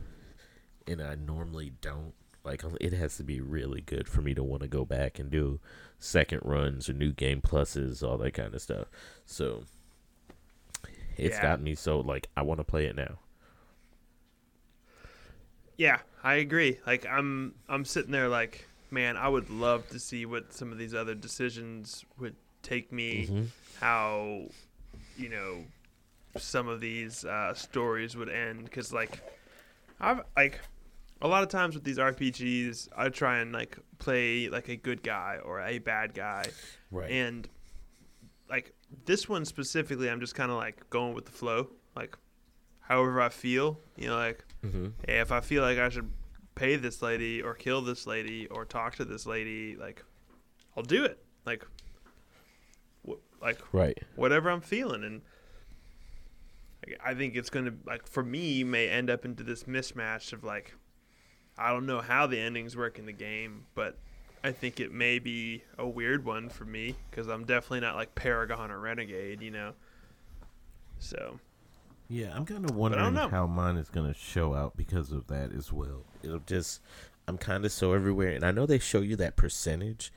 and 0.88 1.02
I 1.02 1.16
normally 1.16 1.74
don't. 1.82 2.14
Like 2.44 2.62
it 2.82 2.92
has 2.92 3.16
to 3.18 3.24
be 3.24 3.40
really 3.40 3.80
good 3.80 4.08
for 4.10 4.22
me 4.22 4.34
to 4.34 4.44
want 4.44 4.64
to 4.64 4.68
go 4.68 4.84
back 4.84 5.18
and 5.18 5.32
do 5.32 5.62
second 5.98 6.42
runs 6.44 6.90
or 6.90 6.94
new 6.94 7.14
game 7.14 7.42
pluses, 7.42 8.04
all 8.06 8.18
that 8.18 8.34
kind 8.34 8.54
of 8.54 8.62
stuff. 8.62 8.88
So 9.26 9.64
it's 11.16 11.38
Yeah. 11.38 11.42
got 11.42 11.62
me 11.62 11.74
so 11.76 12.02
like 12.02 12.28
I 12.36 12.42
want 12.42 12.60
to 12.60 12.66
play 12.66 12.86
it 12.86 12.98
now. 12.98 13.20
Yeah, 15.78 16.00
I 16.24 16.36
agree. 16.36 16.80
Like 16.86 17.06
I'm 17.06 17.56
I'm 17.68 17.86
sitting 17.86 18.12
there 18.12 18.30
like, 18.30 18.68
man, 18.92 19.18
I 19.18 19.28
would 19.28 19.50
love 19.50 19.88
to 19.90 20.00
see 20.00 20.26
what 20.26 20.54
some 20.54 20.72
of 20.72 20.78
these 20.78 20.94
other 20.94 21.16
decisions 21.16 22.06
would 22.20 22.36
take 22.62 22.92
me, 22.92 23.28
Mhm. 23.28 23.48
how 23.80 24.50
you 25.18 25.30
know 25.30 25.64
some 26.38 26.68
of 26.68 26.82
these 26.82 27.26
uh, 27.26 27.54
stories 27.54 28.16
would 28.16 28.30
end 28.30 28.72
cuz 28.72 28.92
like 28.94 29.20
I've 30.00 30.22
like 30.36 30.60
a 31.22 31.28
lot 31.28 31.44
of 31.44 31.50
times 31.50 31.76
with 31.76 31.84
these 31.86 31.98
RPGs, 31.98 32.90
I 32.98 33.08
try 33.10 33.40
and 33.40 33.54
like 33.54 33.78
play 34.00 34.50
like 34.50 34.68
a 34.68 34.76
good 34.76 35.04
guy 35.04 35.40
or 35.44 35.62
a 35.62 35.80
bad 35.80 36.14
guy 36.14 36.46
Right. 36.92 37.10
and 37.12 37.48
like 38.50 38.74
this 39.06 39.30
one 39.30 39.46
specifically 39.46 40.10
I'm 40.10 40.20
just 40.20 40.36
kind 40.36 40.52
of 40.52 40.58
like 40.58 40.90
going 40.90 41.14
with 41.14 41.26
the 41.26 41.32
flow, 41.32 41.70
like 41.96 42.18
however 42.82 43.22
I 43.22 43.30
feel, 43.30 43.80
you 43.96 44.08
know 44.08 44.18
like 44.18 44.44
mm-hmm. 44.66 44.88
hey, 45.08 45.20
if 45.20 45.32
I 45.32 45.40
feel 45.40 45.62
like 45.64 45.78
I 45.78 45.90
should 45.90 46.12
pay 46.56 46.76
this 46.76 47.02
lady 47.02 47.42
or 47.42 47.54
kill 47.56 47.82
this 47.82 48.06
lady 48.06 48.48
or 48.48 48.66
talk 48.66 48.96
to 48.96 49.06
this 49.06 49.26
lady, 49.26 49.76
like 49.76 50.04
I'll 50.76 50.84
do 50.84 51.04
it. 51.06 51.24
Like, 51.46 51.66
wh- 53.08 53.42
like 53.42 53.60
Right. 53.74 53.98
whatever 54.16 54.50
I'm 54.50 54.62
feeling, 54.62 55.04
and 55.04 55.22
I 57.04 57.14
think 57.14 57.36
it's 57.36 57.50
gonna 57.50 57.74
like 57.86 58.08
for 58.08 58.24
me 58.24 58.64
may 58.64 58.90
end 58.90 59.10
up 59.10 59.26
into 59.26 59.44
this 59.44 59.64
mismatch 59.64 60.34
of 60.34 60.44
like 60.44 60.76
I 61.58 61.72
don't 61.72 61.86
know 61.86 62.02
how 62.02 62.28
the 62.28 62.40
endings 62.40 62.76
work 62.76 62.98
in 62.98 63.06
the 63.06 63.14
game, 63.14 63.66
but 63.76 63.98
I 64.44 64.52
think 64.52 64.80
it 64.80 64.92
may 64.92 65.20
be 65.20 65.64
a 65.78 65.88
weird 65.88 66.26
one 66.26 66.50
for 66.50 66.66
me 66.66 66.96
because 67.10 67.28
I'm 67.28 67.46
definitely 67.46 67.82
not 67.82 67.96
like 67.96 68.16
Paragon 68.16 68.72
or 68.72 68.80
Renegade, 68.80 69.42
you 69.42 69.52
know. 69.52 69.74
So 71.00 71.40
Yeah, 72.10 72.36
I'm 72.36 72.46
kind 72.46 72.66
of 72.66 72.76
wondering 72.76 73.16
how 73.16 73.48
mine 73.48 73.78
is 73.78 73.90
going 73.90 74.12
to 74.12 74.20
show 74.20 74.54
out 74.54 74.76
because 74.76 75.12
of 75.12 75.28
that 75.28 75.52
as 75.54 75.72
well. 75.72 76.04
It'll 76.22 76.40
just, 76.40 76.82
I'm 77.28 77.38
kind 77.38 77.66
of 77.66 77.72
so 77.72 77.94
everywhere, 77.94 78.32
and 78.32 78.44
I 78.44 78.52
know 78.52 78.66
they 78.66 78.80
show 78.80 79.02
you 79.02 79.16
that 79.18 79.36
percentage 79.36 80.12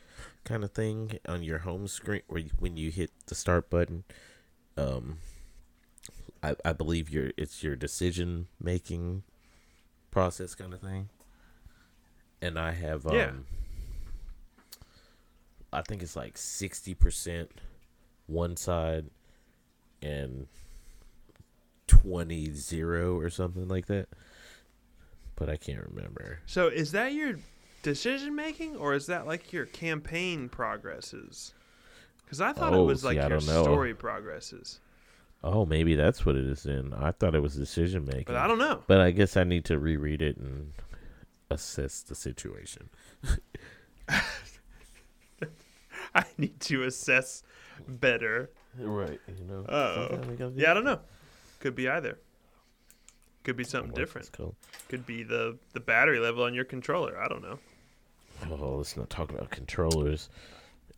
kind 0.44 0.64
of 0.64 0.72
thing 0.72 1.18
on 1.28 1.42
your 1.42 1.58
home 1.58 1.86
screen 1.86 2.22
where 2.26 2.40
you, 2.40 2.50
when 2.58 2.76
you 2.76 2.90
hit 2.90 3.10
the 3.26 3.34
start 3.34 3.70
button. 3.70 4.04
Um, 4.76 5.18
I 6.50 6.56
I 6.64 6.72
believe 6.72 7.10
your 7.10 7.30
it's 7.36 7.62
your 7.62 7.76
decision 7.76 8.46
making 8.60 9.22
process 10.10 10.54
kind 10.54 10.72
of 10.72 10.80
thing, 10.80 11.08
and 12.40 12.58
I 12.58 12.72
have 12.72 13.06
um, 13.06 13.14
Yeah. 13.16 13.32
I 15.72 15.82
think 15.82 16.02
it's 16.02 16.16
like 16.16 16.38
sixty 16.38 16.94
percent 16.94 17.50
one 18.26 18.56
side 18.56 19.06
and 20.02 20.46
20 21.86 22.52
0 22.52 23.18
or 23.18 23.30
something 23.30 23.68
like 23.68 23.86
that. 23.86 24.08
But 25.36 25.48
I 25.48 25.56
can't 25.56 25.84
remember. 25.90 26.40
So 26.46 26.66
is 26.68 26.92
that 26.92 27.12
your 27.12 27.36
decision 27.82 28.34
making, 28.34 28.76
or 28.76 28.94
is 28.94 29.06
that 29.06 29.26
like 29.26 29.52
your 29.52 29.66
campaign 29.66 30.48
progresses? 30.48 31.54
Because 32.24 32.40
I 32.40 32.52
thought 32.52 32.72
it 32.72 32.76
Oh, 32.76 32.84
was 32.84 33.02
see, 33.02 33.06
like 33.06 33.28
your 33.28 33.40
story 33.40 33.94
progresses, 33.94 34.80
Oh, 35.48 35.64
maybe 35.64 35.94
that's 35.94 36.26
what 36.26 36.34
it 36.34 36.44
is 36.44 36.64
then. 36.64 36.92
I 36.98 37.12
thought 37.12 37.34
it 37.36 37.40
was 37.40 37.54
decision 37.54 38.04
making. 38.04 38.24
but 38.26 38.36
I 38.36 38.48
don't 38.48 38.58
know. 38.58 38.82
But 38.88 39.00
I 39.00 39.12
guess 39.12 39.36
I 39.36 39.44
need 39.44 39.64
to 39.66 39.78
reread 39.78 40.20
it 40.20 40.36
and 40.38 40.72
assess 41.50 42.02
the 42.02 42.14
situation. 42.16 42.88
I 46.14 46.24
need 46.38 46.58
to 46.60 46.82
assess 46.84 47.42
better. 47.86 48.50
Right. 48.78 49.20
You 49.28 49.44
know. 49.44 49.64
Oh, 49.68 49.94
sometimes 50.08 50.26
we 50.28 50.34
gotta 50.36 50.50
do 50.52 50.60
yeah, 50.60 50.70
I 50.70 50.74
don't 50.74 50.84
know. 50.84 51.00
Could 51.60 51.74
be 51.74 51.88
either. 51.88 52.18
Could 53.44 53.56
be 53.56 53.64
something 53.64 53.92
different. 53.92 54.32
this? 54.32 54.46
Could 54.88 55.06
be 55.06 55.22
the 55.22 55.56
the 55.72 55.80
battery 55.80 56.18
level 56.18 56.42
on 56.44 56.54
your 56.54 56.64
controller. 56.64 57.18
I 57.20 57.28
don't 57.28 57.42
know. 57.42 57.58
Oh, 58.50 58.76
let's 58.78 58.96
not 58.96 59.08
talk 59.10 59.30
about 59.30 59.50
controllers. 59.50 60.28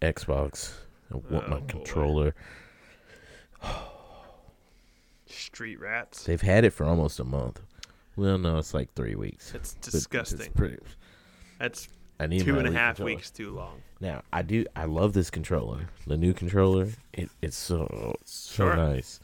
Xbox. 0.01 0.73
I 1.13 1.17
want 1.17 1.45
Oh, 1.47 1.51
my 1.51 1.59
boy. 1.61 1.67
controller. 1.67 2.35
Street 5.29 5.79
rats. 5.81 6.25
They've 6.25 6.41
had 6.41 6.65
it 6.65 6.71
for 6.71 6.85
almost 6.85 7.21
a 7.21 7.25
month. 7.25 7.61
Well, 8.17 8.39
no, 8.39 8.59
it's 8.59 8.75
like 8.75 8.93
three 8.95 9.15
weeks. 9.15 9.55
It's 9.55 9.75
disgusting. 9.75 10.41
It's 10.41 10.49
pretty, 10.49 10.79
That's 11.59 11.89
I 12.19 12.27
need 12.27 12.43
two 12.45 12.59
and 12.59 12.67
a 12.67 12.73
half 12.73 12.97
controller. 12.97 13.15
weeks 13.17 13.31
too 13.31 13.55
long. 13.55 13.81
Now 14.01 14.23
I 14.33 14.43
do. 14.43 14.65
I 14.75 14.87
love 14.87 15.13
this 15.13 15.31
controller. 15.31 15.89
The 16.07 16.17
new 16.17 16.33
controller. 16.33 16.89
It, 17.13 17.31
it's 17.43 17.57
so 17.57 18.17
so 18.25 18.65
Sure. 18.65 18.77
nice, 18.77 19.21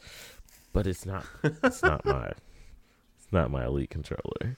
but 0.71 0.87
it's 0.87 1.05
not. 1.05 1.25
It's 1.43 1.81
not 1.83 2.05
my. 2.05 2.27
It's 2.27 3.31
not 3.33 3.51
my 3.51 3.65
elite 3.65 3.89
controller. 3.89 4.57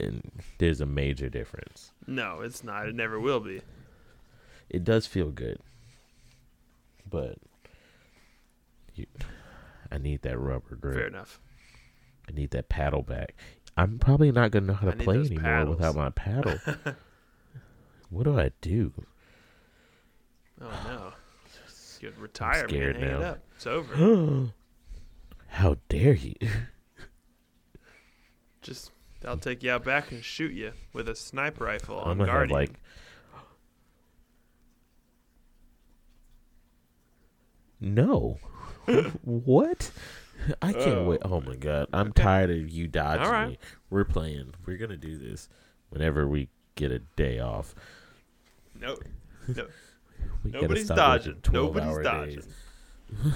And 0.00 0.30
there's 0.58 0.80
a 0.80 0.86
major 0.86 1.28
difference. 1.28 1.92
No, 2.06 2.40
it's 2.40 2.64
not. 2.64 2.88
It 2.88 2.94
never 2.94 3.20
will 3.20 3.40
be. 3.40 3.60
It 4.70 4.82
does 4.82 5.06
feel 5.06 5.30
good, 5.30 5.58
but 7.08 7.36
you, 8.94 9.06
I 9.94 9.98
need 9.98 10.22
that 10.22 10.36
rubber 10.38 10.74
grip. 10.74 10.96
Fair 10.96 11.06
enough. 11.06 11.40
I 12.28 12.32
need 12.32 12.50
that 12.50 12.68
paddle 12.68 13.02
back. 13.02 13.36
I'm 13.76 14.00
probably 14.00 14.32
not 14.32 14.50
gonna 14.50 14.66
know 14.66 14.74
how 14.74 14.90
to 14.90 14.96
play 14.96 15.18
anymore 15.18 15.42
paddles. 15.42 15.76
without 15.76 15.94
my 15.94 16.10
paddle. 16.10 16.58
what 18.10 18.24
do 18.24 18.36
I 18.38 18.50
do? 18.60 18.92
Oh 20.60 20.80
no. 20.84 21.12
You 22.00 22.10
could 22.10 22.18
retire, 22.18 22.68
scared 22.68 23.00
man. 23.00 23.08
It 23.08 23.20
now. 23.20 23.26
up. 23.26 23.38
It's 23.54 23.66
over. 23.66 24.48
How 25.46 25.76
dare 25.88 26.14
you? 26.14 26.34
Just 28.62 28.90
I'll 29.24 29.38
take 29.38 29.62
you 29.62 29.70
out 29.70 29.84
back 29.84 30.10
and 30.10 30.24
shoot 30.24 30.52
you 30.52 30.72
with 30.92 31.08
a 31.08 31.14
sniper 31.14 31.64
rifle 31.64 31.98
on 31.98 32.10
I'm 32.10 32.18
gonna 32.18 32.32
have 32.32 32.48
Guardian. 32.48 32.58
like 32.58 32.80
No. 37.80 38.38
What? 39.22 39.90
I 40.60 40.72
can't 40.72 40.86
Oh, 40.98 41.04
wait. 41.08 41.20
Oh 41.24 41.40
my 41.40 41.56
god. 41.56 41.86
I'm 41.92 42.08
Okay. 42.08 42.22
tired 42.22 42.50
of 42.50 42.68
you 42.68 42.86
dodging 42.86 43.24
All 43.26 43.32
right. 43.32 43.48
me. 43.50 43.58
We're 43.90 44.04
playing. 44.04 44.52
We're 44.66 44.76
gonna 44.76 44.96
do 44.96 45.16
this 45.16 45.48
whenever 45.90 46.26
we 46.28 46.48
get 46.74 46.90
a 46.92 46.98
day 46.98 47.38
off. 47.38 47.74
no, 48.78 48.96
no, 49.48 49.66
We 50.44 50.50
gotta 50.50 50.62
nobody's 50.64 50.84
stop 50.86 50.96
dodging. 50.96 51.36
12 51.42 51.66
Nobody's 51.66 51.88
hour 51.88 52.02
dodging. 52.02 52.34
days. 52.36 52.48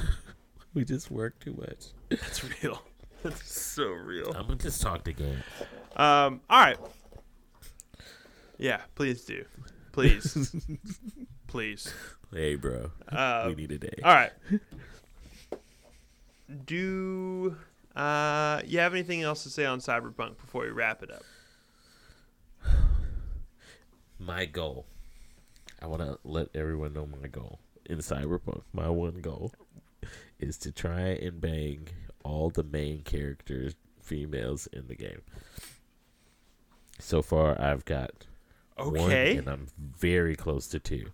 We 0.75 0.85
just 0.85 1.11
work 1.11 1.41
too 1.41 1.55
much. 1.55 1.87
That's 2.11 2.45
real. 2.63 2.83
That's 3.23 3.51
so 3.53 3.87
real. 3.89 4.29
I'm 4.37 4.43
gonna 4.47 4.57
just 4.57 4.83
talk 4.83 5.03
to 5.05 5.13
game. 5.13 5.43
Um. 5.97 6.41
All 6.49 6.61
right. 6.61 6.77
Yeah. 8.59 8.83
Please 8.95 9.25
do. 9.25 9.45
Please. 9.93 10.55
please. 11.49 11.93
Hey 12.33 12.55
bro. 12.57 12.91
Uh, 13.11 13.45
we 13.49 13.55
need 13.55 13.73
a 13.73 13.79
day. 13.79 13.99
all 14.05 14.13
right. 14.15 14.31
Do 16.67 17.57
uh 17.95 18.63
you 18.67 18.79
have 18.79 18.95
anything 18.95 19.23
else 19.23 19.43
to 19.43 19.51
say 19.51 19.65
on 19.65 19.81
Cyberpunk 19.81 20.39
before 20.39 20.63
we 20.63 20.71
wrap 20.71 21.03
it 21.03 21.11
up? 21.11 21.23
my 24.19 24.45
goal. 24.47 24.87
I 25.81 25.87
want 25.87 26.03
to 26.03 26.19
let 26.25 26.49
everyone 26.55 26.93
know 26.93 27.07
my 27.07 27.29
goal 27.29 27.61
in 27.87 27.99
Cyberpunk. 27.99 28.63
My 28.73 28.89
one 28.89 29.21
goal 29.21 29.53
is 30.41 30.57
to 30.59 30.73
try 30.73 31.01
and 31.01 31.41
bang 31.41 31.89
all 32.25 32.51
the 32.51 32.65
main 32.65 33.03
characters 33.03 33.75
females 34.03 34.67
in 34.73 34.89
the 34.89 34.95
game. 34.97 35.23
So 36.99 37.23
far, 37.23 37.61
I've 37.61 37.85
got 37.85 38.27
Okay. 38.79 38.99
one, 39.01 39.39
and 39.39 39.49
I'm 39.49 39.67
very 39.79 40.35
close 40.35 40.67
to 40.69 40.79
two. 40.81 41.11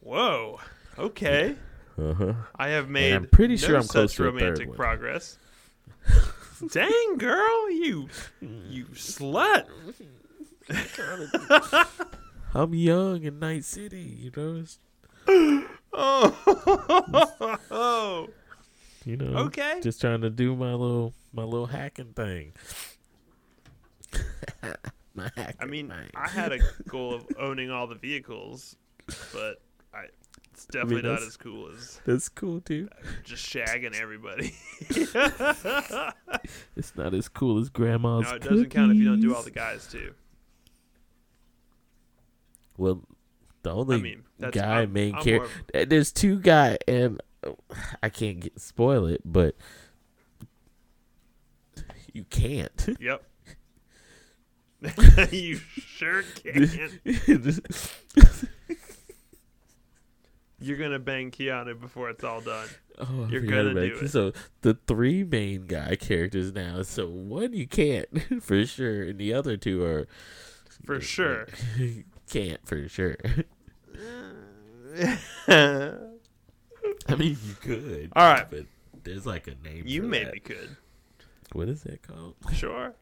Whoa. 0.00 0.60
Okay. 0.98 1.52
Uh 1.52 1.54
huh. 1.98 2.34
I 2.56 2.68
have 2.68 2.88
made. 2.88 3.14
I'm 3.14 3.26
pretty 3.28 3.56
sure 3.56 3.72
no 3.72 3.78
I'm 3.78 3.86
close 3.86 4.14
to 4.14 4.24
a 4.24 4.26
third 4.30 4.34
romantic 4.40 4.68
one. 4.68 4.76
progress. 4.76 5.38
Dang, 6.70 7.16
girl, 7.18 7.70
you 7.70 8.08
you 8.40 8.84
slut. 8.94 9.66
I'm 12.54 12.74
young 12.74 13.22
in 13.24 13.38
Night 13.38 13.64
City, 13.64 14.00
you 14.00 14.30
know. 14.36 14.56
It's, 14.62 14.78
Oh. 16.00 18.28
you 19.04 19.16
know. 19.16 19.38
Okay. 19.46 19.80
Just 19.82 20.00
trying 20.00 20.20
to 20.22 20.30
do 20.30 20.54
my 20.56 20.72
little 20.72 21.12
my 21.32 21.42
little 21.42 21.66
hacking 21.66 22.12
thing. 22.14 22.52
my 25.14 25.30
hacking 25.36 25.56
I 25.60 25.64
mean, 25.66 25.88
thing. 25.88 26.10
I 26.14 26.28
had 26.28 26.52
a 26.52 26.58
goal 26.88 27.14
of 27.14 27.26
owning 27.38 27.70
all 27.70 27.86
the 27.86 27.94
vehicles, 27.96 28.76
but 29.32 29.60
I 29.94 30.06
it's 30.58 30.66
definitely 30.66 31.08
not 31.08 31.22
as 31.22 31.36
cool 31.36 31.70
as 31.72 32.00
That's 32.04 32.28
cool 32.28 32.60
too. 32.60 32.88
just 33.22 33.46
shagging 33.46 33.94
everybody. 33.94 34.54
It's 36.76 36.96
not 36.96 37.14
as 37.14 37.28
cool 37.28 37.58
as 37.60 37.68
grandma's. 37.68 38.24
no, 38.24 38.34
it 38.34 38.42
doesn't 38.42 38.70
count 38.70 38.90
if 38.92 38.98
you 38.98 39.04
don't 39.04 39.20
do 39.20 39.34
all 39.34 39.42
the 39.42 39.50
guys 39.50 39.86
too. 39.86 40.14
Well, 42.76 43.02
the 43.62 43.70
only 43.70 43.96
I 43.96 44.00
mean, 44.00 44.22
that's 44.38 44.56
guy 44.56 44.80
I'm- 44.80 44.92
main 44.92 45.14
character. 45.14 45.84
There's 45.86 46.12
two 46.12 46.38
guy, 46.40 46.78
and 46.86 47.20
uh, 47.44 47.52
I 48.02 48.08
can't 48.08 48.40
get, 48.40 48.60
spoil 48.60 49.06
it, 49.06 49.20
but 49.24 49.54
you 52.12 52.24
can't. 52.24 52.96
Yep. 53.00 53.22
you 55.32 55.56
sure 55.56 56.22
can. 56.22 56.70
You're 60.60 60.76
gonna 60.76 60.98
bang 60.98 61.30
Keanu 61.30 61.78
before 61.80 62.10
it's 62.10 62.24
all 62.24 62.40
done. 62.40 62.68
Oh, 63.00 63.28
You're 63.30 63.42
gonna 63.42 63.74
do 63.74 63.96
it. 64.02 64.08
So 64.08 64.32
the 64.62 64.74
three 64.88 65.22
main 65.22 65.66
guy 65.68 65.94
characters 65.94 66.52
now. 66.52 66.82
So 66.82 67.08
one 67.08 67.52
you 67.52 67.64
can't 67.68 68.08
for 68.42 68.66
sure, 68.66 69.04
and 69.04 69.20
the 69.20 69.32
other 69.34 69.56
two 69.56 69.84
are 69.84 70.08
For 70.84 71.00
sure. 71.14 71.46
can't 72.28 72.66
for 72.66 72.88
sure. 72.88 73.16
I 75.46 77.14
mean, 77.16 77.36
you 77.46 77.54
could. 77.60 78.12
All 78.16 78.32
right. 78.32 78.50
but 78.50 78.64
there's 79.04 79.26
like 79.26 79.46
a 79.46 79.54
name. 79.64 79.82
for 79.82 79.88
You 79.88 80.02
maybe 80.02 80.40
that. 80.40 80.44
could. 80.44 80.76
What 81.52 81.68
is 81.68 81.82
that 81.84 82.02
called? 82.02 82.34
Sure. 82.52 82.94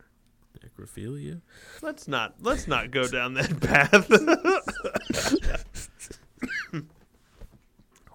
Necrophilia. 0.62 1.40
Let's 1.80 2.06
not 2.06 2.34
let's 2.42 2.68
not 2.68 2.90
go 2.90 3.08
down 3.08 3.32
that 3.34 3.60
path. 3.60 4.10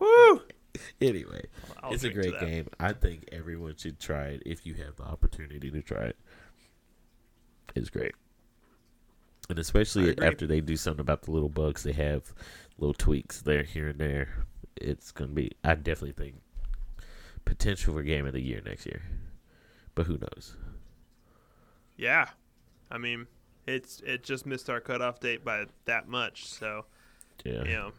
Woo! 0.01 0.41
Anyway, 0.99 1.43
I'll 1.83 1.93
it's 1.93 2.03
a 2.03 2.09
great 2.09 2.37
game. 2.39 2.67
I 2.79 2.93
think 2.93 3.29
everyone 3.31 3.75
should 3.77 3.99
try 3.99 4.25
it 4.29 4.43
if 4.45 4.65
you 4.65 4.73
have 4.75 4.95
the 4.97 5.03
opportunity 5.03 5.69
to 5.71 5.81
try 5.81 6.05
it. 6.05 6.17
It's 7.75 7.89
great. 7.89 8.13
And 9.49 9.59
especially 9.59 10.17
after 10.21 10.47
they 10.47 10.61
do 10.61 10.75
something 10.77 11.01
about 11.01 11.23
the 11.23 11.31
little 11.31 11.49
bugs, 11.49 11.83
they 11.83 11.91
have 11.93 12.33
little 12.77 12.93
tweaks 12.93 13.41
there, 13.41 13.63
here, 13.63 13.89
and 13.89 13.99
there. 13.99 14.45
It's 14.77 15.11
going 15.11 15.29
to 15.31 15.35
be, 15.35 15.51
I 15.63 15.75
definitely 15.75 16.13
think, 16.13 16.41
potential 17.45 17.93
for 17.93 18.01
game 18.03 18.25
of 18.25 18.33
the 18.33 18.41
year 18.41 18.61
next 18.65 18.85
year. 18.85 19.01
But 19.93 20.07
who 20.07 20.17
knows? 20.17 20.55
Yeah. 21.97 22.29
I 22.89 22.97
mean, 22.97 23.27
it's 23.67 24.01
it 24.05 24.23
just 24.23 24.45
missed 24.45 24.69
our 24.69 24.79
cutoff 24.79 25.19
date 25.19 25.43
by 25.43 25.65
that 25.85 26.07
much, 26.07 26.45
so 26.45 26.85
Yeah. 27.43 27.63
you 27.63 27.73
know. 27.73 27.91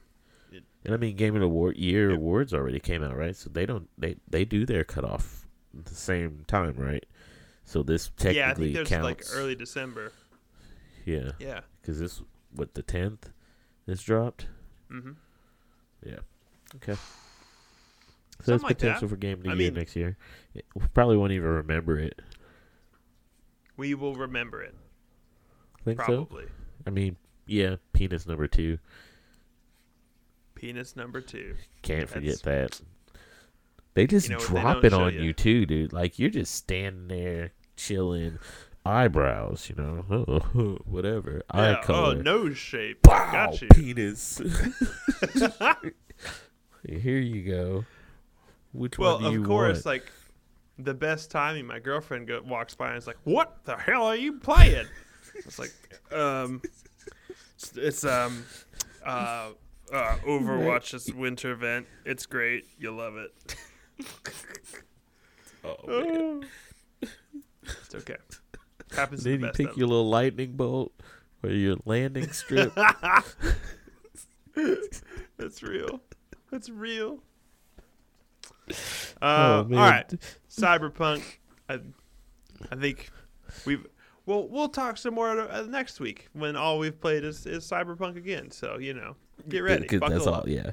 And 0.84 0.94
I 0.94 0.96
mean, 0.96 1.16
Game 1.16 1.34
of 1.34 1.40
the 1.40 1.48
War 1.48 1.72
Year 1.72 2.10
awards 2.10 2.52
already 2.52 2.80
came 2.80 3.02
out, 3.02 3.16
right? 3.16 3.36
So 3.36 3.50
they 3.50 3.66
don't, 3.66 3.88
they, 3.98 4.16
they 4.28 4.44
do 4.44 4.66
their 4.66 4.84
cutoff 4.84 5.46
at 5.78 5.84
the 5.86 5.94
same 5.94 6.44
time, 6.48 6.74
right? 6.76 7.04
So 7.64 7.82
this 7.82 8.10
technically 8.16 8.38
Yeah, 8.38 8.50
I 8.50 8.54
think 8.54 8.74
there's 8.74 8.88
counts. 8.88 9.04
like 9.04 9.22
early 9.40 9.54
December. 9.54 10.12
Yeah. 11.04 11.32
Yeah. 11.38 11.60
Because 11.80 11.98
this, 12.00 12.20
what, 12.54 12.74
the 12.74 12.82
10th 12.82 13.30
is 13.86 14.02
dropped? 14.02 14.46
Mm-hmm. 14.90 15.12
Yeah. 16.04 16.18
Okay. 16.76 16.94
So 16.94 16.98
Something 16.98 18.52
there's 18.52 18.62
like 18.64 18.78
potential 18.78 19.08
for 19.08 19.16
game 19.16 19.38
of 19.38 19.42
the 19.44 19.50
I 19.50 19.54
year 19.54 19.70
mean- 19.70 19.74
next 19.74 19.94
year. 19.96 20.16
It- 20.54 20.66
we 20.74 20.82
probably 20.94 21.16
won't 21.16 21.32
even 21.32 21.48
remember 21.48 21.98
it. 21.98 22.20
We 23.76 23.94
will 23.94 24.14
remember 24.14 24.62
it 24.62 24.74
Think 25.84 26.00
so? 26.00 26.04
probably. 26.06 26.44
I 26.86 26.90
mean, 26.90 27.16
yeah, 27.46 27.76
penis 27.92 28.26
number 28.26 28.46
two. 28.46 28.78
Penis 30.62 30.94
number 30.94 31.20
2. 31.20 31.56
Can't 31.82 32.08
forget 32.08 32.40
That's- 32.42 32.78
that. 32.78 32.80
They 33.94 34.06
just 34.06 34.28
You 34.28 34.36
know 34.36 34.40
what 34.40 34.48
they 34.54 34.60
drop 34.60 34.84
it 34.84 34.92
on 34.94 35.12
ya. 35.14 35.20
you 35.20 35.32
too, 35.34 35.66
dude. 35.66 35.92
Like 35.92 36.18
you're 36.20 36.30
just 36.30 36.54
standing 36.54 37.08
there 37.08 37.50
chilling, 37.76 38.38
eyebrows, 38.86 39.68
you 39.68 39.74
know, 39.76 40.78
whatever, 40.86 41.42
eye 41.50 41.70
Yeah, 41.72 41.76
oh, 41.82 41.84
color. 41.84 42.22
nose 42.22 42.56
shape. 42.56 43.02
Got 43.02 43.60
you. 43.60 43.68
penis. 43.74 44.40
Here 46.88 47.18
you 47.18 47.42
go. 47.42 47.84
Which 48.72 48.98
Well, 48.98 49.14
one 49.20 49.24
do 49.24 49.32
you 49.32 49.42
of 49.42 49.46
course, 49.46 49.84
want? 49.84 49.86
like 49.86 50.10
the 50.78 50.94
best 50.94 51.30
timing. 51.30 51.66
My 51.66 51.78
girlfriend 51.78 52.26
go, 52.28 52.40
walks 52.42 52.74
by 52.74 52.88
and 52.88 52.96
is 52.98 53.06
like, 53.06 53.18
"What 53.24 53.58
the 53.64 53.76
hell 53.76 54.04
are 54.06 54.16
you 54.16 54.38
playing?" 54.38 54.86
It's 55.34 55.58
like, 55.58 55.72
um, 56.12 56.60
it's, 57.56 57.72
it's 57.76 58.04
um, 58.04 58.44
uh, 59.04 59.50
uh, 59.92 60.16
Overwatch's 60.26 61.12
winter 61.12 61.52
event. 61.52 61.86
It's 62.04 62.26
great. 62.26 62.64
You'll 62.78 62.94
love 62.96 63.16
it. 63.16 63.56
oh, 65.64 65.76
man. 65.86 66.46
It's 67.00 67.94
okay. 67.94 68.16
Happens 68.94 69.22
to 69.22 69.30
then 69.30 69.40
you 69.40 69.50
pick 69.52 69.70
of 69.70 69.76
your 69.76 69.88
little 69.88 70.08
lightning 70.08 70.52
bolt 70.52 70.92
or 71.42 71.50
your 71.50 71.76
landing 71.84 72.30
strip. 72.32 72.74
That's 75.36 75.62
real. 75.62 76.00
That's 76.50 76.68
real. 76.68 77.20
Uh, 78.70 78.74
oh 79.22 79.58
all 79.58 79.64
man. 79.64 79.78
right. 79.78 80.14
Cyberpunk. 80.50 81.22
I, 81.68 81.80
I 82.70 82.76
think 82.76 83.10
we've. 83.64 83.86
Well, 84.24 84.46
we'll 84.46 84.68
talk 84.68 84.98
some 84.98 85.14
more 85.14 85.40
uh, 85.40 85.62
next 85.62 85.98
week 85.98 86.28
when 86.32 86.54
all 86.54 86.78
we've 86.78 87.00
played 87.00 87.24
is, 87.24 87.44
is 87.44 87.68
Cyberpunk 87.68 88.16
again. 88.16 88.52
So 88.52 88.78
you 88.78 88.94
know, 88.94 89.16
get 89.48 89.60
ready. 89.60 89.86
that's 89.98 90.26
up. 90.26 90.42
all. 90.44 90.48
Yeah. 90.48 90.72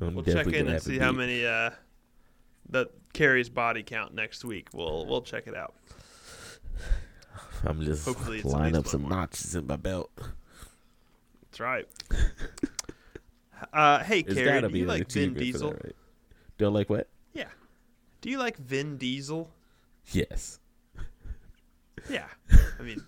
I'm 0.00 0.14
We'll 0.14 0.24
check 0.24 0.46
in 0.48 0.66
and 0.68 0.82
see 0.82 0.98
how 0.98 1.12
many 1.12 1.46
uh, 1.46 1.70
that 2.70 2.88
carries 3.12 3.48
body 3.48 3.82
count 3.82 4.14
next 4.14 4.44
week. 4.44 4.68
We'll 4.72 5.06
we'll 5.06 5.22
check 5.22 5.46
it 5.46 5.56
out. 5.56 5.74
I'm 7.64 7.80
just 7.82 8.04
Hopefully 8.04 8.42
line 8.42 8.74
up 8.74 8.86
some 8.88 9.02
more. 9.02 9.10
notches 9.10 9.54
in 9.54 9.66
my 9.66 9.76
belt. 9.76 10.10
That's 11.44 11.60
right. 11.60 11.86
uh, 13.72 14.02
hey, 14.02 14.20
It's 14.20 14.34
Carrie, 14.34 14.68
do 14.68 14.78
you 14.78 14.86
like 14.86 15.10
Vin 15.10 15.34
Diesel? 15.34 15.70
that, 15.70 15.84
right? 15.84 15.96
Do 16.58 16.64
I 16.66 16.68
like 16.68 16.90
what? 16.90 17.08
Yeah. 17.34 17.48
Do 18.20 18.30
you 18.30 18.38
like 18.38 18.56
Vin 18.56 18.96
Diesel? 18.96 19.48
Yes. 20.10 20.58
Yeah. 22.10 22.26
I 22.78 22.82
mean, 22.82 23.02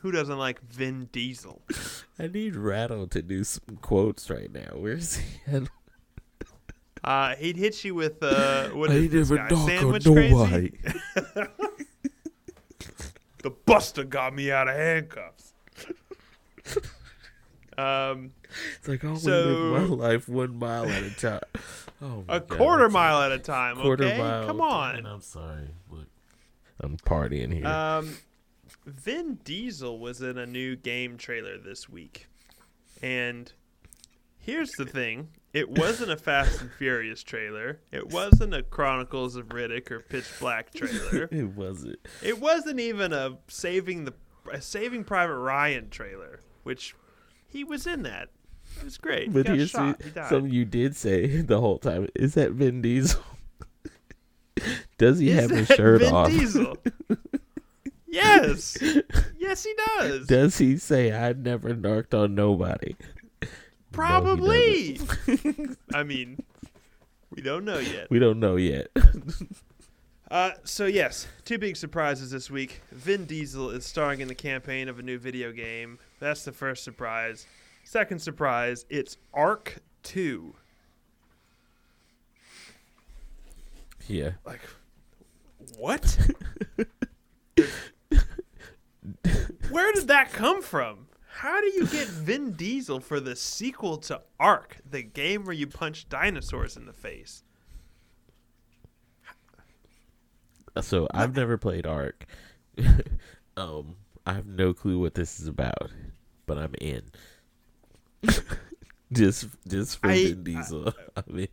who 0.00 0.10
doesn't 0.10 0.38
like 0.38 0.60
Vin 0.62 1.08
Diesel? 1.12 1.62
I 2.18 2.26
need 2.26 2.56
Rattle 2.56 3.06
to 3.08 3.22
do 3.22 3.44
some 3.44 3.78
quotes 3.80 4.28
right 4.30 4.52
now. 4.52 4.72
Where's 4.76 5.16
he 5.16 5.40
at? 5.46 5.62
Uh, 7.02 7.34
he'd 7.36 7.56
hit 7.56 7.82
you 7.82 7.94
with 7.94 8.22
uh, 8.22 8.68
what 8.70 8.90
is 8.90 9.10
this 9.10 9.30
guy? 9.30 9.48
Sandwich 9.48 10.04
crazy? 10.04 10.78
The 13.42 13.50
Buster 13.50 14.04
got 14.04 14.34
me 14.34 14.50
out 14.52 14.68
of 14.68 14.76
handcuffs. 14.76 15.54
um, 17.78 18.32
It's 18.78 18.86
like 18.88 19.02
I 19.02 19.08
only 19.08 19.20
So- 19.20 19.44
live 19.44 19.88
my 19.88 19.96
life 20.08 20.28
one 20.28 20.58
mile 20.58 20.84
at 20.90 21.02
a 21.02 21.10
time. 21.16 21.40
Oh 22.02 22.24
my 22.28 22.36
a 22.36 22.40
God, 22.40 22.48
quarter 22.58 22.88
mile 22.90 23.22
at 23.22 23.32
a 23.32 23.38
time. 23.38 23.76
quarter 23.76 24.04
okay, 24.04 24.18
mile. 24.18 24.46
come 24.46 24.60
on. 24.60 25.06
I'm 25.06 25.22
sorry. 25.22 25.68
Look, 25.90 26.06
I'm 26.80 26.98
partying 26.98 27.52
here. 27.54 27.66
Um, 27.66 28.14
Vin 28.86 29.38
Diesel 29.44 29.98
was 29.98 30.20
in 30.22 30.38
a 30.38 30.46
new 30.46 30.76
game 30.76 31.16
trailer 31.16 31.58
this 31.58 31.88
week, 31.88 32.26
and 33.02 33.52
here's 34.38 34.70
the 34.72 34.86
thing: 34.86 35.28
it 35.52 35.68
wasn't 35.70 36.10
a 36.10 36.16
Fast 36.16 36.60
and 36.62 36.70
Furious 36.72 37.22
trailer. 37.22 37.80
It 37.92 38.08
wasn't 38.08 38.54
a 38.54 38.62
Chronicles 38.62 39.36
of 39.36 39.48
Riddick 39.50 39.90
or 39.90 40.00
Pitch 40.00 40.26
Black 40.40 40.70
trailer. 40.74 41.28
it 41.30 41.48
wasn't. 41.54 41.98
It 42.22 42.40
wasn't 42.40 42.80
even 42.80 43.12
a 43.12 43.36
Saving 43.48 44.04
the 44.04 44.14
a 44.50 44.60
Saving 44.60 45.04
Private 45.04 45.36
Ryan 45.36 45.90
trailer, 45.90 46.40
which 46.62 46.94
he 47.48 47.62
was 47.64 47.86
in 47.86 48.02
that. 48.04 48.28
It 48.78 48.84
was 48.84 48.96
great. 48.98 49.24
He 49.24 49.28
But 49.30 49.46
got 49.46 49.56
here's 49.56 49.70
shot. 49.70 49.98
the- 49.98 50.04
He 50.04 50.10
died. 50.10 50.28
something 50.30 50.52
you 50.52 50.64
did 50.64 50.96
say 50.96 51.26
the 51.42 51.60
whole 51.60 51.78
time. 51.78 52.08
Is 52.14 52.34
that 52.34 52.52
Vin 52.52 52.80
Diesel? 52.80 53.20
Does 54.98 55.18
he 55.18 55.30
Is 55.30 55.40
have 55.40 55.50
his 55.50 55.68
shirt 55.68 56.00
Vin 56.00 56.12
off? 56.14 56.28
Diesel? 56.30 56.76
Yes. 58.10 58.76
Yes, 59.38 59.64
he 59.64 59.74
does. 59.98 60.26
Does 60.26 60.58
he 60.58 60.76
say 60.76 61.12
I 61.12 61.32
never 61.32 61.74
narked 61.74 62.14
on 62.14 62.34
nobody? 62.34 62.94
Probably. 63.90 65.00
I 65.94 66.02
mean, 66.02 66.42
we 67.30 67.40
don't 67.42 67.64
know 67.64 67.78
yet. 67.78 68.10
We 68.10 68.18
don't 68.18 68.38
know 68.38 68.56
yet. 68.56 68.88
Uh, 70.30 70.52
so 70.62 70.86
yes, 70.86 71.26
two 71.44 71.58
big 71.58 71.76
surprises 71.76 72.30
this 72.30 72.48
week. 72.48 72.82
Vin 72.92 73.24
Diesel 73.24 73.70
is 73.70 73.84
starring 73.84 74.20
in 74.20 74.28
the 74.28 74.34
campaign 74.34 74.88
of 74.88 75.00
a 75.00 75.02
new 75.02 75.18
video 75.18 75.50
game. 75.50 75.98
That's 76.20 76.44
the 76.44 76.52
first 76.52 76.84
surprise. 76.84 77.48
Second 77.82 78.20
surprise, 78.20 78.86
it's 78.88 79.16
Ark 79.34 79.78
Two. 80.04 80.54
yeah. 84.06 84.30
Like, 84.44 84.60
what? 85.76 86.16
Where 89.70 89.92
did 89.92 90.08
that 90.08 90.32
come 90.32 90.62
from? 90.62 91.06
How 91.32 91.60
do 91.60 91.68
you 91.68 91.86
get 91.86 92.08
Vin 92.08 92.52
Diesel 92.52 93.00
for 93.00 93.20
the 93.20 93.36
sequel 93.36 93.96
to 93.98 94.20
Ark, 94.38 94.78
the 94.88 95.02
game 95.02 95.44
where 95.44 95.54
you 95.54 95.66
punch 95.66 96.08
dinosaurs 96.08 96.76
in 96.76 96.86
the 96.86 96.92
face? 96.92 97.44
So 100.80 101.08
I've 101.12 101.34
never 101.34 101.56
played 101.56 101.86
Ark. 101.86 102.26
um, 103.56 103.96
I 104.26 104.34
have 104.34 104.46
no 104.46 104.72
clue 104.72 104.98
what 104.98 105.14
this 105.14 105.40
is 105.40 105.46
about, 105.46 105.90
but 106.46 106.58
I'm 106.58 106.74
in. 106.80 107.02
just, 109.12 109.48
just 109.66 110.00
for 110.00 110.10
I- 110.10 110.24
Vin 110.24 110.44
Diesel. 110.44 110.94
I, 111.16 111.22
mean, 111.26 111.48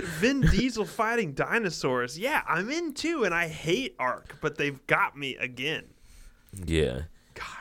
Vin 0.00 0.42
Diesel 0.42 0.84
fighting 0.84 1.32
dinosaurs. 1.32 2.18
Yeah, 2.18 2.42
I'm 2.46 2.70
in 2.70 2.92
too, 2.92 3.24
and 3.24 3.34
I 3.34 3.48
hate 3.48 3.96
Ark, 3.98 4.36
but 4.40 4.56
they've 4.58 4.86
got 4.86 5.16
me 5.16 5.36
again. 5.36 5.84
Yeah. 6.52 7.02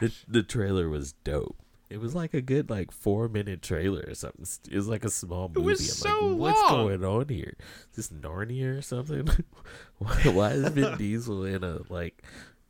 The 0.02 0.12
the 0.28 0.44
trailer 0.44 0.90
was 0.90 1.14
dope. 1.24 1.56
It 1.90 2.00
was 2.00 2.14
like 2.14 2.34
a 2.34 2.42
good 2.42 2.70
like 2.70 2.92
four 2.92 3.28
minute 3.28 3.62
trailer 3.62 4.04
or 4.08 4.14
something. 4.14 4.46
It 4.70 4.76
was 4.76 4.88
like 4.88 5.04
a 5.04 5.10
small 5.10 5.48
movie. 5.48 5.62
It 5.62 5.64
was 5.66 5.80
I'm 6.06 6.12
so 6.12 6.26
like, 6.28 6.38
what's 6.40 6.72
long. 6.72 6.88
going 6.88 7.04
on 7.06 7.30
here? 7.30 7.54
Is 7.92 8.10
this 8.10 8.10
Narnia 8.10 8.78
or 8.78 8.82
something? 8.82 9.28
why, 9.98 10.16
why 10.26 10.50
is 10.52 10.70
Vin 10.70 10.96
Diesel 10.98 11.46
in 11.46 11.64
a 11.64 11.80
like? 11.90 12.22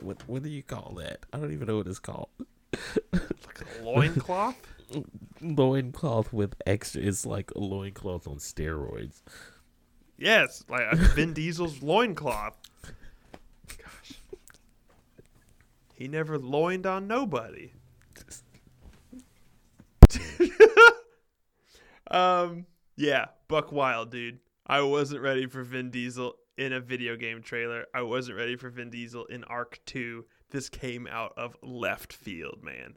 what 0.00 0.26
what 0.26 0.42
do 0.42 0.48
you 0.48 0.62
call 0.62 0.94
that? 0.98 1.20
I 1.32 1.38
don't 1.38 1.52
even 1.52 1.68
know 1.68 1.76
what 1.76 1.86
it's 1.86 1.98
called. 2.00 2.28
Like 3.12 3.22
a 3.80 3.84
loincloth? 3.84 4.56
Loincloth 5.40 6.32
with 6.32 6.54
extra. 6.66 7.02
It's 7.02 7.24
like 7.24 7.52
a 7.54 7.58
loincloth 7.60 8.26
on 8.26 8.36
steroids. 8.36 9.22
yes, 10.18 10.64
like 10.68 10.86
a 10.90 10.96
Vin 10.96 11.32
Diesel's 11.32 11.82
loincloth. 11.82 12.56
Gosh. 13.68 14.18
He 15.94 16.08
never 16.08 16.38
loined 16.38 16.86
on 16.86 17.06
nobody. 17.06 17.72
um, 22.10 22.66
yeah, 22.96 23.26
Buck 23.48 23.70
Wild, 23.70 24.10
dude. 24.10 24.40
I 24.66 24.82
wasn't 24.82 25.22
ready 25.22 25.46
for 25.46 25.62
Vin 25.62 25.90
Diesel 25.90 26.34
in 26.58 26.72
a 26.72 26.80
video 26.80 27.16
game 27.16 27.42
trailer. 27.42 27.86
I 27.94 28.02
wasn't 28.02 28.38
ready 28.38 28.56
for 28.56 28.70
Vin 28.70 28.90
Diesel 28.90 29.24
in 29.26 29.44
Ark 29.44 29.78
2. 29.86 30.24
This 30.50 30.68
came 30.68 31.06
out 31.06 31.32
of 31.36 31.56
left 31.62 32.12
field, 32.12 32.60
man. 32.62 32.94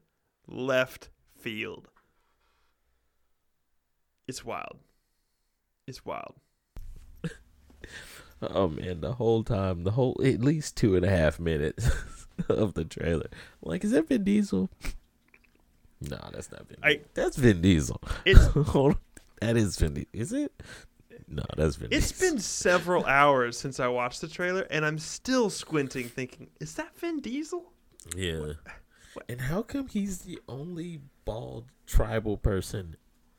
Left 0.47 1.09
field. 1.39 1.89
It's 4.27 4.43
wild. 4.43 4.79
It's 5.87 6.03
wild. 6.05 6.35
Oh 8.39 8.67
man, 8.67 9.01
the 9.01 9.13
whole 9.13 9.43
time, 9.43 9.83
the 9.83 9.89
whole 9.89 10.15
at 10.23 10.41
least 10.41 10.77
two 10.77 10.95
and 10.95 11.03
a 11.03 11.09
half 11.09 11.39
minutes 11.39 11.89
of 12.49 12.73
the 12.73 12.85
trailer. 12.85 13.27
I'm 13.31 13.69
like, 13.71 13.83
is 13.83 13.91
that 13.91 14.07
Vin 14.07 14.23
Diesel? 14.23 14.69
No, 16.01 16.17
that's 16.31 16.51
not 16.51 16.67
Vin. 16.67 16.77
I- 16.83 16.93
Diesel. 16.93 17.07
That's 17.13 17.37
Vin 17.37 17.61
Diesel. 17.61 18.01
It's 18.25 18.47
That 19.41 19.55
is 19.57 19.77
Vin. 19.77 19.93
Di- 19.93 20.07
Is 20.13 20.33
it? 20.33 20.51
No, 21.27 21.43
that's 21.55 21.75
Vin. 21.75 21.89
It's 21.91 22.11
Diesel. 22.11 22.31
been 22.35 22.39
several 22.41 23.05
hours 23.19 23.57
since 23.57 23.79
I 23.79 23.87
watched 23.87 24.21
the 24.21 24.27
trailer, 24.27 24.61
and 24.71 24.85
I'm 24.85 24.97
still 24.97 25.49
squinting, 25.49 26.07
thinking, 26.07 26.47
"Is 26.59 26.73
that 26.75 26.95
Vin 26.97 27.19
Diesel?" 27.19 27.71
yeah. 28.15 28.53
What- 29.13 29.25
And 29.29 29.41
how 29.41 29.61
come 29.63 29.87
he's 29.87 30.19
the 30.19 30.39
only 30.47 31.01
bald 31.25 31.65
tribal 31.85 32.37
person 32.37 32.95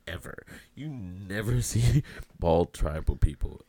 ever? 0.06 0.44
You 0.74 0.88
never 0.88 1.60
see 1.62 2.02
bald 2.38 2.72
tribal 2.74 3.16
people 3.16 3.50
like 3.50 3.60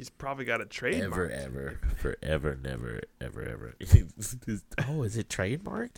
He's 0.00 0.08
probably 0.08 0.46
got 0.46 0.62
a 0.62 0.64
trademark. 0.64 1.30
ever, 1.30 1.30
ever, 1.30 1.80
forever, 1.98 2.58
never, 2.62 3.02
ever, 3.20 3.42
ever. 3.42 3.74
oh, 4.88 5.02
is 5.02 5.18
it 5.18 5.28
trademarked? 5.28 5.96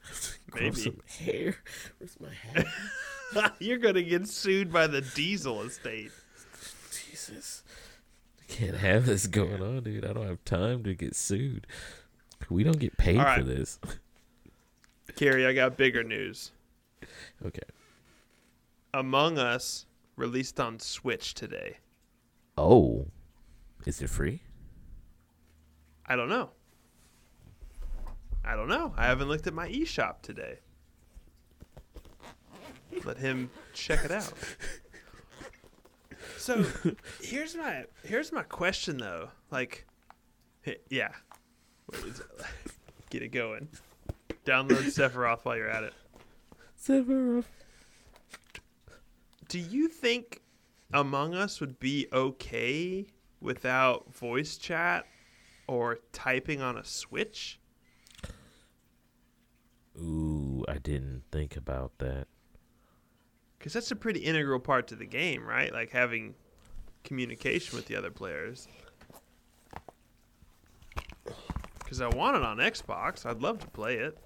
Grow 0.50 0.62
Maybe. 0.62 0.74
some 0.74 1.00
hair. 1.20 1.54
Where's 1.98 2.18
my 2.18 2.30
hat? 2.32 3.54
You're 3.60 3.78
gonna 3.78 4.02
get 4.02 4.26
sued 4.26 4.72
by 4.72 4.88
the 4.88 5.02
Diesel 5.02 5.62
estate. 5.62 6.10
Jesus. 6.90 7.62
I 8.40 8.52
can't 8.52 8.76
have 8.76 9.06
this 9.06 9.28
going 9.28 9.62
on, 9.62 9.84
dude. 9.84 10.04
I 10.04 10.12
don't 10.12 10.26
have 10.26 10.44
time 10.44 10.82
to 10.82 10.92
get 10.96 11.14
sued. 11.14 11.68
We 12.50 12.64
don't 12.64 12.80
get 12.80 12.96
paid 12.96 13.20
All 13.20 13.36
for 13.36 13.44
this. 13.44 13.78
Carrie, 15.14 15.46
I 15.46 15.52
got 15.52 15.76
bigger 15.76 16.02
news. 16.02 16.50
Okay. 17.46 17.60
Among 18.92 19.38
Us 19.38 19.86
released 20.16 20.58
on 20.58 20.80
Switch 20.80 21.34
today. 21.34 21.76
Oh. 22.58 23.06
Is 23.86 24.00
it 24.00 24.10
free? 24.10 24.40
I 26.06 26.16
don't 26.16 26.28
know. 26.28 26.50
I 28.44 28.56
don't 28.56 28.68
know. 28.68 28.92
I 28.96 29.06
haven't 29.06 29.28
looked 29.28 29.46
at 29.46 29.54
my 29.54 29.68
eShop 29.68 30.20
today. 30.22 30.58
Let 33.04 33.18
him 33.18 33.50
check 33.72 34.04
it 34.04 34.10
out. 34.10 34.32
So 36.36 36.64
here's 37.22 37.56
my 37.56 37.84
here's 38.04 38.32
my 38.32 38.42
question 38.42 38.98
though. 38.98 39.30
Like, 39.50 39.86
yeah, 40.90 41.12
What 41.86 41.98
is 42.04 42.20
it? 42.20 42.26
get 43.10 43.22
it 43.22 43.28
going. 43.28 43.68
Download 44.44 44.82
Sephiroth 44.84 45.44
while 45.44 45.56
you're 45.56 45.70
at 45.70 45.84
it. 45.84 45.94
Sephiroth. 46.80 47.44
Do 49.48 49.58
you 49.58 49.88
think 49.88 50.42
Among 50.92 51.34
Us 51.34 51.60
would 51.60 51.78
be 51.80 52.06
okay 52.12 53.06
without 53.44 54.12
voice 54.12 54.56
chat 54.56 55.06
or 55.68 55.98
typing 56.12 56.60
on 56.60 56.76
a 56.76 56.84
Switch? 56.84 57.60
Ooh, 59.96 60.64
I 60.66 60.78
didn't 60.78 61.22
think 61.30 61.56
about 61.56 61.92
that. 61.98 62.26
Because 63.58 63.72
that's 63.72 63.90
a 63.90 63.96
pretty 63.96 64.20
integral 64.20 64.58
part 64.58 64.88
to 64.88 64.96
the 64.96 65.06
game, 65.06 65.44
right? 65.44 65.72
Like 65.72 65.90
having 65.90 66.34
communication 67.04 67.76
with 67.76 67.86
the 67.86 67.94
other 67.96 68.10
players. 68.10 68.66
Because 71.78 72.00
I 72.00 72.08
want 72.08 72.36
it 72.36 72.42
on 72.42 72.56
Xbox. 72.56 73.24
I'd 73.24 73.40
love 73.40 73.60
to 73.60 73.68
play 73.68 73.96
it. 73.96 74.18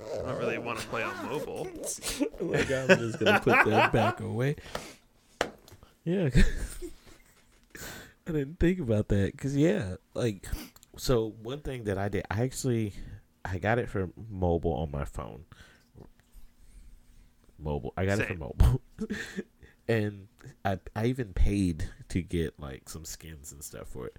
I 0.00 0.22
don't 0.22 0.38
really 0.38 0.58
want 0.58 0.78
to 0.78 0.86
play 0.86 1.02
on 1.02 1.12
mobile. 1.26 1.64
like 2.40 2.70
I'm 2.70 2.88
just 2.88 3.18
gonna 3.18 3.40
put 3.40 3.66
that 3.66 3.92
back 3.92 4.20
away. 4.20 4.56
Yeah, 6.04 6.30
I 8.30 8.38
didn't 8.38 8.60
think 8.60 8.80
about 8.80 9.08
that 9.08 9.32
because 9.32 9.56
yeah, 9.56 9.96
like 10.14 10.46
so 10.96 11.34
one 11.42 11.60
thing 11.60 11.84
that 11.84 11.98
I 11.98 12.08
did, 12.08 12.24
I 12.30 12.42
actually 12.42 12.92
I 13.44 13.58
got 13.58 13.78
it 13.78 13.88
for 13.88 14.10
mobile 14.30 14.74
on 14.74 14.90
my 14.90 15.04
phone. 15.04 15.44
Mobile, 17.58 17.92
I 17.96 18.06
got 18.06 18.18
it 18.20 18.26
for 18.26 18.34
mobile, 18.34 18.80
and 19.88 20.28
I 20.64 20.78
I 20.96 21.06
even 21.06 21.34
paid 21.34 21.90
to 22.08 22.22
get 22.22 22.58
like 22.58 22.88
some 22.88 23.04
skins 23.04 23.52
and 23.52 23.62
stuff 23.62 23.88
for 23.88 24.06
it, 24.06 24.16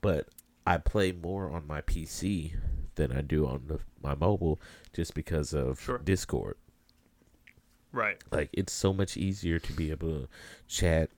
but 0.00 0.28
I 0.66 0.78
play 0.78 1.12
more 1.12 1.50
on 1.50 1.66
my 1.66 1.82
PC 1.82 2.52
than 2.94 3.12
I 3.12 3.20
do 3.20 3.46
on 3.46 3.64
the, 3.66 3.80
my 4.02 4.14
mobile 4.14 4.60
just 4.94 5.14
because 5.14 5.52
of 5.52 5.80
Sure. 5.80 5.98
Discord 5.98 6.56
Right. 7.92 8.16
like 8.32 8.50
it's 8.52 8.72
so 8.72 8.92
much 8.92 9.16
easier 9.16 9.58
to 9.58 9.72
be 9.72 9.90
able 9.90 10.08
to 10.08 10.28
chat 10.66 11.10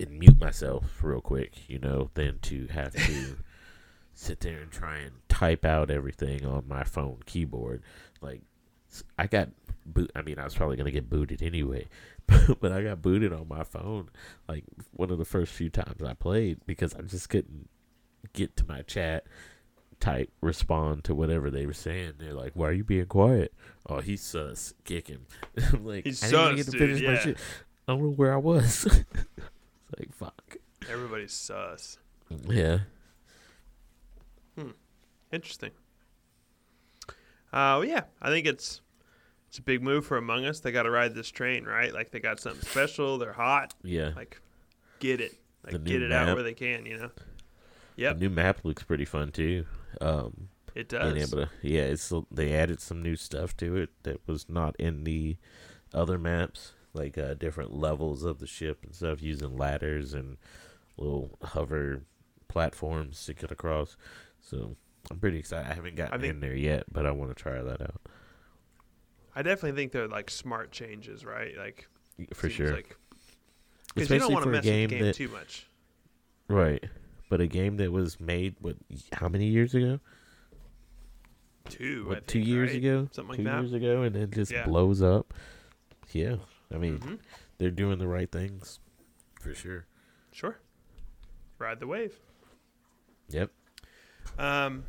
and 0.00 0.18
mute 0.18 0.40
myself 0.40 1.02
real 1.02 1.20
quick, 1.20 1.68
you 1.68 1.78
know, 1.78 2.10
than 2.14 2.38
to 2.40 2.66
have 2.68 2.92
to 2.94 3.36
sit 4.14 4.40
there 4.40 4.58
and 4.60 4.70
try 4.70 4.98
and 4.98 5.12
type 5.28 5.64
out 5.64 5.90
everything 5.90 6.44
on 6.44 6.64
my 6.68 6.84
phone 6.84 7.18
keyboard. 7.26 7.82
Like 8.20 8.42
I 9.18 9.26
got 9.26 9.48
boot 9.86 10.10
I 10.14 10.22
mean 10.22 10.38
I 10.38 10.44
was 10.44 10.54
probably 10.54 10.76
going 10.76 10.86
to 10.86 10.92
get 10.92 11.08
booted 11.08 11.42
anyway, 11.42 11.88
but 12.60 12.72
I 12.72 12.82
got 12.82 13.02
booted 13.02 13.32
on 13.32 13.48
my 13.48 13.64
phone 13.64 14.10
like 14.48 14.64
one 14.92 15.10
of 15.10 15.18
the 15.18 15.24
first 15.24 15.52
few 15.52 15.70
times 15.70 16.02
I 16.02 16.14
played 16.14 16.60
because 16.66 16.94
I 16.94 17.02
just 17.02 17.28
couldn't 17.28 17.68
get 18.32 18.56
to 18.56 18.66
my 18.66 18.82
chat 18.82 19.24
type 20.00 20.30
respond 20.40 21.04
to 21.04 21.14
whatever 21.14 21.50
they 21.50 21.66
were 21.66 21.72
saying. 21.72 22.14
They're 22.18 22.34
like, 22.34 22.52
"Why 22.54 22.68
are 22.68 22.72
you 22.72 22.84
being 22.84 23.06
quiet?" 23.06 23.52
Oh, 23.86 24.00
he's 24.00 24.22
sus. 24.22 24.74
Kick 24.84 25.08
him. 25.08 25.26
I'm 25.72 25.84
like, 25.84 26.04
He's 26.04 26.22
I 26.24 26.30
didn't 26.30 26.46
sus, 26.46 26.56
get 26.56 26.64
to 26.66 26.70
dude, 26.72 26.80
finish 26.80 27.02
my 27.02 27.12
yeah. 27.12 27.18
shit. 27.20 27.38
I 27.86 27.92
don't 27.92 28.02
know 28.02 28.10
where 28.10 28.32
I 28.32 28.38
was. 28.38 29.04
Like, 29.98 30.14
fuck. 30.14 30.56
Everybody's 30.90 31.32
sus. 31.32 31.98
Yeah. 32.48 32.80
Hmm. 34.56 34.70
Interesting. 35.32 35.72
Uh, 37.52 37.82
yeah, 37.86 38.04
I 38.22 38.30
think 38.30 38.46
it's 38.46 38.80
it's 39.48 39.58
a 39.58 39.62
big 39.62 39.82
move 39.82 40.06
for 40.06 40.16
Among 40.16 40.44
Us. 40.44 40.60
They 40.60 40.70
got 40.70 40.84
to 40.84 40.90
ride 40.90 41.14
this 41.14 41.30
train, 41.30 41.64
right? 41.64 41.92
Like 41.92 42.12
they 42.12 42.20
got 42.20 42.38
something 42.38 42.62
special. 42.62 43.18
They're 43.18 43.32
hot. 43.32 43.74
Yeah. 43.82 44.12
Like, 44.14 44.40
get 45.00 45.20
it. 45.20 45.34
Like, 45.64 45.74
new 45.82 45.92
get 45.92 46.02
it 46.02 46.12
out 46.12 46.34
where 46.34 46.44
they 46.44 46.54
can. 46.54 46.86
You 46.86 46.98
know. 46.98 47.10
Yeah. 47.96 48.12
The 48.12 48.20
new 48.20 48.30
map 48.30 48.60
looks 48.64 48.84
pretty 48.84 49.04
fun 49.04 49.32
too. 49.32 49.66
Um, 50.00 50.48
it 50.74 50.88
being 50.88 51.14
does. 51.14 51.32
able 51.32 51.46
to, 51.46 51.50
yeah, 51.62 51.82
it's 51.82 52.12
they 52.30 52.54
added 52.54 52.80
some 52.80 53.02
new 53.02 53.16
stuff 53.16 53.56
to 53.56 53.76
it 53.76 53.90
that 54.04 54.20
was 54.26 54.48
not 54.48 54.76
in 54.78 55.04
the 55.04 55.36
other 55.92 56.18
maps, 56.18 56.72
like 56.92 57.16
uh, 57.18 57.34
different 57.34 57.72
levels 57.72 58.24
of 58.24 58.38
the 58.38 58.46
ship 58.46 58.80
and 58.84 58.94
stuff, 58.94 59.22
using 59.22 59.56
ladders 59.56 60.12
and 60.14 60.36
little 60.96 61.38
hover 61.42 62.02
platforms 62.48 63.24
to 63.26 63.34
get 63.34 63.50
across. 63.52 63.96
So 64.40 64.76
I'm 65.10 65.18
pretty 65.18 65.38
excited. 65.38 65.70
I 65.70 65.74
haven't 65.74 65.96
gotten 65.96 66.14
I 66.14 66.18
think- 66.20 66.34
in 66.34 66.40
there 66.40 66.54
yet, 66.56 66.84
but 66.92 67.06
I 67.06 67.10
want 67.12 67.30
to 67.36 67.40
try 67.42 67.62
that 67.62 67.80
out 67.80 68.00
I 69.34 69.42
definitely 69.42 69.80
think 69.80 69.92
they're 69.92 70.08
like 70.08 70.28
smart 70.28 70.72
changes, 70.72 71.24
right? 71.24 71.56
Like 71.56 71.88
for 72.34 72.50
sure. 72.50 72.72
Like, 72.74 72.96
because 73.94 74.10
you 74.10 74.18
don't 74.18 74.32
want 74.32 74.44
to 74.44 74.50
mess 74.50 74.64
game 74.64 74.82
with 74.82 74.90
the 74.90 74.96
game 74.96 75.04
that 75.06 75.14
too 75.14 75.28
much. 75.28 75.66
right, 76.48 76.84
but 77.28 77.40
a 77.40 77.46
game 77.46 77.76
that 77.76 77.92
was 77.92 78.18
made 78.18 78.56
what 78.60 78.74
how 79.12 79.28
many 79.28 79.46
years 79.46 79.72
ago? 79.74 80.00
Two. 81.68 82.06
What 82.08 82.14
think, 82.18 82.26
two 82.26 82.38
years 82.40 82.70
right? 82.70 82.78
ago? 82.78 83.08
Something 83.12 83.28
like 83.28 83.38
two 83.38 83.44
that. 83.44 83.60
years 83.60 83.72
ago, 83.72 84.02
and 84.02 84.16
it 84.16 84.30
just 84.32 84.50
Yeah. 84.50 84.66
blows 84.66 85.00
up. 85.00 85.32
Yeah, 86.12 86.36
I 86.72 86.78
mean 86.78 86.98
Mhm. 87.00 87.18
they're 87.58 87.70
doing 87.70 87.98
the 87.98 88.08
right 88.08 88.30
things 88.30 88.78
for 89.40 89.54
sure. 89.54 89.86
Sure. 90.32 90.58
Ride 91.58 91.80
the 91.80 91.86
wave. 91.86 92.14
Yep. 93.28 93.50
Um, 94.38 94.84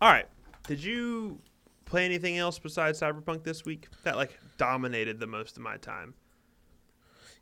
all 0.00 0.10
right. 0.12 0.28
Did 0.66 0.82
you 0.82 1.40
play 1.84 2.04
anything 2.04 2.36
else 2.38 2.58
besides 2.58 3.00
Cyberpunk 3.00 3.44
this 3.44 3.64
week 3.64 3.88
that 4.04 4.16
like 4.16 4.38
dominated 4.56 5.20
the 5.20 5.26
most 5.26 5.56
of 5.56 5.62
my 5.62 5.76
time? 5.76 6.14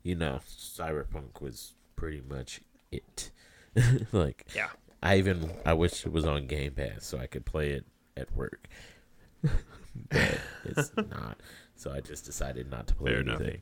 You 0.03 0.17
know, 0.17 0.41
Cyberpunk 0.47 1.41
was 1.41 1.75
pretty 1.97 2.21
much 2.21 2.61
it. 2.93 3.31
like 4.13 4.47
Yeah. 4.55 4.71
I 5.03 5.19
even 5.19 5.53
I 5.67 5.75
wish 5.75 6.05
it 6.07 6.13
was 6.13 6.25
on 6.25 6.47
Game 6.47 6.73
Pass 6.75 7.05
so 7.07 7.19
I 7.19 7.27
could 7.27 7.45
play 7.45 7.71
it 7.73 7.85
at 8.17 8.35
work. 8.35 8.69
but 9.43 10.41
it's 10.65 10.91
not. 10.97 11.39
So 11.77 11.93
I 11.93 12.01
just 12.01 12.25
decided 12.25 12.71
not 12.71 12.87
to 12.89 12.95
play 12.95 13.13
Fair 13.13 13.21
enough. 13.21 13.41
anything. 13.41 13.61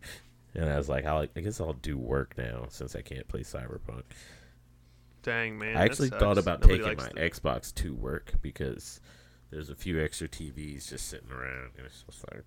And 0.54 0.68
I 0.68 0.76
was 0.76 0.88
like, 0.88 1.06
I'll, 1.06 1.26
I 1.34 1.40
guess 1.40 1.60
I'll 1.60 1.72
do 1.72 1.96
work 1.96 2.34
now 2.36 2.66
since 2.68 2.94
I 2.94 3.00
can't 3.00 3.26
play 3.26 3.40
Cyberpunk. 3.40 4.02
Dang 5.22 5.58
man. 5.58 5.76
I 5.76 5.84
actually 5.84 6.10
thought 6.10 6.36
about 6.36 6.60
Nobody 6.60 6.82
taking 6.82 6.98
my 6.98 7.08
the- 7.08 7.30
Xbox 7.30 7.72
to 7.76 7.94
work 7.94 8.34
because 8.42 9.00
there's 9.50 9.70
a 9.70 9.74
few 9.74 10.02
extra 10.02 10.28
TVs 10.28 10.88
just 10.90 11.08
sitting 11.08 11.30
around, 11.30 11.70
and 11.78 11.86
it's 11.86 12.02
just 12.02 12.24
like, 12.32 12.42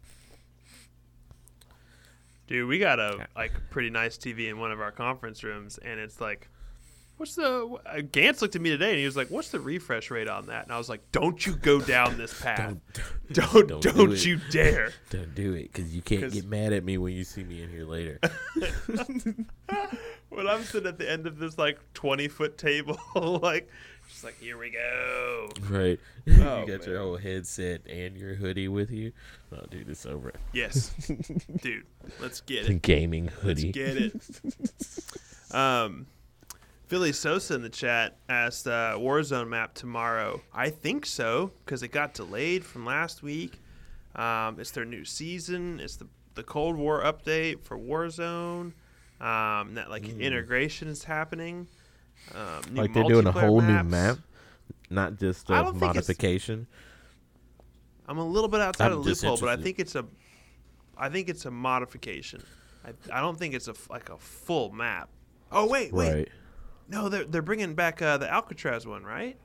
Dude, 2.48 2.68
we 2.68 2.78
got 2.78 3.00
a 3.00 3.28
like 3.36 3.52
pretty 3.72 3.90
nice 3.90 4.18
TV 4.18 4.50
in 4.50 4.60
one 4.60 4.72
of 4.72 4.80
our 4.80 4.92
conference 4.92 5.44
rooms, 5.44 5.80
and 5.80 6.00
it's 6.00 6.22
like, 6.22 6.48
what's 7.18 7.36
the? 7.36 7.66
Uh, 7.86 7.96
Gantz 7.98 8.42
looked 8.42 8.56
at 8.56 8.62
me 8.62 8.70
today, 8.70 8.90
and 8.92 9.00
he 9.00 9.06
was 9.06 9.16
like, 9.18 9.30
"What's 9.30 9.50
the 9.50 9.60
refresh 9.60 10.10
rate 10.12 10.28
on 10.28 10.48
that?" 10.48 10.64
And 10.64 10.72
I 10.72 10.78
was 10.78 10.90
like, 10.90 11.12
"Don't 11.12 11.46
you 11.46 11.56
go 11.56 11.80
down 11.82 12.18
this 12.18 12.40
path. 12.42 12.76
don't 13.32 13.68
don't 13.68 13.82
don't, 13.82 13.96
do 13.96 14.12
it. 14.12 14.26
you 14.26 14.40
dare." 14.52 14.92
don't 15.10 15.34
do 15.36 15.54
it 15.54 15.72
because 15.74 15.96
you 15.96 16.02
can't 16.02 16.32
get 16.32 16.46
mad 16.46 16.74
at 16.74 16.84
me 16.84 16.98
when 16.98 17.14
you 17.14 17.24
see 17.24 17.44
me 17.44 17.62
in 17.62 17.70
here 17.70 17.86
later. 17.86 18.20
when 20.30 20.48
I'm 20.48 20.64
sitting 20.64 20.88
at 20.88 20.98
the 20.98 21.10
end 21.10 21.28
of 21.28 21.38
this 21.40 21.58
like 21.58 21.80
20 21.94 22.28
foot 22.28 22.58
table, 22.58 22.98
like, 23.16 23.70
just 24.10 24.24
like, 24.24 24.40
here 24.40 24.58
we 24.58 24.70
go. 24.72 25.50
right? 25.70 26.00
Oh, 26.28 26.62
you 26.62 26.68
got 26.78 26.86
your 26.86 27.00
whole 27.00 27.18
headset 27.18 27.82
and 27.88 28.18
your 28.18 28.36
hoodie 28.36 28.68
with 28.68 28.92
you. 28.92 29.12
Oh, 29.52 29.66
dude, 29.70 29.90
it's 29.90 30.06
over. 30.06 30.34
Yes, 30.54 30.92
dude, 31.62 31.86
let's 32.20 32.42
get 32.42 32.70
it. 32.70 32.82
Gaming 32.82 33.26
Let's 33.44 33.62
hoodie. 33.62 33.72
get 33.72 33.96
it. 33.98 34.14
Um, 35.52 36.08
Philly 36.88 37.12
Sosa 37.14 37.56
in 37.56 37.62
the 37.62 37.70
chat 37.70 38.18
asked 38.30 38.68
uh, 38.68 38.96
Warzone 38.98 39.48
map 39.50 39.74
tomorrow. 39.74 40.42
I 40.54 40.70
think 40.70 41.06
so 41.06 41.52
because 41.66 41.82
it 41.84 41.90
got 41.90 42.14
delayed 42.14 42.64
from 42.64 42.86
last 42.86 43.24
week. 43.24 43.60
Um, 44.16 44.60
it's 44.60 44.72
their 44.72 44.86
new 44.86 45.04
season. 45.04 45.80
It's 45.80 45.96
the 45.96 46.08
the 46.36 46.44
Cold 46.44 46.76
War 46.76 47.02
update 47.02 47.62
for 47.64 47.78
Warzone. 47.78 48.74
Um, 49.22 49.74
that 49.76 49.90
like 49.90 50.08
integration 50.08 50.88
is 50.90 51.04
happening. 51.04 51.68
Um, 52.34 52.74
new 52.74 52.82
like 52.82 52.94
they're 52.94 53.04
doing 53.04 53.26
a 53.28 53.32
whole 53.32 53.62
maps. 53.62 53.84
new 53.86 53.90
map, 53.90 54.18
not 54.90 55.18
just 55.18 55.50
a 55.50 55.54
don't 55.56 55.66
think 55.74 55.76
it's- 55.76 55.96
modification. 55.96 56.68
I'm 58.08 58.20
a 58.20 58.26
little 58.26 58.50
bit 58.50 58.62
outside 58.62 58.92
I'm 58.92 59.00
of 59.00 59.04
the 59.04 59.10
loophole, 59.10 59.38
but 59.38 59.50
I 59.50 59.56
think 59.60 59.80
it's 59.80 59.96
a, 59.96 60.06
I 60.96 61.10
think 61.10 61.28
it's 61.28 61.46
a 61.46 61.52
modification. 61.52 62.44
I, 62.86 62.92
I 63.12 63.20
don't 63.22 63.36
think 63.40 63.56
it's 63.56 63.68
a 63.68 63.72
f- 63.72 63.90
like 63.90 64.10
a 64.10 64.18
full 64.18 64.72
map. 64.72 65.10
Oh 65.52 65.66
wait, 65.68 65.92
wait, 65.92 66.14
Right. 66.14 66.30
No, 66.88 67.10
they're 67.10 67.26
they're 67.26 67.42
bringing 67.42 67.74
back 67.76 68.02
uh, 68.02 68.18
the 68.18 68.32
Alcatraz 68.32 68.86
one, 68.86 69.04
right? 69.04 69.38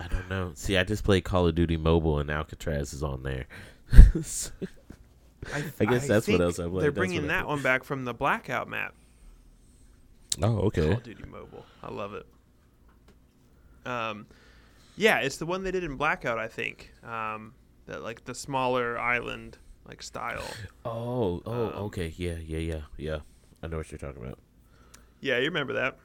I 0.00 0.08
don't 0.08 0.28
know. 0.28 0.52
See, 0.54 0.76
I 0.76 0.84
just 0.84 1.04
played 1.04 1.24
Call 1.24 1.46
of 1.46 1.54
Duty 1.54 1.76
Mobile, 1.76 2.18
and 2.18 2.30
Alcatraz 2.30 2.92
is 2.92 3.02
on 3.02 3.22
there. 3.22 3.46
I, 3.92 5.64
I 5.80 5.84
guess 5.84 6.08
that's 6.08 6.26
what 6.26 6.40
else 6.40 6.58
I 6.58 6.68
played. 6.68 6.82
They're 6.82 6.92
bringing 6.92 7.28
that 7.28 7.46
one 7.46 7.62
back 7.62 7.84
from 7.84 8.04
the 8.04 8.12
Blackout 8.12 8.68
map. 8.68 8.94
oh, 10.42 10.58
okay. 10.62 10.82
Call 10.82 10.92
of 10.94 11.02
Duty 11.04 11.24
Mobile. 11.30 11.64
I 11.82 11.92
love 11.92 12.14
it. 12.14 12.26
Um, 13.86 14.26
yeah, 14.96 15.18
it's 15.18 15.36
the 15.36 15.46
one 15.46 15.62
they 15.62 15.70
did 15.70 15.84
in 15.84 15.96
Blackout, 15.96 16.38
I 16.38 16.48
think. 16.48 16.92
Um, 17.04 17.54
that 17.86 18.02
like 18.02 18.24
the 18.24 18.34
smaller 18.34 18.98
island 18.98 19.58
like 19.86 20.02
style. 20.02 20.42
Oh, 20.84 21.42
oh, 21.46 21.66
Um, 21.66 21.72
okay. 21.84 22.12
Yeah, 22.16 22.36
yeah, 22.44 22.58
yeah, 22.58 22.80
yeah. 22.96 23.18
I 23.62 23.66
know 23.68 23.76
what 23.76 23.90
you're 23.92 23.98
talking 23.98 24.22
about. 24.24 24.38
Yeah, 25.24 25.38
you 25.38 25.46
remember 25.46 25.72
that. 25.72 25.96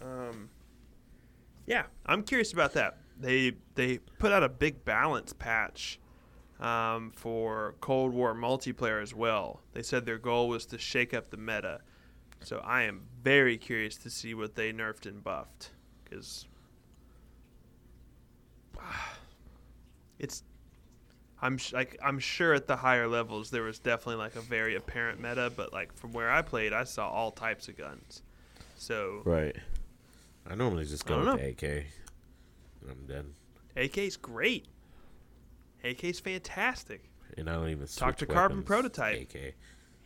Um, 0.00 0.50
yeah, 1.66 1.86
I'm 2.06 2.22
curious 2.22 2.52
about 2.52 2.72
that. 2.74 2.98
They 3.18 3.54
they 3.74 3.98
put 4.20 4.30
out 4.30 4.44
a 4.44 4.48
big 4.48 4.84
balance 4.84 5.32
patch 5.32 5.98
um, 6.60 7.10
for 7.10 7.74
Cold 7.80 8.14
War 8.14 8.36
multiplayer 8.36 9.02
as 9.02 9.16
well. 9.16 9.62
They 9.72 9.82
said 9.82 10.06
their 10.06 10.16
goal 10.16 10.48
was 10.48 10.64
to 10.66 10.78
shake 10.78 11.12
up 11.12 11.30
the 11.30 11.38
meta. 11.38 11.80
So 12.40 12.58
I 12.58 12.84
am 12.84 13.02
very 13.20 13.58
curious 13.58 13.96
to 13.96 14.10
see 14.10 14.32
what 14.32 14.54
they 14.54 14.72
nerfed 14.72 15.06
and 15.06 15.24
buffed 15.24 15.72
because 16.04 16.46
it's 20.20 20.44
I'm 21.40 21.56
sh- 21.58 21.72
like 21.72 21.98
I'm 22.04 22.18
sure 22.18 22.52
at 22.54 22.66
the 22.66 22.76
higher 22.76 23.06
levels 23.06 23.50
there 23.50 23.62
was 23.62 23.78
definitely 23.78 24.16
like 24.16 24.34
a 24.36 24.40
very 24.40 24.74
apparent 24.74 25.20
meta, 25.20 25.52
but 25.54 25.72
like 25.72 25.92
from 25.94 26.12
where 26.12 26.30
I 26.30 26.42
played, 26.42 26.72
I 26.72 26.84
saw 26.84 27.08
all 27.08 27.30
types 27.30 27.68
of 27.68 27.76
guns. 27.76 28.22
So 28.76 29.22
Right. 29.24 29.56
I 30.48 30.54
normally 30.54 30.84
just 30.84 31.04
go 31.06 31.18
with 31.24 31.38
the 31.40 31.48
AK. 31.50 31.62
And 32.82 32.90
I'm 32.90 33.06
done. 33.06 33.34
AK's 33.76 34.16
great. 34.16 34.66
AK's 35.84 36.20
fantastic. 36.20 37.04
And 37.36 37.48
I 37.48 37.54
don't 37.54 37.68
even 37.68 37.86
Talk 37.86 38.16
to 38.16 38.26
Carbon. 38.26 38.62
Prototype. 38.62 39.22
AK. 39.34 39.54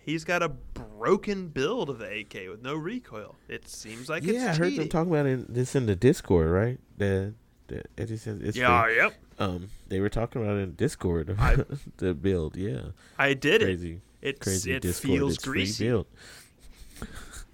He's 0.04 0.24
got 0.24 0.42
a 0.42 0.48
broken 0.48 1.48
build 1.48 1.88
of 1.88 1.98
the 1.98 2.06
AK 2.20 2.48
with 2.50 2.60
no 2.60 2.74
recoil. 2.74 3.36
It 3.48 3.68
seems 3.68 4.08
like 4.08 4.24
it's 4.24 4.32
yeah, 4.32 4.50
I 4.50 4.54
heard 4.56 4.74
them 4.74 4.88
talking 4.88 5.12
about 5.12 5.26
it, 5.26 5.52
this 5.54 5.76
in 5.76 5.86
the 5.86 5.94
Discord, 5.94 6.50
right? 6.50 6.78
The, 6.98 7.34
the 7.68 7.84
it 7.96 8.06
just 8.06 8.24
says 8.24 8.40
it's 8.42 8.56
Yeah, 8.56 8.86
the- 8.88 8.94
yep. 8.94 9.14
Um 9.42 9.68
they 9.88 10.00
were 10.00 10.08
talking 10.08 10.42
about 10.42 10.56
it 10.56 10.60
in 10.62 10.74
Discord 10.74 11.34
I- 11.38 11.64
the 11.98 12.14
build, 12.14 12.56
yeah. 12.56 12.86
I 13.18 13.34
did 13.34 13.62
it. 13.62 13.66
Crazy 13.66 14.00
It's 14.20 14.40
crazy 14.40 14.72
it 14.74 14.82
Discord 14.82 15.18
feels 15.18 15.34
it's 15.34 15.44
greasy. 15.44 15.84
build. 15.88 16.06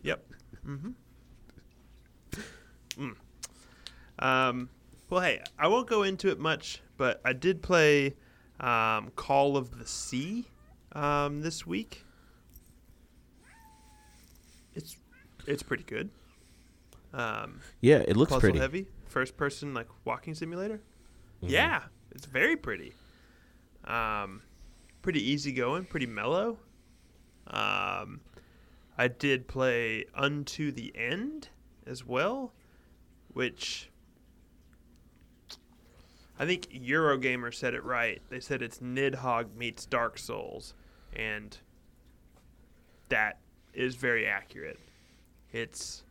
Yep. 0.03 0.26
Mm-hmm. 0.66 0.91
Mm. 2.99 3.14
Um, 4.18 4.68
well, 5.09 5.20
hey, 5.20 5.41
I 5.59 5.68
won't 5.68 5.89
go 5.89 6.03
into 6.03 6.28
it 6.28 6.39
much, 6.39 6.82
but 6.97 7.20
I 7.24 7.32
did 7.32 7.62
play 7.62 8.14
um, 8.61 9.11
Call 9.16 9.57
of 9.57 9.78
the 9.78 9.86
Sea 9.86 10.45
um, 10.93 11.41
this 11.43 11.66
week. 11.66 12.05
It's 14.74 14.97
it's 15.47 15.62
pretty 15.62 15.84
good. 15.84 16.11
Um, 17.14 17.61
Yeah, 17.80 17.99
it 18.07 18.16
looks 18.16 18.34
pretty. 18.36 18.59
heavy, 18.59 18.86
first 19.07 19.36
person 19.36 19.72
like 19.74 19.89
walking 20.05 20.34
simulator. 20.34 20.80
Mhm. 21.43 21.51
Yeah, 21.51 21.84
it's 22.11 22.26
very 22.26 22.57
pretty. 22.57 22.95
Um, 23.84 24.43
pretty 25.03 25.22
easy 25.22 25.53
going, 25.53 25.84
pretty 25.84 26.07
mellow. 26.07 26.59
Um, 27.47 28.20
I 28.99 29.09
did 29.09 29.47
play 29.49 30.05
Unto 30.14 30.70
the 30.72 30.93
End 30.97 31.49
as 31.86 32.05
well, 32.05 32.53
which 33.32 33.89
I 36.39 36.45
think 36.47 36.68
Eurogamer 36.70 37.55
said 37.55 37.74
it 37.74 37.84
right. 37.84 38.20
They 38.28 38.41
said 38.41 38.61
it's 38.62 38.78
Nidhogg 38.78 39.55
meets 39.57 39.86
Dark 39.86 40.18
Souls, 40.18 40.74
and 41.14 41.57
that 43.09 43.39
is 43.72 43.95
very 43.95 44.26
accurate. 44.26 44.78
It's 45.53 46.05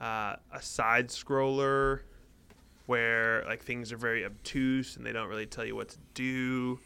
uh, 0.00 0.36
a 0.52 0.62
side 0.62 1.08
scroller 1.08 2.00
where 2.86 3.44
like 3.46 3.62
things 3.62 3.92
are 3.92 3.96
very 3.96 4.24
obtuse 4.24 4.96
and 4.96 5.04
they 5.04 5.12
don't 5.12 5.28
really 5.28 5.46
tell 5.46 5.64
you 5.64 5.74
what 5.76 5.88
to 5.88 5.98
do 6.14 6.78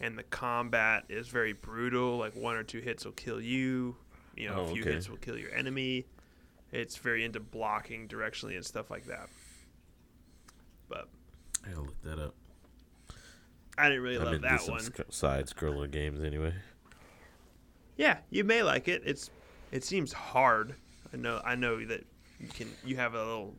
and 0.00 0.18
the 0.18 0.22
combat 0.24 1.04
is 1.08 1.28
very 1.28 1.52
brutal 1.52 2.18
like 2.18 2.34
one 2.34 2.56
or 2.56 2.62
two 2.64 2.80
hits 2.80 3.04
will 3.04 3.12
kill 3.12 3.40
you 3.40 3.96
you 4.36 4.48
know 4.48 4.56
Oh, 4.56 4.64
a 4.64 4.72
few 4.72 4.82
okay. 4.82 4.92
hits 4.92 5.08
will 5.08 5.16
kill 5.18 5.38
your 5.38 5.52
enemy 5.54 6.06
it's 6.72 6.96
very 6.96 7.24
into 7.24 7.38
blocking 7.38 8.08
directionally 8.08 8.56
and 8.56 8.64
stuff 8.66 8.90
like 8.90 9.06
that 9.06 9.28
but 10.88 11.08
I 11.64 11.68
gotta 11.68 11.82
look 11.82 12.02
that 12.02 12.18
up. 12.18 12.34
i 13.78 13.88
didn't 13.88 14.02
really 14.02 14.18
I'm 14.18 14.24
love 14.24 14.40
that 14.42 14.68
one 14.68 14.80
sc- 14.80 15.00
side 15.10 15.46
scroller 15.46 15.88
games 15.90 16.22
anyway. 16.24 16.52
yeah 17.96 18.18
you 18.30 18.42
may 18.44 18.62
like 18.64 18.88
it 18.88 19.02
it's 19.06 19.30
it 19.70 19.84
seems 19.84 20.12
hard 20.12 20.74
i 21.12 21.16
know 21.16 21.40
i 21.44 21.54
know 21.54 21.84
that 21.86 22.04
you 22.40 22.48
can 22.48 22.68
you 22.84 22.96
have 22.96 23.14
a 23.14 23.24
little 23.24 23.54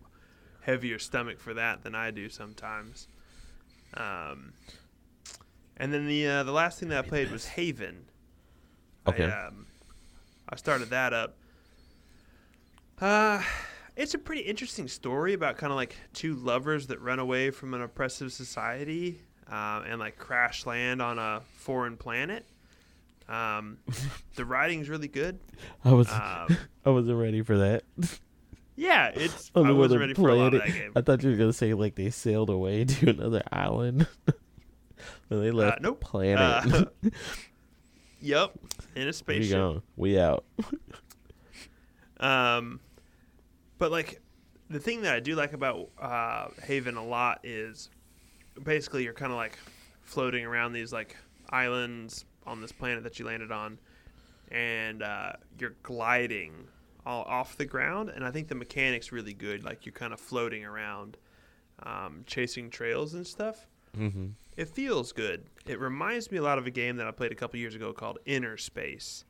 heavier 0.66 1.00
stomach 1.00 1.40
for 1.40 1.54
that 1.54 1.84
than 1.84 1.96
i 1.96 2.12
do 2.12 2.30
sometimes. 2.30 3.08
Um 3.96 4.54
and 5.78 5.94
then 5.94 6.08
the 6.08 6.28
uh, 6.28 6.44
the 6.44 6.52
last 6.52 6.80
thing 6.80 6.90
that 6.90 7.06
i 7.06 7.08
played 7.08 7.32
was 7.32 7.46
haven. 7.46 8.06
Okay. 9.08 9.26
I, 9.26 9.48
um, 9.48 9.68
I 10.50 10.56
started 10.56 10.90
that 10.90 11.14
up. 11.14 11.38
Uh 13.00 13.42
it's 13.96 14.14
a 14.14 14.18
pretty 14.18 14.42
interesting 14.42 14.88
story 14.88 15.34
about 15.34 15.58
kind 15.58 15.72
of 15.72 15.78
like 15.78 15.96
two 16.14 16.36
lovers 16.36 16.88
that 16.88 17.02
run 17.02 17.20
away 17.20 17.50
from 17.50 17.74
an 17.74 17.82
oppressive 17.82 18.34
society 18.34 19.20
um, 19.48 19.84
and 19.88 20.00
like 20.00 20.18
crash 20.18 20.66
land 20.66 21.02
on 21.02 21.20
a 21.20 21.42
foreign 21.56 21.98
planet. 21.98 22.46
Um, 23.30 23.78
the 24.36 24.46
writing's 24.46 24.90
really 24.90 25.08
good. 25.08 25.40
I 25.84 25.94
was 25.94 26.10
um, 26.12 26.58
I 26.86 26.90
wasn't 26.90 27.20
ready 27.20 27.42
for 27.42 27.58
that. 27.58 27.84
yeah 28.76 29.12
it's 29.14 29.52
i 29.56 29.72
wasn't 29.72 30.00
ready 30.00 30.14
for 30.14 30.30
a 30.30 30.36
lot 30.36 30.54
of 30.54 30.62
that 30.62 30.72
game 30.72 30.92
I 30.96 31.02
thought 31.02 31.24
you 31.24 31.32
were 31.32 31.38
gonna 31.38 31.54
say 31.54 31.74
like 31.74 31.96
they 31.96 32.10
sailed 32.10 32.50
away 32.50 32.86
to 32.86 33.10
another 33.10 33.44
island. 33.52 34.08
and 35.30 35.44
they 35.44 35.52
left 35.52 35.82
nope. 35.82 36.00
the 36.00 36.06
planet. 36.06 36.74
Uh, 36.74 36.86
yep 38.22 38.52
in 38.96 39.04
a 39.04 39.06
we 39.08 39.12
spaceship 39.12 39.58
gone. 39.58 39.82
We 39.96 40.20
out. 40.20 40.46
Um, 42.20 42.80
but 43.78 43.92
like 43.92 44.22
the 44.70 44.80
thing 44.80 45.02
that 45.02 45.14
I 45.14 45.20
do 45.20 45.36
like 45.36 45.54
about 45.54 45.90
uh, 46.02 46.48
Haven 46.64 46.98
a 46.98 47.06
lot 47.06 47.40
is 47.44 47.90
basically 48.64 49.04
you're 49.04 49.14
kind 49.14 49.32
of 49.32 49.38
like 49.38 49.60
floating 50.02 50.46
around 50.46 50.74
these 50.74 50.94
like 50.94 51.16
islands 51.50 52.26
on 52.46 52.62
this 52.62 52.72
planet 52.72 53.04
that 53.04 53.20
you 53.20 53.26
landed 53.26 53.52
on, 53.52 53.78
and 54.50 55.04
uh, 55.04 55.34
you're 55.60 55.76
gliding 55.84 56.68
all 57.06 57.24
off 57.24 57.58
the 57.58 57.66
ground. 57.66 58.10
And 58.10 58.26
I 58.26 58.32
think 58.32 58.48
the 58.48 58.56
mechanics 58.56 59.12
really 59.12 59.34
good. 59.34 59.64
Like 59.64 59.86
you're 59.86 59.94
kind 59.94 60.14
of 60.14 60.20
floating 60.20 60.66
around, 60.66 61.18
um, 61.84 62.24
chasing 62.26 62.70
trails 62.70 63.14
and 63.14 63.26
stuff. 63.26 63.68
Mm-hmm. 63.98 64.28
It 64.58 64.68
feels 64.70 65.12
good. 65.12 65.46
It 65.66 65.80
reminds 65.80 66.32
me 66.32 66.38
a 66.38 66.42
lot 66.42 66.58
of 66.58 66.66
a 66.68 66.72
game 66.72 66.98
that 66.98 67.08
I 67.08 67.12
played 67.12 67.32
a 67.32 67.36
couple 67.36 67.60
years 67.60 67.76
ago 67.76 67.94
called 67.94 68.20
Inner 68.26 68.58
Space. 68.58 69.26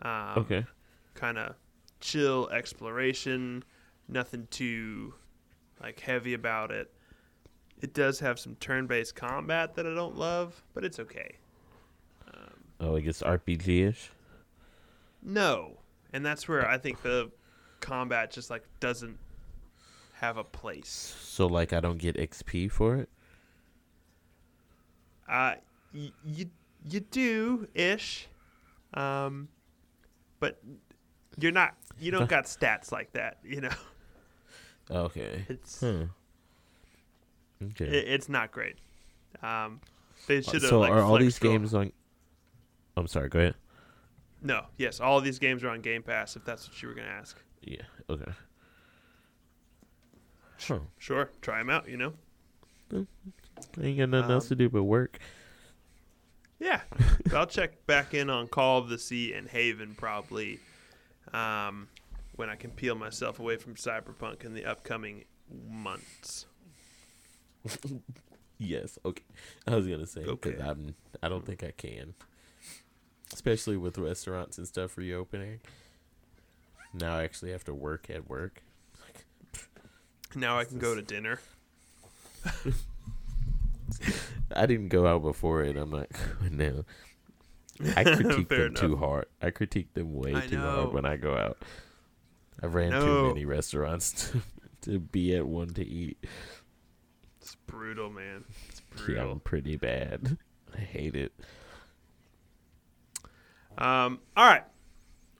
Um, 0.00 0.38
Okay. 0.38 0.66
kind 1.14 1.38
of 1.38 1.54
chill 2.00 2.48
exploration, 2.50 3.64
nothing 4.08 4.46
too 4.50 5.14
like 5.82 6.00
heavy 6.00 6.34
about 6.34 6.70
it. 6.70 6.92
It 7.80 7.92
does 7.94 8.20
have 8.20 8.38
some 8.38 8.54
turn-based 8.56 9.14
combat 9.14 9.74
that 9.74 9.86
I 9.86 9.94
don't 9.94 10.16
love, 10.16 10.62
but 10.74 10.84
it's 10.84 10.98
okay. 11.00 11.36
Um, 12.32 12.50
Oh, 12.80 12.96
I 12.96 13.00
guess 13.00 13.22
RPG 13.22 13.88
ish. 13.88 14.10
no, 15.22 15.78
and 16.14 16.24
that's 16.24 16.48
where 16.48 16.66
I 16.66 16.78
think 16.78 17.02
the 17.02 17.30
combat 17.80 18.30
just 18.30 18.48
like 18.48 18.62
doesn't 18.80 19.18
have 20.14 20.38
a 20.38 20.44
place. 20.44 21.14
So 21.20 21.46
like 21.46 21.74
I 21.74 21.80
don't 21.80 21.98
get 21.98 22.16
XP 22.16 22.70
for 22.70 22.96
it. 22.96 23.10
Uh, 25.28 25.54
y- 25.94 26.12
you 26.24 26.46
you 26.88 27.00
do 27.00 27.66
ish, 27.74 28.28
um, 28.94 29.48
but 30.40 30.60
you're 31.38 31.52
not. 31.52 31.74
You 31.98 32.10
don't 32.10 32.28
got 32.28 32.44
stats 32.44 32.92
like 32.92 33.12
that. 33.12 33.38
You 33.44 33.62
know, 33.62 33.70
Okay. 34.90 35.44
it's 35.48 35.80
Huh. 35.80 36.04
Okay. 37.62 37.86
it, 37.86 38.08
it's 38.08 38.28
not 38.28 38.50
great. 38.52 38.76
Um, 39.42 39.80
they 40.26 40.42
should 40.42 40.62
have. 40.62 40.70
so 40.70 40.80
like, 40.80 40.90
are 40.92 41.00
all 41.00 41.18
these 41.18 41.36
scroll- 41.36 41.52
games 41.54 41.74
on? 41.74 41.92
I'm 42.96 43.06
sorry. 43.06 43.28
Go 43.28 43.38
ahead. 43.40 43.54
No, 44.44 44.66
yes, 44.76 45.00
all 45.00 45.16
of 45.18 45.24
these 45.24 45.38
games 45.40 45.64
are 45.64 45.70
on 45.70 45.80
Game 45.80 46.02
Pass. 46.02 46.36
If 46.36 46.44
that's 46.44 46.68
what 46.68 46.80
you 46.82 46.88
were 46.88 46.94
gonna 46.94 47.08
ask, 47.08 47.36
Yeah. 47.62 47.82
Okay. 48.10 48.30
Huh. 50.60 50.78
sure, 50.98 51.30
try 51.42 51.58
them 51.58 51.70
out. 51.70 51.88
You 51.88 51.96
know, 51.96 52.12
I 52.92 53.06
ain't 53.82 53.98
got 53.98 54.08
nothing 54.10 54.30
else 54.30 54.44
Um, 54.44 54.48
to 54.50 54.54
do 54.56 54.68
but 54.68 54.84
work. 54.84 55.18
yeah. 56.60 56.82
But 57.24 57.32
I'll 57.34 57.46
check 57.46 57.86
back 57.86 58.14
in 58.14 58.30
on 58.30 58.46
Call 58.48 58.78
of 58.78 58.88
the 58.88 58.98
Sea 58.98 59.32
and 59.32 59.48
Haven 59.48 59.94
probably 59.96 60.60
um, 61.32 61.88
when 62.36 62.48
I 62.50 62.56
can 62.56 62.70
peel 62.70 62.94
myself 62.94 63.38
away 63.40 63.56
from 63.56 63.74
Cyberpunk 63.74 64.44
in 64.44 64.54
the 64.54 64.64
upcoming 64.64 65.24
months. 65.68 66.46
Yes. 68.56 69.00
Okay. 69.04 69.24
I 69.66 69.74
was 69.74 69.86
gonna 69.88 70.06
say 70.06 70.20
because 70.22 70.52
Okay. 70.52 70.62
I'm. 70.62 70.94
I 71.24 71.28
don't 71.28 71.44
think 71.44 71.64
I 71.64 71.72
can. 71.72 72.14
Especially 73.32 73.76
with 73.76 73.98
restaurants 73.98 74.58
and 74.58 74.66
stuff 74.66 74.96
reopening. 74.96 75.60
Now 76.92 77.16
I 77.16 77.24
actually 77.24 77.50
have 77.52 77.64
to 77.64 77.74
work 77.74 78.08
at 78.10 78.28
work. 78.28 78.62
Now 80.36 80.58
I 80.58 80.64
can 80.64 80.78
go 80.80 80.96
to 80.96 81.02
dinner. 81.02 81.38
I 84.54 84.66
didn't 84.66 84.88
go 84.88 85.06
out 85.06 85.22
before 85.22 85.62
it. 85.62 85.76
I'm 85.76 85.90
not 85.90 86.08
going 86.40 86.56
now. 86.56 86.84
I 87.96 88.02
critique 88.04 88.48
them 88.48 88.74
too 88.74 88.96
hard. 88.96 89.26
I 89.42 89.50
critique 89.50 89.94
them 89.94 90.14
way 90.14 90.34
I 90.34 90.46
too 90.46 90.56
know. 90.56 90.70
hard 90.70 90.92
when 90.92 91.04
I 91.04 91.16
go 91.16 91.36
out. 91.36 91.58
I 92.62 92.66
ran 92.66 92.92
too 92.92 93.28
many 93.28 93.44
restaurants 93.44 94.30
to, 94.32 94.42
to 94.82 94.98
be 94.98 95.36
at 95.36 95.46
one 95.46 95.68
to 95.74 95.84
eat. 95.86 96.18
It's 97.40 97.56
brutal, 97.66 98.10
man. 98.10 98.44
It's 98.68 98.80
Yeah, 98.96 99.04
brutal. 99.04 99.32
I'm 99.32 99.40
pretty 99.40 99.76
bad. 99.76 100.36
I 100.76 100.80
hate 100.80 101.14
it. 101.14 101.32
Um, 103.78 104.20
all 104.36 104.46
right, 104.46 104.64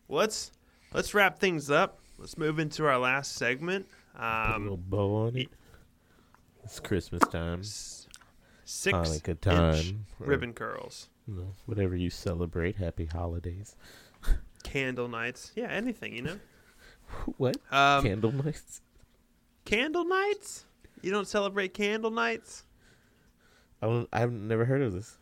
well, 0.08 0.18
let's 0.20 0.50
let's 0.92 1.14
wrap 1.14 1.38
things 1.38 1.70
up. 1.70 1.98
Let's 2.18 2.36
move 2.38 2.58
into 2.58 2.86
our 2.86 2.98
last 2.98 3.32
segment. 3.34 3.86
A 4.18 4.56
little 4.58 4.74
Um, 4.74 4.82
bow 4.88 5.26
on 5.26 5.36
it. 5.36 5.48
It's 6.62 6.80
Christmas 6.80 7.20
time, 7.30 7.62
six 7.62 8.16
Hanukkah 8.96 9.38
time, 9.40 10.06
ribbon 10.18 10.52
curls, 10.54 11.08
you 11.28 11.34
know, 11.34 11.52
whatever 11.66 11.94
you 11.94 12.10
celebrate. 12.10 12.76
Happy 12.76 13.06
holidays. 13.06 13.76
candle 14.62 15.08
nights. 15.08 15.52
Yeah, 15.54 15.66
anything 15.66 16.14
you 16.16 16.22
know. 16.22 16.38
What? 17.36 17.58
Um, 17.70 18.02
Candle 18.02 18.32
nights? 18.32 18.80
candle 19.66 20.04
nights. 20.06 20.64
You 21.02 21.10
don't 21.10 21.28
celebrate 21.28 21.74
candle 21.74 22.10
nights? 22.10 22.64
I 23.82 23.86
don't. 23.86 24.08
I've 24.10 24.32
never 24.32 24.64
heard 24.64 24.80
of 24.80 24.92
this. 24.94 25.18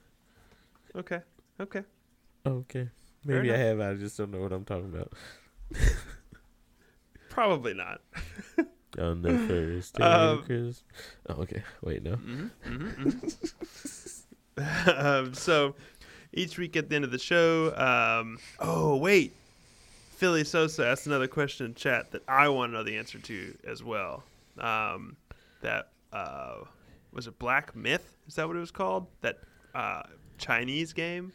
Okay, 0.94 1.20
okay. 1.60 1.82
Okay. 2.46 2.88
Maybe 3.24 3.52
I 3.52 3.56
have. 3.56 3.80
I 3.80 3.94
just 3.94 4.16
don't 4.18 4.30
know 4.30 4.40
what 4.40 4.52
I'm 4.52 4.64
talking 4.64 4.92
about. 4.92 5.12
Probably 7.30 7.74
not. 7.74 8.00
On 8.98 9.22
the 9.22 9.38
first 9.48 9.94
day 9.94 10.04
Um, 10.04 10.42
Christmas. 10.42 10.82
Oh, 11.28 11.34
okay. 11.42 11.62
Wait, 11.80 12.02
no. 12.02 12.16
Mm-hmm, 12.16 13.28
um, 14.90 15.32
so 15.32 15.74
each 16.34 16.58
week 16.58 16.76
at 16.76 16.90
the 16.90 16.96
end 16.96 17.04
of 17.06 17.10
the 17.10 17.18
show, 17.18 17.74
um, 17.76 18.38
oh 18.60 18.96
wait, 18.96 19.32
Philly 20.10 20.44
Sosa 20.44 20.86
asked 20.86 21.06
another 21.06 21.26
question 21.26 21.66
in 21.66 21.74
chat 21.74 22.10
that 22.10 22.22
I 22.28 22.48
want 22.50 22.72
to 22.72 22.76
know 22.76 22.82
the 22.84 22.98
answer 22.98 23.18
to 23.18 23.56
as 23.66 23.82
well. 23.82 24.24
Um, 24.58 25.16
that 25.62 25.88
uh, 26.12 26.56
was 27.12 27.26
it 27.26 27.38
Black 27.38 27.74
Myth? 27.74 28.14
Is 28.28 28.34
that 28.34 28.46
what 28.46 28.56
it 28.56 28.60
was 28.60 28.70
called? 28.70 29.06
That 29.22 29.38
uh, 29.74 30.02
Chinese 30.36 30.92
game? 30.92 31.32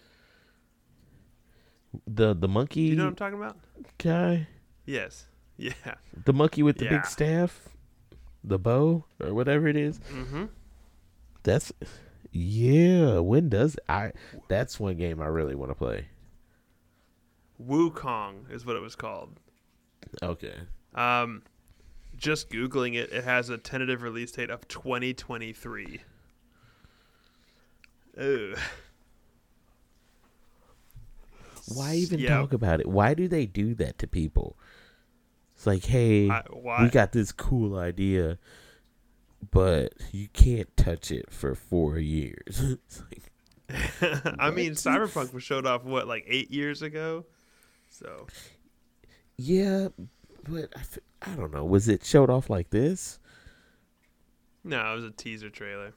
The 2.05 2.33
the 2.33 2.47
monkey 2.47 2.81
You 2.81 2.95
know 2.95 3.03
what 3.05 3.09
I'm 3.09 3.15
talking 3.15 3.37
about? 3.39 3.57
guy, 3.97 4.47
Yes. 4.85 5.27
Yeah. 5.57 5.73
the 6.25 6.33
monkey 6.33 6.61
with 6.61 6.77
the 6.77 6.85
Yeah. 6.85 6.91
big 6.97 7.05
staff, 7.05 7.69
the 8.43 8.59
bow 8.59 9.05
or 9.19 9.33
whatever 9.33 9.67
it 9.67 9.75
is. 9.75 9.99
Mm-hmm. 10.13 10.45
That's 11.43 11.71
yeah. 12.31 13.19
When 13.19 13.49
does 13.49 13.77
I? 13.89 14.11
That's 14.49 14.79
one 14.79 14.97
game 14.97 15.19
I 15.21 15.25
really 15.27 15.55
want 15.55 15.71
to 15.71 15.75
play. 15.75 16.07
Wukong 17.59 18.51
is 18.51 18.65
what 18.65 18.75
it 18.75 18.81
was 18.81 18.95
called. 18.95 19.39
Okay. 20.21 20.53
Um, 20.93 21.41
just 22.15 22.49
googling 22.51 22.93
it, 22.95 23.11
it 23.11 23.23
has 23.23 23.49
a 23.49 23.57
tentative 23.57 24.03
release 24.03 24.31
date 24.31 24.49
of 24.51 24.67
2023. 24.67 26.01
Ugh. 28.19 28.57
Why 31.75 31.95
even 31.95 32.19
Yeah. 32.19 32.37
talk 32.37 32.53
about 32.53 32.79
it? 32.79 32.87
Why 32.87 33.13
do 33.13 33.27
they 33.27 33.45
do 33.45 33.73
that 33.75 33.97
to 33.99 34.07
people? 34.07 34.57
It's 35.55 35.65
like, 35.67 35.85
hey, 35.85 36.29
I, 36.29 36.43
why? 36.51 36.83
we 36.83 36.89
got 36.89 37.11
this 37.11 37.31
cool 37.31 37.77
idea, 37.77 38.37
but 39.51 39.93
you 40.11 40.27
can't 40.33 40.75
touch 40.77 41.11
it 41.11 41.31
for 41.31 41.55
four 41.55 41.97
years. 41.97 42.77
Like, 43.11 43.31
I 44.39 44.49
mean, 44.51 44.73
Cyberpunk 44.73 45.33
was 45.33 45.43
showed 45.43 45.65
off 45.65 45.83
what 45.83 46.07
like 46.07 46.23
eight 46.27 46.51
years 46.51 46.81
ago. 46.81 47.25
So 47.89 48.27
yeah, 49.35 49.89
but 50.47 50.69
I, 50.73 50.79
f- 50.79 50.99
I 51.21 51.31
don't 51.35 51.53
know. 51.53 51.65
Was 51.65 51.89
it 51.89 52.05
showed 52.05 52.29
off 52.29 52.49
like 52.49 52.69
this? 52.69 53.19
no, 54.63 54.91
it 54.91 54.95
was 54.95 55.03
a 55.03 55.11
teaser 55.11 55.49
trailer. 55.49 55.93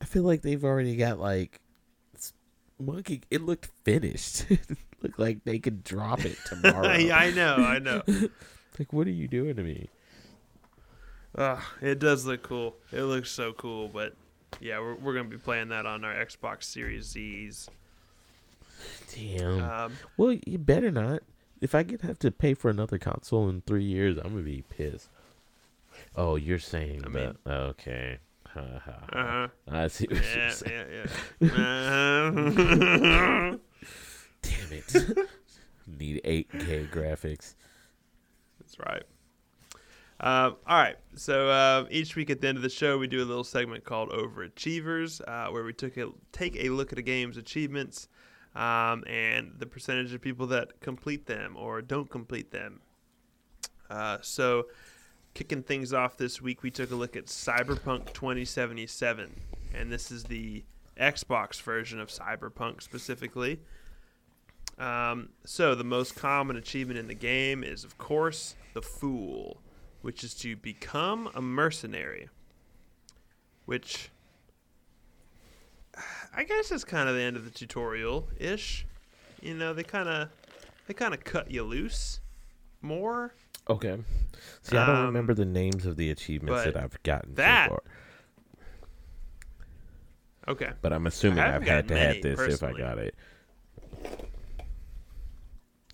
I 0.00 0.06
feel 0.06 0.22
like 0.22 0.40
they've 0.42 0.64
already 0.64 0.96
got 0.96 1.18
like 1.18 1.60
monkey. 2.78 3.22
It 3.30 3.42
looked 3.42 3.66
finished. 3.84 4.46
it 4.50 4.76
looked 5.02 5.18
like 5.18 5.44
they 5.44 5.58
could 5.58 5.84
drop 5.84 6.24
it 6.24 6.36
tomorrow. 6.46 6.94
yeah, 6.96 7.16
I 7.16 7.30
know, 7.30 7.56
I 7.56 7.78
know. 7.78 8.02
Like, 8.76 8.92
what 8.92 9.06
are 9.06 9.10
you 9.10 9.28
doing 9.28 9.54
to 9.54 9.62
me? 9.62 9.88
Ugh, 11.38 11.60
it 11.80 12.00
does 12.00 12.26
look 12.26 12.42
cool. 12.42 12.74
It 12.90 13.02
looks 13.02 13.30
so 13.30 13.52
cool, 13.52 13.86
but 13.86 14.16
yeah, 14.60 14.80
we're 14.80 14.96
we're 14.96 15.14
gonna 15.14 15.28
be 15.28 15.36
playing 15.36 15.68
that 15.68 15.86
on 15.86 16.04
our 16.04 16.12
Xbox 16.12 16.64
Series 16.64 17.04
Z's. 17.04 17.68
Damn. 19.14 19.62
Um, 19.62 19.92
well, 20.16 20.36
you 20.44 20.58
better 20.58 20.90
not. 20.90 21.22
If 21.60 21.76
I 21.76 21.84
get 21.84 22.00
have 22.00 22.18
to 22.18 22.32
pay 22.32 22.54
for 22.54 22.68
another 22.68 22.98
console 22.98 23.48
in 23.48 23.60
three 23.60 23.84
years, 23.84 24.16
I'm 24.18 24.32
gonna 24.32 24.42
be 24.42 24.64
pissed. 24.68 25.08
Oh, 26.16 26.34
you're 26.34 26.58
saying 26.58 27.04
I 27.06 27.10
that? 27.10 27.36
okay. 27.46 28.18
Ha, 28.54 28.60
ha, 28.84 28.86
ha. 29.12 29.18
uh-huh. 29.18 29.48
I 29.68 29.88
see 29.88 30.06
what 30.08 30.16
you're 30.16 30.50
saying. 30.50 30.86
yeah, 30.90 31.06
yeah. 31.40 31.48
Uh-huh. 31.48 33.56
Damn 34.42 34.72
it. 34.72 34.94
Need 35.86 36.22
8K 36.24 36.90
graphics. 36.90 37.54
That's 38.60 38.78
right. 38.78 39.02
Um, 40.20 40.56
all 40.66 40.78
right. 40.78 40.96
So 41.16 41.48
uh, 41.48 41.86
each 41.90 42.16
week 42.16 42.30
at 42.30 42.40
the 42.40 42.48
end 42.48 42.56
of 42.56 42.62
the 42.62 42.70
show, 42.70 42.96
we 42.96 43.06
do 43.08 43.22
a 43.22 43.26
little 43.26 43.44
segment 43.44 43.84
called 43.84 44.10
Overachievers, 44.10 45.20
uh, 45.26 45.50
where 45.50 45.64
we 45.64 45.72
took 45.72 45.96
a, 45.96 46.10
take 46.32 46.56
a 46.56 46.68
look 46.68 46.92
at 46.92 46.98
a 46.98 47.02
game's 47.02 47.36
achievements 47.36 48.08
um, 48.54 49.02
and 49.06 49.52
the 49.58 49.66
percentage 49.66 50.14
of 50.14 50.20
people 50.20 50.46
that 50.46 50.80
complete 50.80 51.26
them 51.26 51.56
or 51.56 51.82
don't 51.82 52.08
complete 52.08 52.52
them. 52.52 52.80
Uh, 53.90 54.18
so, 54.22 54.66
kicking 55.34 55.62
things 55.62 55.92
off 55.92 56.16
this 56.16 56.40
week, 56.40 56.62
we 56.62 56.70
took 56.70 56.90
a 56.90 56.94
look 56.94 57.16
at 57.16 57.26
Cyberpunk 57.26 58.12
2077, 58.12 59.34
and 59.74 59.92
this 59.92 60.10
is 60.10 60.24
the 60.24 60.64
Xbox 60.98 61.60
version 61.60 62.00
of 62.00 62.08
Cyberpunk 62.08 62.82
specifically. 62.82 63.60
Um, 64.78 65.30
so 65.44 65.74
the 65.74 65.84
most 65.84 66.16
common 66.16 66.56
achievement 66.56 66.98
in 66.98 67.08
the 67.08 67.14
game 67.14 67.62
is, 67.64 67.84
of 67.84 67.98
course, 67.98 68.54
the 68.74 68.82
Fool, 68.82 69.60
which 70.02 70.24
is 70.24 70.34
to 70.36 70.56
become 70.56 71.28
a 71.34 71.42
mercenary. 71.42 72.28
Which 73.66 74.10
I 76.34 76.44
guess 76.44 76.70
is 76.70 76.84
kind 76.84 77.08
of 77.08 77.14
the 77.14 77.22
end 77.22 77.36
of 77.36 77.44
the 77.44 77.50
tutorial 77.50 78.28
ish. 78.38 78.86
You 79.40 79.54
know, 79.54 79.72
they 79.72 79.84
kind 79.84 80.08
of 80.08 80.28
they 80.86 80.94
kind 80.94 81.14
of 81.14 81.24
cut 81.24 81.50
you 81.50 81.62
loose 81.62 82.20
more. 82.82 83.34
Okay. 83.68 83.98
See, 84.62 84.76
I 84.76 84.86
don't 84.86 84.96
Um, 84.96 85.06
remember 85.06 85.32
the 85.34 85.44
names 85.46 85.86
of 85.86 85.96
the 85.96 86.10
achievements 86.10 86.64
that 86.64 86.76
I've 86.76 87.02
gotten 87.02 87.34
that- 87.34 87.70
so 87.70 87.76
far. 87.76 87.82
Okay. 90.48 90.72
But 90.82 90.92
I'm 90.92 91.06
assuming 91.06 91.38
I've 91.38 91.62
had 91.62 91.88
to 91.88 91.96
have 91.96 92.20
this 92.20 92.38
if 92.40 92.62
I 92.62 92.72
got 92.74 92.98
it. 92.98 93.14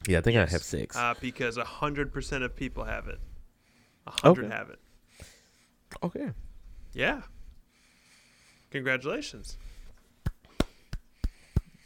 Yeah, 0.09 0.19
I 0.19 0.21
think 0.23 0.37
I 0.39 0.47
have 0.47 0.63
six. 0.63 0.97
Uh, 0.97 1.15
because 1.21 1.57
a 1.57 1.65
hundred 1.65 2.13
percent 2.13 2.43
of 2.43 2.57
people 2.57 2.85
have 2.85 3.07
it. 3.07 3.21
A 4.07 4.11
hundred 4.11 4.47
Okay. 4.47 4.55
have 4.57 4.71
it. 4.71 4.79
okay. 6.03 6.31
Yeah. 6.93 7.23
Congratulations. 8.71 9.57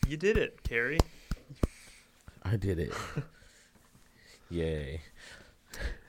You 0.08 0.16
did 0.16 0.36
it, 0.38 0.62
Carrie. 0.62 1.00
I 2.42 2.56
did 2.56 2.78
it. 2.78 2.92
Yay. 4.50 5.00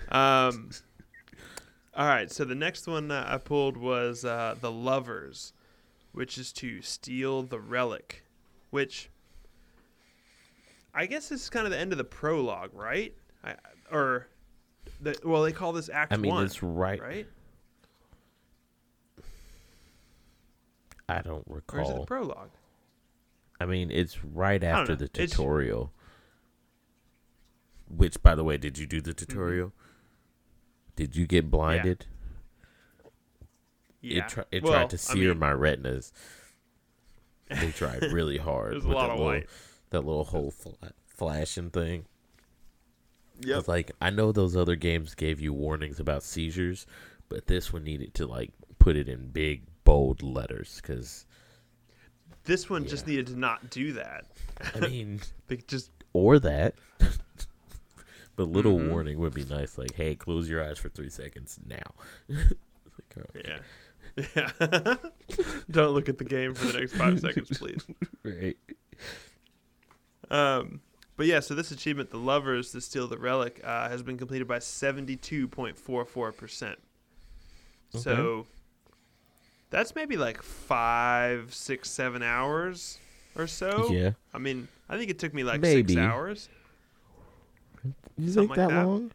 Um, 0.10 0.70
all 1.96 2.08
right, 2.08 2.32
so 2.32 2.44
the 2.46 2.56
next 2.56 2.88
one 2.88 3.12
I 3.12 3.38
pulled 3.38 3.78
was 3.78 4.24
uh, 4.26 4.56
the 4.60 4.72
Lovers, 4.72 5.54
which 6.12 6.38
is 6.38 6.52
to 6.54 6.82
steal 6.82 7.44
the 7.44 7.60
relic, 7.60 8.24
which 8.70 9.10
I 10.94 11.06
guess 11.06 11.30
this 11.30 11.44
is 11.44 11.50
kind 11.50 11.66
of 11.66 11.72
the 11.72 11.80
end 11.80 11.92
of 11.92 11.98
the 11.98 12.04
prologue, 12.04 12.72
right? 12.74 13.14
I, 13.44 13.56
or 13.92 14.28
the 15.02 15.16
well, 15.24 15.44
they 15.44 15.52
call 15.52 15.74
this 15.74 15.90
Act 15.90 16.14
I 16.14 16.18
mean, 16.18 16.32
One, 16.34 16.46
it's 16.46 16.62
right. 16.64 17.02
right? 17.02 17.28
I 21.08 21.22
don't 21.22 21.44
Or 21.48 21.58
is 21.58 21.64
it 21.64 21.72
the 21.72 21.78
recall. 21.78 22.06
prologue? 22.06 22.50
I 23.60 23.66
mean, 23.66 23.92
it's 23.92 24.24
right 24.24 24.64
after 24.64 24.96
the 24.96 25.06
It's- 25.06 25.30
tutorial. 25.32 25.92
Which, 27.88 28.22
by 28.24 28.34
the 28.34 28.44
way, 28.44 28.58
did 28.58 28.78
you 28.80 28.88
do 28.88 29.00
the 29.00 29.14
Mm-hmm. 29.14 29.32
Tutorial? 30.96 31.08
Did 31.12 31.16
you 31.16 31.28
get 31.28 31.50
blinded? 31.52 32.06
Yeah. 34.02 34.24
It, 34.24 34.30
try, 34.30 34.44
it 34.52 34.64
Well, 34.64 34.74
tried 34.74 34.90
to 34.92 34.96
I 34.96 34.98
sear 34.98 35.30
mean, 35.30 35.40
my 35.40 35.52
retinas. 35.52 36.14
They 37.50 37.72
tried 37.72 38.04
really 38.12 38.38
hard. 38.38 38.74
There's 38.74 38.86
a 38.86 38.88
with 38.88 38.96
lot 38.96 39.08
that 39.08 39.14
of 39.14 39.20
little, 39.20 39.34
white. 39.34 39.50
That 39.92 40.02
little 40.06 40.26
whole 40.26 40.52
fla- 40.52 40.94
flashing 41.08 41.70
thing. 41.72 42.06
Yep. 43.42 43.60
It's 43.60 43.68
like 43.68 43.92
I 44.02 44.10
know 44.12 44.32
those 44.32 44.56
other 44.56 44.76
games 44.76 45.14
gave 45.16 45.42
you 45.42 45.54
warnings 45.54 46.00
about 46.00 46.24
seizures, 46.24 46.86
but 47.30 47.48
this 47.48 47.74
one 47.74 47.84
needed 47.84 48.14
to 48.16 48.26
like 48.28 48.52
put 48.80 48.96
it 48.96 49.10
in 49.10 49.28
big 49.30 49.64
bold 49.84 50.24
letters 50.24 50.80
because 50.82 51.26
This 52.46 52.70
one 52.70 52.86
just 52.88 53.08
needed 53.08 53.28
to 53.28 53.36
not 53.40 53.70
do 53.70 53.94
that. 53.94 54.26
I 54.76 54.80
mean, 54.88 55.20
They 55.48 55.58
just 55.58 55.92
or 56.14 56.40
that. 56.40 56.76
but 58.36 58.48
little 58.48 58.78
Mhm. 58.80 58.90
warning 58.90 59.18
would 59.20 59.34
be 59.34 59.46
nice, 59.46 59.78
like, 59.78 59.94
"Hey, 59.96 60.16
close 60.16 60.50
your 60.50 60.64
eyes 60.64 60.78
for 60.78 60.90
three 60.90 61.10
seconds 61.10 61.60
now." 61.66 61.96
Like, 63.18 63.28
oh, 63.36 63.40
yeah. 63.46 63.60
Yeah. 64.36 64.96
Don't 65.70 65.94
look 65.94 66.08
at 66.08 66.18
the 66.18 66.24
game 66.24 66.54
for 66.54 66.66
the 66.72 66.80
next 66.80 66.94
five 66.94 67.20
seconds, 67.20 67.58
please. 67.58 67.86
right. 68.24 68.56
Um, 70.30 70.80
but 71.18 71.28
yeah, 71.28 71.40
so 71.42 71.54
this 71.56 71.72
achievement, 71.72 72.10
the 72.10 72.18
lovers 72.18 72.72
to 72.72 72.82
steal 72.82 73.08
the 73.08 73.18
relic, 73.18 73.60
uh, 73.64 73.90
has 73.90 74.02
been 74.04 74.18
completed 74.18 74.48
by 74.48 74.60
seventy-two 74.60 75.48
point 75.50 75.78
four 75.78 76.06
four 76.06 76.32
percent. 76.32 76.80
So 77.92 78.48
that's 79.70 79.96
maybe 79.96 80.18
like 80.18 80.42
five, 80.42 81.54
six, 81.54 81.90
seven 81.90 82.22
hours 82.24 82.98
or 83.38 83.48
so. 83.48 83.90
Yeah. 83.92 84.12
I 84.34 84.38
mean, 84.38 84.68
I 84.90 84.98
think 84.98 85.10
it 85.10 85.20
took 85.20 85.34
me 85.34 85.44
like 85.44 85.62
Maybe. 85.62 85.94
six 85.94 86.00
hours. 86.00 86.50
You 88.18 88.28
Something 88.32 88.34
think 88.34 88.50
like 88.50 88.58
that, 88.58 88.70
that. 88.70 88.86
long? 88.88 89.12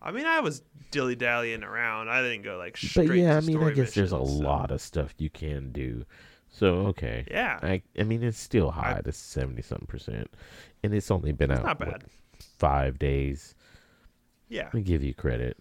I 0.00 0.10
mean, 0.10 0.26
I 0.26 0.40
was 0.40 0.62
dilly 0.90 1.14
dallying 1.14 1.62
around. 1.62 2.08
I 2.08 2.22
didn't 2.22 2.42
go 2.42 2.56
like 2.56 2.76
straight. 2.76 3.06
But 3.08 3.16
yeah, 3.16 3.36
I 3.36 3.40
mean, 3.40 3.62
I 3.62 3.70
guess 3.70 3.94
there's 3.94 4.12
a 4.12 4.16
so- 4.16 4.22
lot 4.24 4.70
of 4.70 4.80
stuff 4.80 5.14
you 5.18 5.30
can 5.30 5.70
do. 5.72 6.04
So 6.50 6.68
okay. 6.88 7.24
Yeah, 7.30 7.58
I 7.62 7.82
I 7.98 8.02
mean, 8.02 8.22
it's 8.22 8.38
still 8.38 8.70
high 8.72 8.96
I- 8.98 9.02
to 9.02 9.12
seventy 9.12 9.62
something 9.62 9.86
percent, 9.86 10.28
and 10.82 10.92
it's 10.92 11.10
only 11.10 11.32
been 11.32 11.50
it's 11.50 11.60
out 11.60 11.80
not 11.80 11.86
what, 11.86 12.02
five 12.58 12.98
days. 12.98 13.54
Yeah. 14.48 14.68
I 14.74 14.80
give 14.80 15.02
you 15.02 15.14
credit. 15.14 15.56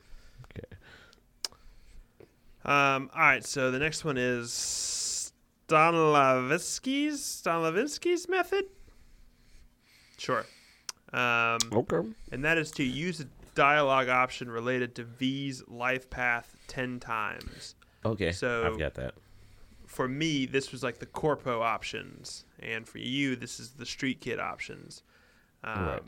Okay. 0.52 0.68
Um, 2.66 3.10
all 3.16 3.22
right, 3.22 3.46
so 3.46 3.72
the 3.72 3.80
next 3.80 4.04
one 4.04 4.18
is 4.18 4.52
Stanislavski's 5.70 7.22
Stanislavski's 7.22 8.28
method. 8.28 8.66
Sure. 10.18 10.46
Um, 11.14 11.60
Okay. 11.72 12.08
and 12.32 12.44
that 12.46 12.58
is 12.58 12.72
to 12.72 12.84
use 12.84 13.20
a 13.20 13.26
dialogue 13.56 14.08
option 14.10 14.50
related 14.50 14.96
to 14.96 15.04
V's 15.04 15.62
life 15.68 16.10
path 16.10 16.56
ten 16.68 17.00
times. 17.00 17.76
Okay. 18.06 18.32
So- 18.32 18.66
I've 18.66 18.80
got 18.80 18.94
that. 18.96 19.16
For 19.88 20.08
me, 20.08 20.46
this 20.46 20.72
was 20.72 20.84
like 20.84 21.00
the 21.00 21.06
corpo 21.06 21.62
options, 21.62 22.46
and 22.60 22.88
for 22.88 23.00
you, 23.00 23.36
this 23.36 23.60
is 23.60 23.72
the 23.72 23.86
street 23.86 24.22
kid 24.22 24.40
options. 24.40 25.04
Um, 25.64 25.86
Right. 25.86 26.04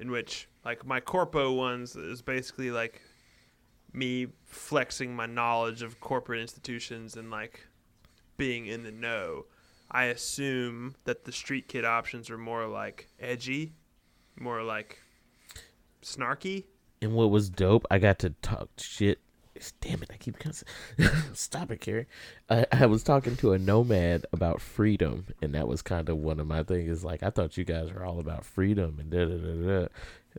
In 0.00 0.10
which, 0.10 0.48
like, 0.64 0.84
my 0.84 1.00
corpo 1.00 1.52
ones 1.52 1.94
is 1.96 2.22
basically 2.22 2.70
like 2.72 3.02
me 3.92 4.26
flexing 4.44 5.14
my 5.14 5.26
knowledge 5.26 5.82
of 5.82 5.98
corporate 6.00 6.40
institutions 6.40 7.16
and 7.16 7.30
like 7.30 7.66
being 8.36 8.66
in 8.66 8.82
the 8.82 8.90
know. 8.92 9.46
I 9.90 10.04
assume 10.04 10.94
that 11.04 11.24
the 11.24 11.32
street 11.32 11.68
kid 11.68 11.84
options 11.84 12.28
are 12.30 12.36
more 12.38 12.66
like 12.66 13.08
edgy, 13.18 13.72
more 14.40 14.62
like 14.62 14.98
snarky. 16.02 16.64
And 17.00 17.12
what 17.12 17.30
was 17.30 17.48
dope, 17.48 17.86
I 17.90 17.98
got 17.98 18.18
to 18.20 18.30
talk 18.42 18.68
shit. 18.78 19.18
Damn 19.80 20.02
it! 20.02 20.10
I 20.12 20.16
keep. 20.16 20.36
Stop 21.32 21.72
it, 21.72 21.80
Carrie. 21.80 22.06
I, 22.48 22.64
I 22.70 22.86
was 22.86 23.02
talking 23.02 23.34
to 23.38 23.52
a 23.52 23.58
nomad 23.58 24.24
about 24.32 24.60
freedom, 24.60 25.26
and 25.42 25.52
that 25.54 25.66
was 25.66 25.82
kind 25.82 26.08
of 26.08 26.18
one 26.18 26.38
of 26.38 26.46
my 26.46 26.62
things. 26.62 26.88
Is 26.88 27.04
like 27.04 27.24
I 27.24 27.30
thought 27.30 27.56
you 27.56 27.64
guys 27.64 27.92
were 27.92 28.04
all 28.04 28.20
about 28.20 28.44
freedom 28.44 28.98
and 29.00 29.10
da 29.10 29.24
da 29.24 29.36
da 29.36 29.66
da. 29.66 29.88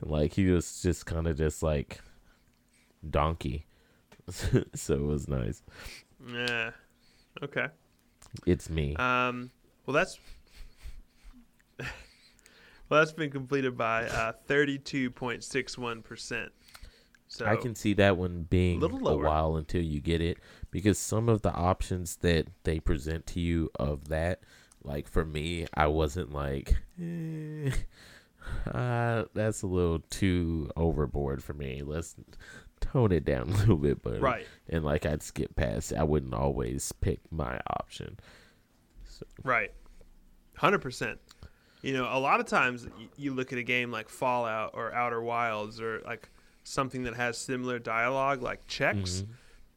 And, 0.01 0.09
like 0.09 0.33
he 0.33 0.45
was 0.45 0.81
just 0.81 1.05
kind 1.05 1.27
of 1.27 1.37
just 1.37 1.61
like 1.61 1.99
donkey. 3.09 3.65
so 4.29 4.93
it 4.93 5.01
was 5.01 5.27
nice. 5.27 5.63
Yeah. 6.25 6.71
Okay. 7.43 7.67
It's 8.45 8.69
me. 8.69 8.95
Um. 8.95 9.51
Well, 9.85 9.93
that's 9.93 10.17
that's 12.97 13.11
been 13.11 13.31
completed 13.31 13.77
by 13.77 14.05
uh, 14.05 14.33
thirty-two 14.47 15.11
point 15.11 15.43
six 15.43 15.77
one 15.77 16.01
percent. 16.01 16.51
So 17.27 17.45
I 17.45 17.57
can 17.57 17.75
see 17.75 17.93
that 17.93 18.17
one 18.17 18.47
being 18.49 18.81
a 18.81 18.87
lower. 18.87 19.23
while 19.23 19.55
until 19.55 19.83
you 19.83 20.01
get 20.01 20.19
it 20.19 20.39
because 20.71 20.97
some 20.97 21.29
of 21.29 21.43
the 21.43 21.53
options 21.53 22.15
that 22.17 22.47
they 22.63 22.79
present 22.79 23.27
to 23.27 23.39
you 23.39 23.69
of 23.79 24.07
that, 24.09 24.39
like 24.83 25.07
for 25.07 25.23
me, 25.23 25.67
I 25.75 25.85
wasn't 25.87 26.33
like, 26.33 26.75
eh, 26.99 27.69
uh, 28.71 29.25
that's 29.35 29.61
a 29.61 29.67
little 29.67 29.99
too 30.09 30.71
overboard 30.75 31.43
for 31.43 31.53
me. 31.53 31.83
Let's 31.85 32.15
tone 32.81 33.11
it 33.11 33.25
down 33.25 33.49
a 33.49 33.57
little 33.57 33.77
bit, 33.77 34.01
but 34.01 34.19
right. 34.21 34.47
and 34.67 34.83
like 34.83 35.05
I'd 35.05 35.21
skip 35.21 35.55
past. 35.55 35.93
I 35.93 36.03
wouldn't 36.03 36.33
always 36.33 36.91
pick 36.93 37.19
my 37.31 37.59
option. 37.79 38.17
So, 39.05 39.25
Right. 39.43 39.71
100%. 40.57 41.17
You 41.81 41.93
know, 41.93 42.05
a 42.11 42.19
lot 42.19 42.39
of 42.39 42.45
times 42.45 42.87
you 43.15 43.33
look 43.33 43.53
at 43.53 43.59
a 43.59 43.63
game 43.63 43.89
like 43.91 44.09
Fallout 44.09 44.71
or 44.73 44.93
Outer 44.93 45.21
Worlds 45.23 45.79
or 45.79 46.01
like 46.05 46.27
something 46.63 47.03
that 47.03 47.15
has 47.15 47.37
similar 47.37 47.79
dialogue 47.79 48.41
like 48.41 48.67
checks 48.67 49.21
mhm. 49.21 49.27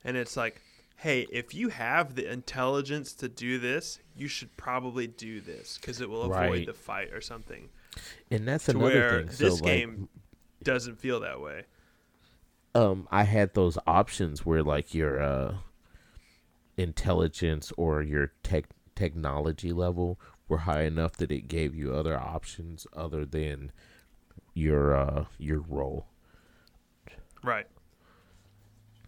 and 0.05 0.17
it's 0.17 0.37
like, 0.37 0.61
"Hey, 0.97 1.27
if 1.31 1.55
you 1.55 1.69
have 1.69 2.15
the 2.17 2.31
intelligence 2.31 3.13
to 3.15 3.29
do 3.29 3.59
this, 3.59 4.01
you 4.17 4.27
should 4.29 4.55
probably 4.57 5.07
do 5.07 5.41
this 5.41 5.79
because 5.81 6.01
it 6.01 6.11
will 6.11 6.23
avoid 6.23 6.51
Right. 6.51 6.67
the 6.67 6.75
fight 6.75 7.13
or 7.13 7.21
something." 7.21 7.69
and 8.31 8.49
that's 8.49 8.65
To 8.67 8.71
another 8.73 8.85
where 8.95 9.19
thing. 9.19 9.27
this 9.27 9.39
so 9.39 9.55
like, 9.55 9.63
game 9.65 10.09
doesn't 10.63 10.99
feel 10.99 11.21
that 11.21 11.41
way. 11.41 11.65
um 12.75 13.07
I 13.13 13.25
had 13.25 13.55
those 13.55 13.77
options 13.87 14.45
where 14.47 14.63
like 14.63 14.93
your 14.95 15.23
uh 15.23 15.55
intelligence 16.77 17.73
or 17.77 18.03
your 18.03 18.33
tech 18.43 18.65
technology 18.95 19.73
level 19.73 20.19
were 20.53 20.59
high 20.59 20.83
enough 20.83 21.13
that 21.15 21.33
it 21.33 21.49
gave 21.49 21.75
you 21.75 21.95
other 21.95 22.17
options 22.19 22.87
other 22.93 23.25
than 23.25 23.73
your 24.55 24.95
uh 24.95 25.25
your 25.39 25.61
role. 25.61 26.07
Right. 27.43 27.67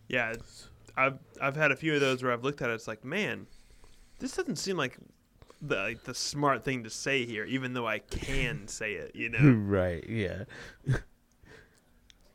Yeah, 0.09 0.33
it's, 0.33 0.69
I've 0.97 1.19
I've 1.41 1.55
had 1.57 1.71
a 1.71 1.77
few 1.77 1.95
of 1.95 2.01
those 2.01 2.23
where 2.23 2.33
I've 2.33 2.43
looked 2.45 2.63
at 2.63 2.71
it. 2.71 2.73
It's 2.75 2.89
like, 2.89 3.05
man, 3.05 3.47
this 4.19 4.33
doesn't 4.37 4.57
seem 4.57 4.77
like 4.77 4.97
the 5.61 5.77
like 5.77 6.05
the 6.05 6.15
smart 6.15 6.65
thing 6.65 6.83
to 6.85 6.91
say 6.91 7.25
here, 7.27 7.45
even 7.45 7.75
though 7.75 7.87
I 7.87 7.99
can 7.99 8.67
say 8.79 8.95
it, 8.95 9.15
you 9.15 9.29
know. 9.29 9.39
right, 9.67 10.05
yeah. 10.09 10.45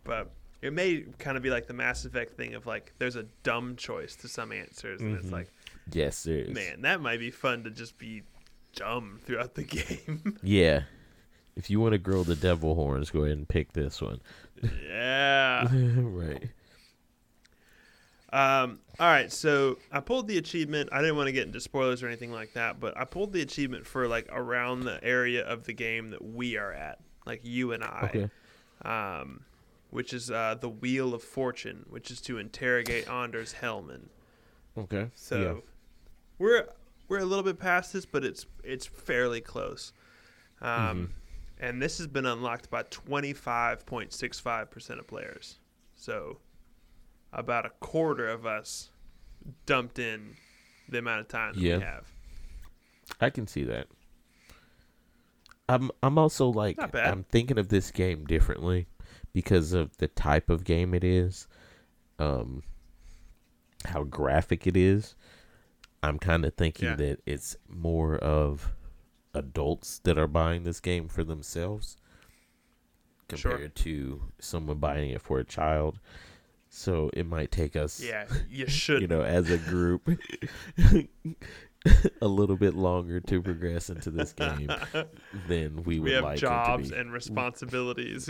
but 0.03 0.31
it 0.61 0.73
may 0.73 1.05
kind 1.17 1.35
of 1.37 1.43
be 1.43 1.49
like 1.49 1.67
the 1.67 1.73
Mass 1.73 2.05
Effect 2.05 2.35
thing 2.37 2.53
of 2.53 2.65
like, 2.67 2.93
there's 2.99 3.15
a 3.15 3.23
dumb 3.43 3.75
choice 3.75 4.15
to 4.17 4.27
some 4.27 4.51
answers, 4.51 5.01
and 5.01 5.15
it's 5.17 5.27
Mhm. 5.27 5.31
like, 5.31 5.49
Yes, 5.91 6.23
there 6.23 6.37
is. 6.39 6.53
man, 6.53 6.81
that 6.81 7.01
might 7.01 7.19
be 7.19 7.31
fun 7.31 7.63
to 7.63 7.69
just 7.71 7.97
be 7.97 8.23
dumb 8.75 9.19
throughout 9.25 9.55
the 9.55 9.63
game. 9.63 10.37
Yeah. 10.43 10.83
If 11.55 11.69
you 11.69 11.79
want 11.79 11.91
to 11.93 11.97
grow 11.97 12.23
the 12.23 12.35
devil 12.35 12.75
horns, 12.75 13.09
go 13.11 13.21
ahead 13.25 13.37
and 13.37 13.47
pick 13.47 13.73
this 13.73 14.01
one. 14.01 14.21
yeah. 14.87 15.67
right. 15.73 16.49
Um, 18.31 18.79
all 18.99 19.07
right, 19.07 19.31
so 19.31 19.79
I 19.91 20.01
pulled 20.01 20.27
the 20.27 20.37
achievement. 20.37 20.89
I 20.91 21.01
didn't 21.01 21.15
want 21.15 21.27
to 21.27 21.31
get 21.31 21.47
into 21.47 21.59
spoilers 21.59 22.03
or 22.03 22.07
anything 22.07 22.31
like 22.31 22.53
that, 22.53 22.79
but 22.79 22.95
I 22.95 23.03
pulled 23.05 23.33
the 23.33 23.41
achievement 23.41 23.87
for 23.87 24.07
like 24.07 24.27
around 24.31 24.81
the 24.81 25.03
area 25.03 25.43
of 25.43 25.65
the 25.65 25.73
game 25.73 26.11
that 26.11 26.23
we 26.23 26.55
are 26.55 26.71
at, 26.71 26.99
like 27.25 27.39
you 27.43 27.71
and 27.71 27.83
I, 27.83 28.11
Okay. 28.13 28.29
um, 28.87 29.45
which 29.89 30.13
is 30.13 30.29
uh, 30.29 30.55
the 30.61 30.69
Wheel 30.69 31.15
of 31.15 31.23
Fortune, 31.23 31.85
which 31.89 32.11
is 32.11 32.21
to 32.21 32.37
interrogate 32.37 33.09
Anders 33.09 33.55
Hellman. 33.59 34.09
Okay. 34.77 35.09
So 35.15 35.39
yeah. 35.41 35.53
we're 36.37 36.67
we're 37.09 37.19
a 37.19 37.25
little 37.25 37.43
bit 37.43 37.59
past 37.59 37.91
this, 37.93 38.05
but 38.05 38.23
it's 38.23 38.45
it's 38.63 38.85
fairly 38.85 39.41
close. 39.41 39.91
Um, 40.61 40.69
Mm-hmm. 40.69 41.05
And 41.61 41.81
this 41.81 41.97
has 41.97 42.07
been 42.07 42.25
unlocked 42.25 42.69
by 42.69 42.83
twenty 42.83 43.33
five 43.33 43.85
point 43.85 44.13
six 44.13 44.39
five 44.39 44.71
percent 44.71 44.97
of 45.01 45.07
players. 45.07 45.57
So 45.95 46.37
about 47.33 47.65
a 47.65 47.69
quarter 47.81 48.27
of 48.29 48.45
us 48.45 48.89
dumped 49.65 49.99
in 49.99 50.35
the 50.87 50.99
amount 50.99 51.19
of 51.19 51.27
time 51.27 51.53
that 51.55 51.61
Yeah. 51.61 51.77
we 51.77 51.83
have. 51.83 52.07
I 53.19 53.29
can 53.29 53.45
see 53.45 53.65
that. 53.65 53.87
I'm 55.67 55.91
I'm 56.01 56.17
also 56.17 56.47
like 56.47 56.77
I'm 56.95 57.23
thinking 57.25 57.57
of 57.59 57.67
this 57.67 57.91
game 57.91 58.25
differently 58.25 58.87
because 59.33 59.73
of 59.73 59.95
the 59.97 60.07
type 60.07 60.49
of 60.49 60.63
game 60.63 60.93
it 60.93 61.03
is. 61.03 61.47
Um 62.19 62.63
how 63.85 64.03
graphic 64.03 64.65
it 64.65 64.77
is. 64.77 65.15
I'm 66.01 66.17
kind 66.19 66.45
of 66.45 66.53
thinking 66.55 66.89
Yeah. 66.89 66.95
that 66.95 67.21
it's 67.25 67.55
more 67.67 68.15
of 68.15 68.71
adults 69.33 69.99
that 69.99 70.17
are 70.17 70.27
buying 70.27 70.63
this 70.63 70.79
game 70.79 71.07
for 71.07 71.23
themselves 71.23 71.97
Sure. 73.35 73.51
compared 73.51 73.75
to 73.75 74.31
someone 74.39 74.77
buying 74.79 75.11
it 75.11 75.21
for 75.21 75.39
a 75.39 75.43
child. 75.43 75.99
So 76.69 77.09
it 77.13 77.25
might 77.25 77.51
take 77.51 77.75
us 77.75 77.99
Yeah, 78.01 78.25
you 78.49 78.67
should. 78.67 79.01
you 79.01 79.07
know, 79.07 79.21
as 79.21 79.49
a 79.51 79.57
group, 79.57 80.07
a 82.21 82.27
little 82.27 82.55
bit 82.57 82.73
longer 82.75 83.19
to 83.19 83.41
progress 83.41 83.89
into 83.89 84.09
this 84.11 84.33
game 84.33 84.69
than 85.47 85.83
we 85.83 85.99
would 85.99 86.05
we 86.09 86.11
have 86.13 86.23
like 86.23 86.39
jobs 86.39 86.87
it 86.87 86.89
to 86.89 86.95
be. 86.95 87.01
and 87.01 87.11
responsibilities. 87.13 88.29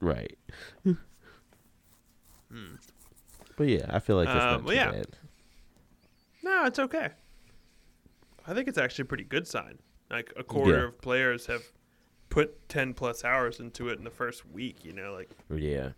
right. 0.00 0.36
But 3.56 3.68
yeah, 3.68 3.86
I 3.88 3.98
feel 4.00 4.16
like 4.16 4.28
it's 4.28 4.34
Um, 4.36 4.50
not 4.50 4.64
well, 4.64 4.70
too 4.70 4.74
yeah. 4.76 4.90
bad. 4.92 5.06
No, 6.44 6.64
it's 6.66 6.78
okay. 6.78 7.08
I 8.46 8.52
think 8.54 8.68
it's 8.68 8.78
actually 8.78 9.02
a 9.02 9.06
pretty 9.06 9.24
good 9.24 9.48
sign. 9.48 9.78
Like 10.10 10.32
a 10.36 10.44
quarter 10.44 10.78
Yeah. 10.80 10.84
of 10.88 11.00
players 11.00 11.46
have 11.46 11.62
put 12.28 12.68
ten 12.68 12.92
plus 12.94 13.24
hours 13.24 13.58
into 13.60 13.88
it 13.88 13.98
in 13.98 14.04
the 14.04 14.10
first 14.10 14.46
week. 14.46 14.84
You 14.84 14.92
know, 14.92 15.12
like 15.14 15.30
Yeah, 15.50 15.90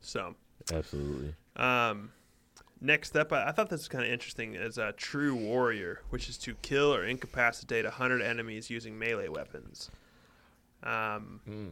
so. 0.00 0.34
absolutely. 0.72 1.34
Um, 1.56 2.10
next 2.80 3.16
up, 3.16 3.32
I, 3.32 3.48
I 3.48 3.52
thought 3.52 3.70
this 3.70 3.80
was 3.82 3.88
kind 3.88 4.04
of 4.04 4.10
interesting 4.10 4.56
as 4.56 4.76
a 4.78 4.92
true 4.92 5.34
warrior, 5.34 6.00
which 6.10 6.28
is 6.28 6.36
to 6.38 6.54
kill 6.62 6.92
or 6.94 7.04
incapacitate 7.04 7.86
hundred 7.86 8.22
enemies 8.22 8.70
using 8.70 8.98
melee 8.98 9.28
weapons. 9.28 9.90
Um, 10.82 11.40
Hmm. 11.46 11.68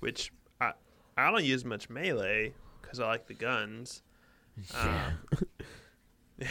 which 0.00 0.32
I 0.60 0.72
I 1.16 1.30
don't 1.30 1.44
use 1.44 1.64
much 1.64 1.88
melee 1.88 2.54
because 2.80 3.00
I 3.00 3.06
like 3.06 3.26
the 3.26 3.34
guns. 3.34 4.02
Yeah, 4.72 5.10
Um, 5.38 5.46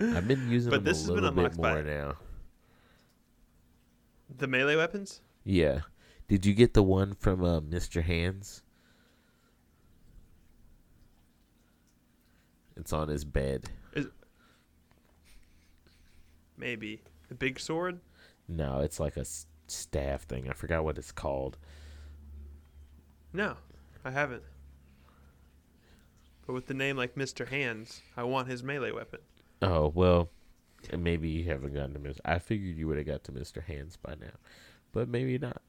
I've 0.00 0.26
been 0.26 0.48
using 0.50 0.70
but 0.70 0.84
them 0.84 0.84
this 0.84 0.98
a 0.98 1.00
has 1.00 1.06
been 1.08 1.14
little 1.16 1.30
bit 1.30 1.38
unlocked 1.38 1.60
by- 1.60 1.72
more 1.74 1.82
now. 1.82 2.14
the 4.38 4.46
melee 4.46 4.76
weapons. 4.76 5.20
Yeah. 5.44 5.80
Did 6.28 6.46
you 6.46 6.54
get 6.54 6.72
the 6.74 6.82
one 6.82 7.14
from 7.14 7.44
uh, 7.44 7.60
Mr. 7.60 8.02
Hands? 8.02 8.62
It's 12.76 12.92
on 12.92 13.08
his 13.08 13.24
bed. 13.24 13.70
Maybe 16.56 17.02
the 17.28 17.34
big 17.34 17.58
sword. 17.60 18.00
No, 18.48 18.80
it's 18.80 19.00
like 19.00 19.16
a 19.16 19.20
s- 19.20 19.46
staff 19.66 20.22
thing. 20.22 20.48
I 20.48 20.52
forgot 20.52 20.84
what 20.84 20.96
it's 20.98 21.10
called. 21.12 21.58
No, 23.32 23.56
I 24.04 24.10
haven't. 24.10 24.42
But 26.46 26.54
with 26.54 26.66
the 26.66 26.74
name 26.74 26.96
like 26.96 27.14
Mr. 27.14 27.46
Hands, 27.48 28.00
I 28.16 28.24
want 28.24 28.48
his 28.48 28.62
melee 28.62 28.90
weapon. 28.92 29.20
Oh 29.62 29.92
well, 29.94 30.28
maybe 30.96 31.28
you 31.28 31.44
haven't 31.44 31.74
gotten 31.74 31.94
to 31.94 32.00
Mr. 32.00 32.18
I 32.24 32.38
figured 32.38 32.76
you 32.76 32.88
would 32.88 32.96
have 32.98 33.06
got 33.06 33.24
to 33.24 33.32
Mr. 33.32 33.62
Hands 33.62 33.96
by 33.96 34.14
now, 34.20 34.32
but 34.92 35.08
maybe 35.08 35.38
not. 35.38 35.62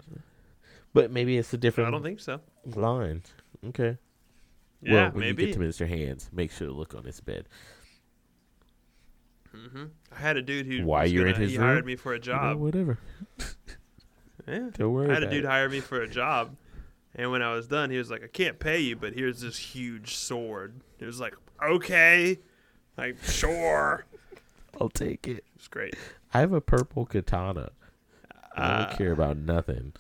But 0.94 1.12
maybe 1.12 1.38
it's 1.38 1.54
a 1.54 1.58
different 1.58 1.90
I 1.90 1.92
don't 1.92 2.04
think 2.04 2.20
so. 2.20 2.40
line. 2.76 3.22
Okay. 3.68 3.98
Yeah, 4.82 4.94
well, 4.94 5.12
when 5.12 5.20
maybe. 5.22 5.44
you 5.44 5.54
get 5.54 5.60
to 5.60 5.60
Mr. 5.60 5.88
Hands, 5.88 6.28
make 6.34 6.52
sure 6.52 6.68
to 6.68 6.74
look 6.74 6.94
on 6.96 7.04
his 7.06 7.22
bed. 7.22 7.48
hmm 9.52 9.86
I 10.12 10.20
had 10.20 10.38
a 10.38 10.42
dude 10.42 10.66
who 10.66 10.84
why 10.86 11.06
you're 11.06 11.28
in 11.28 11.34
gonna- 11.34 11.44
his 11.46 11.52
he 11.54 11.58
room? 11.58 11.68
hired 11.68 11.86
me 11.86 11.96
for 11.96 12.14
a 12.14 12.16
You 12.16 12.20
know, 12.20 12.26
job. 12.40 12.58
whatever. 12.60 12.98
yeah, 14.48 14.70
Don't 14.74 14.92
worry 14.94 15.10
I 15.10 15.14
had 15.14 15.24
a 15.24 15.30
dude 15.30 15.44
it. 15.46 15.48
hire 15.48 15.70
me 15.70 15.80
for 15.80 16.02
a 16.02 16.08
job, 16.08 16.56
and 17.16 17.32
when 17.32 17.42
I 17.42 17.54
was 17.54 17.68
done, 17.68 17.90
he 17.90 17.98
was 17.98 18.10
like, 18.12 18.24
"I 18.24 18.28
can't 18.28 18.60
pay 18.60 18.80
you, 18.80 18.96
but 18.96 19.14
here's 19.14 19.42
this 19.42 19.58
huge 19.58 20.16
sword." 20.16 20.82
It 21.00 21.06
was 21.06 21.20
like, 21.20 21.36
"Okay, 21.62 22.40
like 22.98 23.22
sure." 23.24 24.06
I'll 24.82 24.90
take 24.90 25.28
it. 25.28 25.44
It's 25.56 25.68
great. 25.68 25.96
I 26.34 26.40
have 26.40 26.52
a 26.54 26.62
purple 26.62 27.06
katana. 27.06 27.70
I 28.56 28.62
Uh, 28.62 28.86
don't 28.86 28.98
care 28.98 29.12
about 29.12 29.38
nothing. 29.38 29.94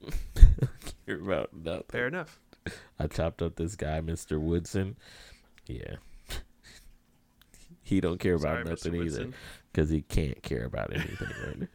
Care 1.06 1.16
about 1.20 1.54
nothing. 1.54 1.84
Fair 1.88 2.06
enough. 2.08 2.38
I 2.98 3.06
chopped 3.06 3.40
up 3.42 3.56
this 3.56 3.76
guy, 3.76 4.00
Mr. 4.00 4.38
Woodson. 4.40 4.96
Yeah. 5.66 5.96
he 7.82 8.00
don't 8.00 8.18
care 8.18 8.34
about 8.34 8.42
Sorry, 8.42 8.64
nothing 8.64 8.94
either 8.96 9.30
because 9.72 9.90
he 9.90 10.02
can't 10.02 10.42
care 10.42 10.64
about 10.64 10.92
anything 10.94 11.28
right 11.46 11.58
now. 11.60 11.66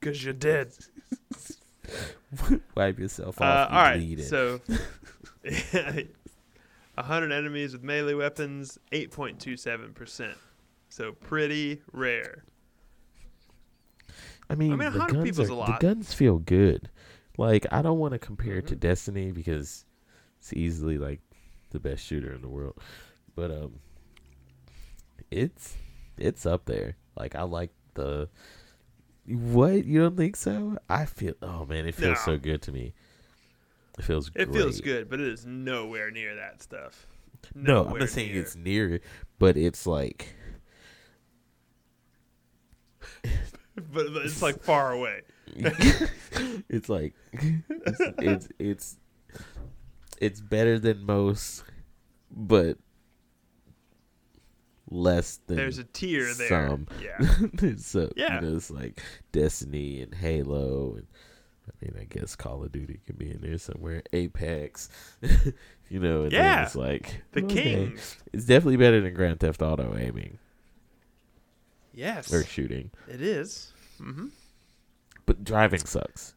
because 0.00 0.24
you 0.24 0.32
did. 0.32 0.72
Wipe 2.76 2.98
yourself 2.98 3.40
Uh, 3.40 3.44
off. 3.44 3.70
you 3.70 3.76
all 3.76 3.82
right, 3.82 4.20
so 4.20 4.60
100 6.94 7.32
enemies 7.32 7.72
with 7.72 7.82
melee 7.82 8.14
weapons, 8.14 8.78
8.27%. 8.92 10.34
So 10.88 11.12
pretty 11.12 11.82
rare. 11.92 12.44
I 14.48 14.54
mean, 14.54 14.72
I 14.72 14.76
mean, 14.76 14.92
the 14.92 14.98
100 14.98 15.12
guns 15.14 15.24
people's 15.24 15.50
are, 15.50 15.52
a 15.52 15.66
the 15.66 15.78
guns 15.80 16.14
feel 16.14 16.38
good. 16.38 16.88
Like 17.36 17.66
I 17.70 17.82
don't 17.82 17.98
want 17.98 18.12
to 18.12 18.18
compare 18.18 18.58
it 18.58 18.66
to 18.68 18.76
Mhm. 18.76 18.80
Destiny 18.80 19.30
because 19.32 19.84
it's 20.38 20.52
easily 20.52 20.98
like 20.98 21.20
the 21.70 21.80
best 21.80 22.04
shooter 22.04 22.32
in 22.32 22.40
the 22.42 22.48
world, 22.48 22.78
but 23.34 23.50
um, 23.50 23.80
it's 25.30 25.76
it's 26.16 26.46
up 26.46 26.64
there. 26.66 26.96
Like 27.16 27.34
I 27.34 27.42
like 27.42 27.72
the 27.94 28.28
what 29.28 29.84
you 29.84 30.00
don't 30.00 30.16
think 30.16 30.36
so? 30.36 30.78
I 30.88 31.04
feel 31.04 31.34
oh 31.42 31.66
man, 31.66 31.86
it 31.86 31.94
feels 31.94 32.22
so 32.24 32.38
good 32.38 32.62
to 32.62 32.72
me. 32.72 32.94
It 33.98 34.04
feels 34.04 34.28
good. 34.28 34.42
It 34.42 34.50
great. 34.50 34.60
feels 34.60 34.80
good, 34.80 35.08
but 35.08 35.20
it 35.20 35.28
is 35.28 35.46
nowhere 35.46 36.10
near 36.10 36.34
that 36.36 36.62
stuff. 36.62 37.06
No, 37.54 37.86
I'm 37.86 37.98
not 37.98 38.08
saying 38.08 38.32
near. 38.32 38.42
it's 38.42 38.56
near, 38.56 39.00
but 39.38 39.56
it's 39.56 39.86
like 39.86 40.34
but 43.22 44.12
but 44.12 44.24
it's 44.24 44.42
like 44.42 44.62
far 44.62 44.92
away. 44.92 45.22
it's 46.68 46.88
like 46.88 47.14
it's, 47.32 48.00
it's 48.18 48.48
it's 48.58 48.96
it's 50.20 50.40
better 50.40 50.78
than 50.78 51.04
most, 51.04 51.64
but 52.30 52.78
less 54.90 55.38
than 55.46 55.56
There's 55.56 55.78
a 55.78 55.84
tier 55.84 56.32
there. 56.34 56.48
some. 56.48 56.86
Yeah. 57.02 57.74
so 57.78 58.10
Yeah. 58.16 58.40
you 58.40 58.48
know, 58.50 58.56
it's 58.56 58.70
like 58.70 59.02
Destiny 59.32 60.02
and 60.02 60.14
Halo, 60.14 60.94
and 60.96 61.06
I 61.68 61.84
mean, 61.84 61.94
I 62.00 62.04
guess 62.04 62.36
Call 62.36 62.62
of 62.62 62.70
Duty 62.72 63.00
could 63.06 63.18
be 63.18 63.30
in 63.30 63.40
there 63.40 63.58
somewhere. 63.58 64.02
Apex, 64.12 64.88
you 65.90 65.98
know, 66.00 66.22
and 66.22 66.32
Yeah. 66.32 66.64
it's 66.64 66.76
like 66.76 67.22
The 67.32 67.42
okay. 67.44 67.62
Kings. 67.74 68.16
It's 68.32 68.44
definitely 68.44 68.76
better 68.76 69.00
than 69.00 69.14
Grand 69.14 69.40
Theft 69.40 69.62
Auto 69.62 69.96
aiming 69.98 70.38
Yes. 71.92 72.32
or 72.32 72.44
shooting, 72.44 72.90
It 73.08 73.20
is. 73.22 73.72
Mm-hmm. 74.00 74.26
but 75.24 75.42
driving 75.42 75.80
sucks. 75.80 76.34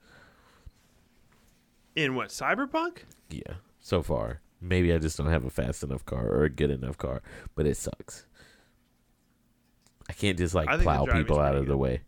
In 1.95 2.15
what, 2.15 2.29
Cyberpunk? 2.29 2.99
Yeah, 3.29 3.55
so 3.81 4.01
far. 4.01 4.39
Maybe 4.61 4.93
I 4.93 4.97
just 4.97 5.17
don't 5.17 5.27
have 5.27 5.45
a 5.45 5.49
fast 5.49 5.83
enough 5.83 6.05
car 6.05 6.25
or 6.27 6.43
a 6.43 6.49
good 6.49 6.69
enough 6.71 6.97
car, 6.97 7.21
but 7.55 7.65
it 7.65 7.77
sucks. 7.77 8.25
I 10.09 10.13
can't 10.13 10.37
just 10.37 10.55
like 10.55 10.67
I 10.67 10.71
think 10.71 10.79
the 10.81 10.85
plow 10.85 11.05
people 11.05 11.39
out 11.39 11.55
of 11.55 11.67
the 11.67 11.77
way 11.77 12.01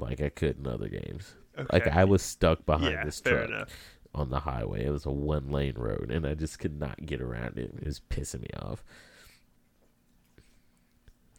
like 0.00 0.20
I 0.20 0.28
could 0.28 0.58
in 0.58 0.66
other 0.66 0.88
games. 0.88 1.34
Okay. 1.58 1.66
Like 1.72 1.88
I 1.88 2.04
was 2.04 2.22
stuck 2.22 2.64
behind 2.66 2.92
yeah, 2.92 3.04
this 3.04 3.20
truck 3.20 3.48
enough. 3.48 3.68
on 4.14 4.30
the 4.30 4.40
highway. 4.40 4.84
It 4.84 4.90
was 4.90 5.06
a 5.06 5.10
one 5.10 5.50
lane 5.50 5.74
road, 5.76 6.10
and 6.10 6.26
I 6.26 6.34
just 6.34 6.58
could 6.58 6.78
not 6.78 7.04
get 7.04 7.20
around 7.20 7.58
it. 7.58 7.72
It 7.80 7.84
was 7.84 8.00
pissing 8.10 8.42
me 8.42 8.50
off. 8.60 8.84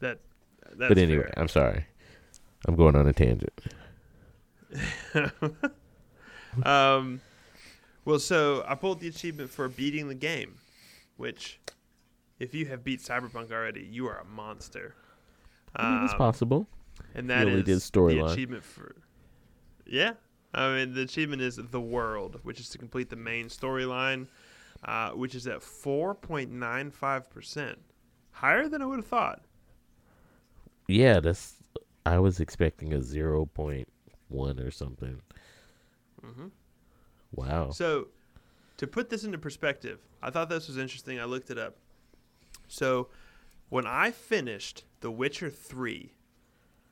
That, 0.00 0.18
that's 0.76 0.88
but 0.88 0.98
anyway, 0.98 1.30
I'm 1.36 1.48
sorry. 1.48 1.86
I'm 2.66 2.76
going 2.76 2.96
on 2.96 3.06
a 3.06 3.12
tangent. 3.12 3.52
um, 6.64 7.20
well, 8.04 8.18
so 8.18 8.64
I 8.66 8.74
pulled 8.74 9.00
the 9.00 9.08
achievement 9.08 9.50
for 9.50 9.68
beating 9.68 10.08
the 10.08 10.14
game, 10.14 10.56
which, 11.16 11.60
if 12.38 12.54
you 12.54 12.66
have 12.66 12.84
beat 12.84 13.00
Cyberpunk 13.00 13.50
already, 13.50 13.88
you 13.90 14.06
are 14.06 14.18
a 14.18 14.24
monster. 14.24 14.94
I 15.76 15.84
mean, 15.84 16.02
it's 16.02 16.14
Um, 16.14 16.18
possible. 16.18 16.68
And 17.14 17.30
that 17.30 17.48
is 17.48 17.48
only 17.48 17.62
did 17.62 17.80
the 17.80 17.80
storyline. 17.80 18.32
achievement 18.32 18.64
for. 18.64 18.96
Yeah, 19.86 20.14
I 20.54 20.74
mean 20.74 20.94
the 20.94 21.02
achievement 21.02 21.42
is 21.42 21.56
the 21.56 21.80
world, 21.80 22.40
which 22.42 22.60
is 22.60 22.68
to 22.70 22.78
complete 22.78 23.10
the 23.10 23.16
main 23.16 23.48
storyline, 23.48 24.28
uh, 24.84 25.10
which 25.12 25.34
is 25.34 25.46
at 25.46 25.62
four 25.62 26.14
point 26.14 26.50
nine 26.50 26.90
five 26.90 27.28
percent, 27.30 27.78
higher 28.32 28.68
than 28.68 28.82
I 28.82 28.86
would 28.86 28.98
have 28.98 29.06
thought. 29.06 29.42
Yeah, 30.88 31.20
that's. 31.20 31.56
I 32.06 32.18
was 32.18 32.40
expecting 32.40 32.92
a 32.92 33.00
zero 33.02 33.46
point 33.46 33.88
one 34.28 34.58
or 34.58 34.70
something. 34.70 35.20
hmm 36.22 36.48
Wow. 37.32 37.70
So, 37.70 38.08
to 38.78 38.86
put 38.86 39.10
this 39.10 39.24
into 39.24 39.38
perspective, 39.38 40.00
I 40.22 40.30
thought 40.30 40.48
this 40.48 40.68
was 40.68 40.76
interesting. 40.78 41.20
I 41.20 41.24
looked 41.24 41.50
it 41.50 41.58
up. 41.58 41.76
So, 42.68 43.08
when 43.70 43.86
I 43.86 44.10
finished 44.10 44.84
The 45.00 45.10
Witcher 45.10 45.48
3, 45.48 46.12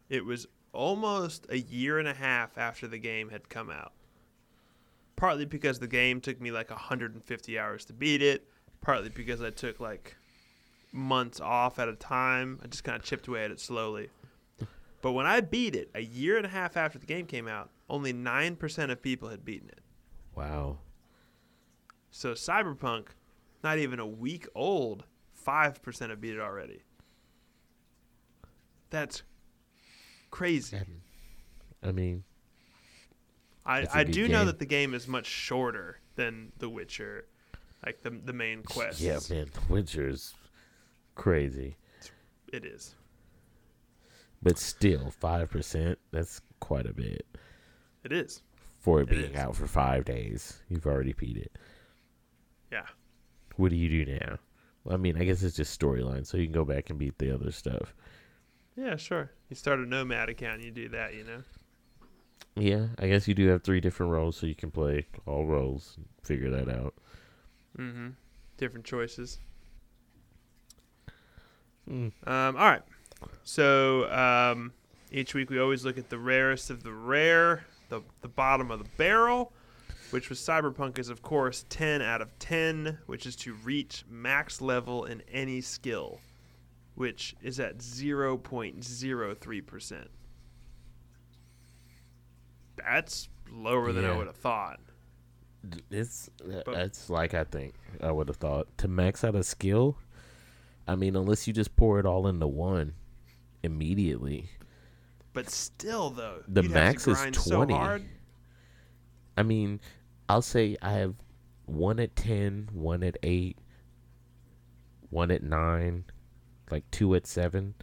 it 0.09 0.25
was 0.25 0.47
almost 0.73 1.47
a 1.51 1.59
year 1.59 1.99
and 1.99 2.09
a 2.09 2.15
half 2.15 2.57
after 2.57 2.87
the 2.87 2.99
game 2.99 3.29
had 3.29 3.49
come 3.49 3.69
out. 3.69 3.93
Partly 5.17 5.45
because 5.45 5.81
the 5.81 5.89
game 5.89 6.21
took 6.21 6.41
me 6.41 6.51
like 6.53 6.71
150 6.71 7.59
hours 7.59 7.85
to 7.87 7.93
beat 7.93 8.23
it, 8.23 8.49
partly 8.81 9.09
because 9.11 9.43
I 9.43 9.51
took 9.51 9.81
like 9.81 10.17
months 10.93 11.41
off 11.41 11.81
at 11.81 11.89
a 11.89 11.97
time. 11.97 12.61
I 12.63 12.69
just 12.69 12.85
kind 12.85 12.97
of 12.97 13.03
chipped 13.03 13.27
away 13.27 13.45
at 13.45 13.51
it 13.51 13.61
slowly. 13.61 14.09
But 15.03 15.13
when 15.13 15.27
I 15.27 15.41
beat 15.41 15.75
it 15.75 15.91
a 15.95 16.01
year 16.01 16.37
and 16.37 16.47
a 16.47 16.51
half 16.51 16.77
after 16.77 16.99
the 16.99 17.07
game 17.07 17.27
came 17.27 17.49
out, 17.49 17.71
only 17.91 18.13
9% 18.13 18.91
of 18.91 19.03
people 19.03 19.29
had 19.29 19.45
beaten 19.45 19.69
it. 19.69 19.81
Wow. 20.35 20.79
So 22.11 22.33
Cyberpunk, 22.33 23.09
not 23.65 23.79
even 23.79 23.99
a 23.99 24.07
week 24.07 24.47
old, 24.55 25.05
five 25.49 25.81
percent 25.83 26.11
have 26.11 26.21
beat 26.21 26.35
it 26.35 26.41
already. 26.41 26.83
That's 28.91 29.23
crazy. 30.31 30.77
I 31.83 31.91
mean, 31.93 32.25
I, 33.65 33.81
It's 33.81 33.95
I 33.95 34.05
do 34.05 34.29
know 34.29 34.45
that 34.45 34.59
the 34.59 34.67
game 34.67 34.93
is 34.93 35.09
much 35.09 35.25
shorter 35.25 36.01
than 36.17 36.53
The 36.59 36.69
Witcher, 36.69 37.25
like 37.87 38.03
the 38.03 38.11
the 38.11 38.35
main 38.35 38.63
quest. 38.63 39.01
yeah, 39.01 39.21
man, 39.31 39.47
The 39.55 39.73
Witcher's 39.73 40.35
crazy, 41.15 41.77
it 42.53 42.67
is. 42.67 42.95
but 44.43 44.59
still, 44.59 45.11
five 45.11 45.49
percent—that's 45.51 46.43
quite 46.61 46.85
a 46.87 46.93
bit 46.93 47.27
It 48.05 48.13
is. 48.13 48.43
for 48.81 49.01
it 49.01 49.05
It 49.05 49.17
being 49.17 49.33
is. 49.33 49.37
out 49.39 49.57
for 49.57 49.67
five 49.67 50.05
days. 50.05 50.61
You've 50.69 50.87
already 50.87 51.15
beat 51.15 51.39
it. 51.39 51.53
Yeah. 52.71 52.85
What 53.57 53.71
do 53.71 53.77
you 53.77 54.05
do 54.05 54.13
now? 54.13 54.39
I 54.89 54.97
mean, 54.97 55.17
I 55.21 55.25
guess 55.25 55.43
it's 55.43 55.57
just 55.57 55.79
storyline, 55.79 56.27
so 56.27 56.37
you 56.37 56.47
can 56.47 56.53
go 56.53 56.65
back 56.65 56.91
and 56.91 56.99
beat 56.99 57.19
the 57.19 57.35
other 57.35 57.51
stuff. 57.51 57.95
Yeah, 58.77 58.97
sure. 58.97 59.31
You 59.49 59.57
start 59.57 59.81
a 59.81 59.87
Nomad 59.87 60.29
account, 60.29 60.63
you 60.63 60.71
do 60.71 60.89
that, 60.91 61.15
you 61.15 61.25
know. 61.25 61.43
Yeah, 62.57 62.89
I 62.99 63.09
guess 63.09 63.29
you 63.29 63.35
do 63.35 63.47
have 63.49 63.63
three 63.63 63.81
different 63.81 64.13
roles, 64.13 64.37
so 64.37 64.47
you 64.47 64.55
can 64.55 64.71
play 64.71 65.07
all 65.27 65.47
roles. 65.47 65.95
And 65.97 66.07
figure 66.23 66.51
that 66.51 66.69
out. 66.69 66.95
Mm-hmm. 67.79 68.09
Different 68.57 68.85
choices. 68.85 69.39
Mm. 71.89 72.13
Um, 72.27 72.57
all 72.57 72.71
right. 72.71 72.83
So 73.45 74.11
um, 74.11 74.73
each 75.11 75.35
week 75.35 75.51
we 75.51 75.59
always 75.59 75.85
look 75.85 75.99
at 75.99 76.11
the 76.11 76.19
rarest 76.19 76.71
of 76.71 76.83
the 76.83 76.93
rare, 76.93 77.65
the 77.89 78.03
the 78.21 78.29
bottom 78.29 78.71
of 78.71 78.79
the 78.79 78.89
barrel, 78.97 79.53
which 80.11 80.29
was 80.29 80.39
Cyberpunk 80.41 80.99
is 80.99 81.09
of 81.09 81.23
course 81.23 81.65
10 81.69 82.03
out 82.03 82.23
of 82.23 82.37
10, 82.39 82.99
which 83.07 83.27
is 83.27 83.37
to 83.37 83.55
reach 83.55 84.05
max 84.09 84.61
level 84.61 85.05
in 85.05 85.23
any 85.31 85.61
skill, 85.61 86.21
which 86.95 87.35
is 87.43 87.61
at 87.61 87.79
0.03%. 87.79 90.07
That's 92.77 93.29
lower 93.51 93.93
than 93.93 94.05
I 94.05 94.17
would 94.17 94.27
have 94.27 94.37
thought. 94.37 94.81
It's 95.91 96.31
uh, 96.43 96.63
But- 96.65 96.77
it's 96.77 97.11
like 97.11 97.35
I 97.35 97.45
think 97.45 97.75
I 98.01 98.13
would 98.13 98.29
have 98.29 98.37
thought 98.37 98.69
to 98.79 98.89
max 98.89 99.25
out 99.25 99.35
a 99.35 99.43
skill. 99.43 99.99
I 100.87 100.95
mean, 100.95 101.17
unless 101.17 101.47
you 101.47 101.53
just 101.53 101.77
pour 101.77 101.99
it 102.01 102.07
all 102.07 102.27
into 102.29 102.47
one 102.47 102.95
immediately. 103.63 104.49
But 105.35 105.51
still 105.51 106.09
though, 106.11 106.43
The 106.49 106.63
you'd 106.63 106.71
have 106.71 106.81
to 106.81 106.87
max 106.93 107.09
is 107.09 107.19
20. 107.19 107.39
So 107.39 107.67
hard. 107.67 108.05
I 109.37 109.43
mean, 109.43 109.81
I'll 110.29 110.43
say 110.43 110.77
I 110.83 110.93
have 110.93 111.15
one 111.67 112.01
at 112.01 112.17
10, 112.17 112.71
one 112.73 113.03
at 113.03 113.17
8, 113.23 113.59
one 115.11 115.31
at 115.31 115.43
9, 115.43 116.05
like 116.71 116.91
two 116.91 117.15
at 117.15 117.27
7. 117.27 117.75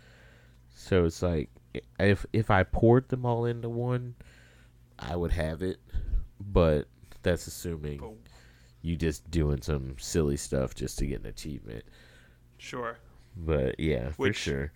So 0.69 1.05
it's 1.05 1.21
like 1.21 1.49
if 1.99 2.25
if 2.33 2.51
I 2.51 2.63
poured 2.63 3.09
them 3.09 3.25
all 3.25 3.45
into 3.45 3.69
one, 3.69 4.15
I 4.99 5.15
would 5.15 5.31
have 5.31 5.61
it. 5.61 5.77
But 6.39 6.87
that's 7.23 7.47
assuming 7.47 8.17
you 8.81 8.95
just 8.95 9.29
doing 9.31 9.61
some 9.61 9.95
silly 9.97 10.37
stuff 10.37 10.75
just 10.75 10.99
to 10.99 11.07
get 11.07 11.21
an 11.21 11.25
achievement. 11.27 11.85
sure. 12.57 12.97
But 13.37 13.79
yeah, 13.79 14.11
for 14.11 14.31
sure. 14.31 14.71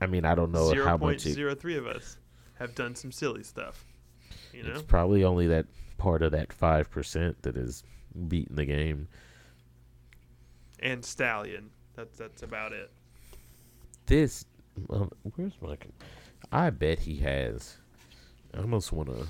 I 0.00 0.06
mean, 0.06 0.24
I 0.24 0.34
don't 0.34 0.50
know 0.50 0.70
Zero 0.70 0.84
how 0.84 0.98
point 0.98 1.18
much 1.18 1.26
it, 1.26 1.34
zero 1.34 1.54
three 1.54 1.76
of 1.76 1.86
us 1.86 2.18
have 2.54 2.74
done 2.74 2.94
some 2.94 3.12
silly 3.12 3.42
stuff. 3.42 3.84
You 4.52 4.64
know, 4.64 4.72
it's 4.72 4.82
probably 4.82 5.24
only 5.24 5.46
that 5.46 5.66
part 5.98 6.22
of 6.22 6.32
that 6.32 6.48
5% 6.48 7.34
that 7.42 7.56
is 7.56 7.82
beating 8.28 8.56
the 8.56 8.64
game. 8.64 9.08
and 10.80 11.04
Stallion. 11.04 11.70
That's 11.94 12.16
that's 12.18 12.42
about 12.42 12.72
it. 12.72 12.90
This, 14.06 14.44
um, 14.90 15.10
where's 15.36 15.52
my? 15.60 15.76
I 16.50 16.70
bet 16.70 16.98
he 17.00 17.16
has. 17.18 17.76
I 18.54 18.58
almost 18.60 18.92
want 18.92 19.08
to. 19.10 19.26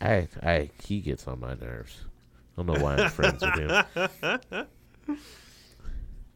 I, 0.00 0.26
I, 0.42 0.70
he 0.84 1.00
gets 1.00 1.26
on 1.28 1.38
my 1.40 1.54
nerves. 1.54 2.04
I 2.04 2.62
don't 2.62 2.66
know 2.66 2.82
why 2.82 2.96
I'm 2.96 3.08
friends 3.10 3.42
with 3.44 3.54
him. 3.56 4.66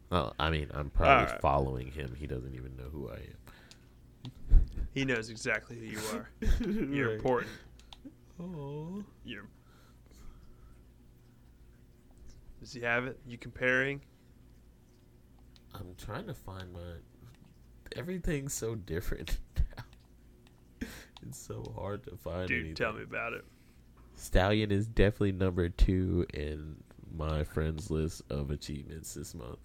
Well, 0.09 0.35
I 0.39 0.51
mean, 0.51 0.69
I'm 0.73 0.89
probably 0.91 1.25
Alright. 1.25 1.41
following 1.41 1.91
him. 1.91 2.15
He 2.17 2.29
doesn't 2.29 2.55
even 2.55 2.77
know 2.77 2.89
who 2.93 3.11
I 3.11 3.15
am. 3.17 4.63
He 4.95 5.05
knows 5.05 5.31
exactly 5.31 5.77
who 5.77 5.85
you 5.85 5.99
are. 6.15 6.31
You're 6.95 7.09
Right. 7.09 7.17
important. 7.17 7.51
Oh. 8.41 9.03
You're. 9.25 9.47
Does 12.61 12.73
he 12.73 12.81
have 12.81 13.07
it? 13.07 13.19
You 13.27 13.39
comparing? 13.39 14.01
I'm 15.75 15.95
trying 15.99 16.27
to 16.27 16.35
find 16.35 16.73
my. 16.73 16.81
Everything's 17.95 18.53
so 18.53 18.75
different 18.75 19.39
now. 19.57 20.87
It's 21.23 21.39
so 21.39 21.73
hard 21.79 22.03
to 22.05 22.17
find. 22.17 22.49
Dude, 22.49 22.59
anything. 22.59 22.75
tell 22.75 22.93
me 22.93 23.03
about 23.03 23.33
it. 23.33 23.45
Stallion 24.17 24.71
is 24.71 24.87
definitely 24.87 25.33
number 25.33 25.69
two 25.69 26.27
in 26.33 26.77
my 27.17 27.45
friends 27.45 27.91
list 27.91 28.23
of 28.31 28.51
achievements 28.51 29.15
this 29.15 29.35
month. 29.35 29.59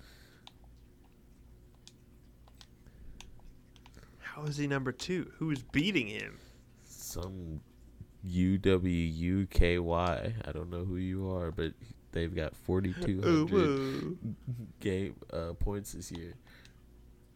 How 4.19 4.43
is 4.43 4.57
he 4.57 4.67
number 4.67 4.91
two? 4.91 5.31
Who 5.37 5.51
is 5.51 5.61
beating 5.61 6.07
him? 6.07 6.37
Some 6.83 7.61
UWUKY. 8.27 10.47
I 10.47 10.51
don't 10.51 10.69
know 10.69 10.85
who 10.85 10.97
you 10.97 11.29
are, 11.31 11.51
but 11.51 11.73
they've 12.11 12.33
got 12.33 12.55
4,200 12.55 14.17
game 14.79 15.15
uh, 15.31 15.53
points 15.53 15.93
this 15.93 16.11
year 16.11 16.33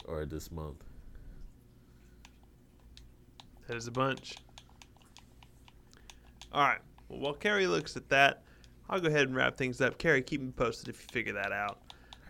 or 0.06 0.26
this 0.26 0.52
month. 0.52 0.84
That 3.68 3.78
is 3.78 3.88
a 3.88 3.92
bunch. 3.92 4.36
All 6.54 6.62
right. 6.62 6.80
Well, 7.10 7.20
while 7.20 7.34
Carrie 7.34 7.68
looks 7.68 7.98
at 7.98 8.08
that, 8.10 8.44
I'll 8.90 9.00
go 9.00 9.08
ahead 9.08 9.28
and 9.28 9.36
wrap 9.36 9.58
things 9.58 9.82
up. 9.82 9.98
Carrie, 9.98 10.22
keep 10.22 10.42
me 10.42 10.52
posted 10.52 10.90
if 10.90 11.02
you 11.02 11.08
figure 11.12 11.34
that 11.34 11.52
out. 11.52 11.80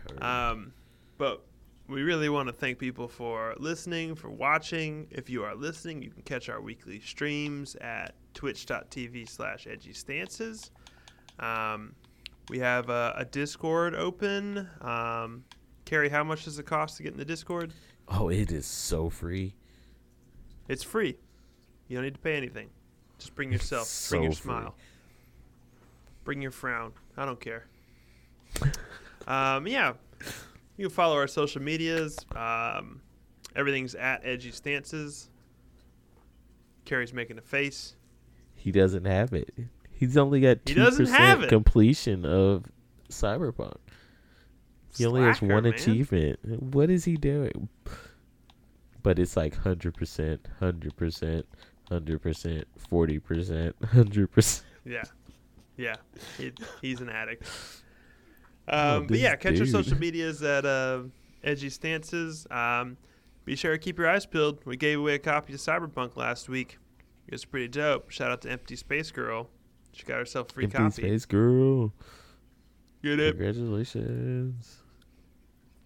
Heard. 0.08 0.22
Um, 0.22 0.72
but 1.18 1.44
we 1.88 2.02
really 2.02 2.28
want 2.28 2.48
to 2.48 2.52
thank 2.52 2.78
people 2.78 3.08
for 3.08 3.54
listening, 3.58 4.14
for 4.14 4.30
watching. 4.30 5.06
If 5.10 5.30
you 5.30 5.44
are 5.44 5.54
listening, 5.54 6.02
you 6.02 6.10
can 6.10 6.22
catch 6.22 6.48
our 6.48 6.60
weekly 6.60 7.00
streams 7.00 7.76
at 7.76 8.14
twitch.tv 8.36 9.28
slash 9.28 9.66
edgy 9.66 9.92
stances. 9.92 10.70
Um, 11.40 11.94
we 12.48 12.60
have 12.60 12.90
a, 12.90 13.14
a 13.16 13.24
Discord 13.24 13.96
open. 13.96 14.68
Um, 14.80 15.42
Carrie, 15.84 16.08
how 16.08 16.22
much 16.22 16.44
does 16.44 16.58
it 16.58 16.66
cost 16.66 16.98
to 16.98 17.02
get 17.02 17.12
in 17.12 17.18
the 17.18 17.24
Discord? 17.24 17.72
oh, 18.08 18.28
it 18.28 18.52
is 18.52 18.66
so 18.66 19.10
free. 19.10 19.54
It's 20.68 20.84
free. 20.84 21.16
You 21.88 21.96
don't 21.96 22.04
need 22.04 22.14
to 22.14 22.20
pay 22.20 22.36
anything. 22.36 22.70
Just 23.18 23.34
bring 23.34 23.52
yourself. 23.52 23.86
So 23.86 24.16
bring 24.16 24.22
your 24.24 24.32
free. 24.32 24.42
smile. 24.44 24.74
Bring 26.24 26.42
your 26.42 26.50
frown. 26.50 26.92
I 27.16 27.24
don't 27.24 27.40
care. 27.40 27.66
um, 29.26 29.66
yeah. 29.66 29.94
You 30.76 30.86
can 30.86 30.94
follow 30.94 31.16
our 31.16 31.26
social 31.26 31.62
medias. 31.62 32.18
Um, 32.34 33.00
everything's 33.54 33.94
at 33.94 34.20
Edgy 34.24 34.50
Stances. 34.50 35.30
Carrie's 36.84 37.12
making 37.12 37.38
a 37.38 37.42
face. 37.42 37.96
He 38.66 38.72
doesn't 38.72 39.04
have 39.04 39.32
it. 39.32 39.48
He's 39.92 40.16
only 40.16 40.40
got 40.40 40.58
He 40.66 40.74
two 40.74 40.80
doesn't 40.80 41.06
have 41.06 41.38
it. 41.38 41.42
percent 41.44 41.50
completion 41.50 42.24
of 42.26 42.64
Cyberpunk. 43.08 43.76
He 44.98 45.06
only 45.06 45.20
has 45.22 45.38
Slacker, 45.38 45.54
one 45.54 45.62
man. 45.62 45.72
achievement. 45.72 46.38
What 46.74 46.90
is 46.90 47.04
he 47.04 47.16
doing? 47.16 47.68
But 49.04 49.20
it's 49.20 49.36
like 49.36 49.56
hundred 49.56 49.94
percent, 49.94 50.48
hundred 50.58 50.96
percent, 50.96 51.46
hundred 51.88 52.20
percent, 52.20 52.66
forty 52.76 53.20
percent, 53.20 53.76
hundred 53.84 54.32
percent. 54.32 54.66
Yeah. 54.84 55.04
Yeah. 55.76 55.94
He, 56.38 56.50
he's 56.82 57.00
an 57.00 57.08
addict. 57.08 57.44
Oh, 58.68 58.96
Um, 58.96 59.02
but 59.02 59.12
this 59.12 59.20
yeah, 59.22 59.36
catch 59.36 59.52
your 59.58 59.66
dude. 59.66 59.70
social 59.74 59.96
medias 59.96 60.42
at 60.42 60.66
uh, 60.66 61.02
Edgy 61.44 61.70
Stances. 61.70 62.48
Um, 62.50 62.96
be 63.44 63.54
sure 63.54 63.70
to 63.70 63.78
keep 63.78 63.96
your 63.96 64.08
eyes 64.08 64.26
peeled. 64.26 64.58
We 64.64 64.76
gave 64.76 64.98
away 64.98 65.14
a 65.14 65.18
copy 65.20 65.54
of 65.54 65.60
Cyberpunk 65.60 66.16
last 66.16 66.48
week. 66.48 66.76
It 67.26 67.32
was 67.32 67.44
pretty 67.44 67.68
dope. 67.68 68.10
Shout 68.10 68.30
out 68.30 68.42
to 68.42 68.50
Empty 68.50 68.76
Space 68.76 69.10
Girl. 69.10 69.48
She 69.92 70.04
got 70.04 70.18
herself 70.18 70.50
a 70.50 70.54
free 70.54 70.66
copy. 70.66 70.84
Empty 70.84 71.02
copy. 71.02 71.08
space 71.08 71.24
girl. 71.24 71.92
Get 73.02 73.18
it? 73.18 73.36
Congratulations. 73.36 74.82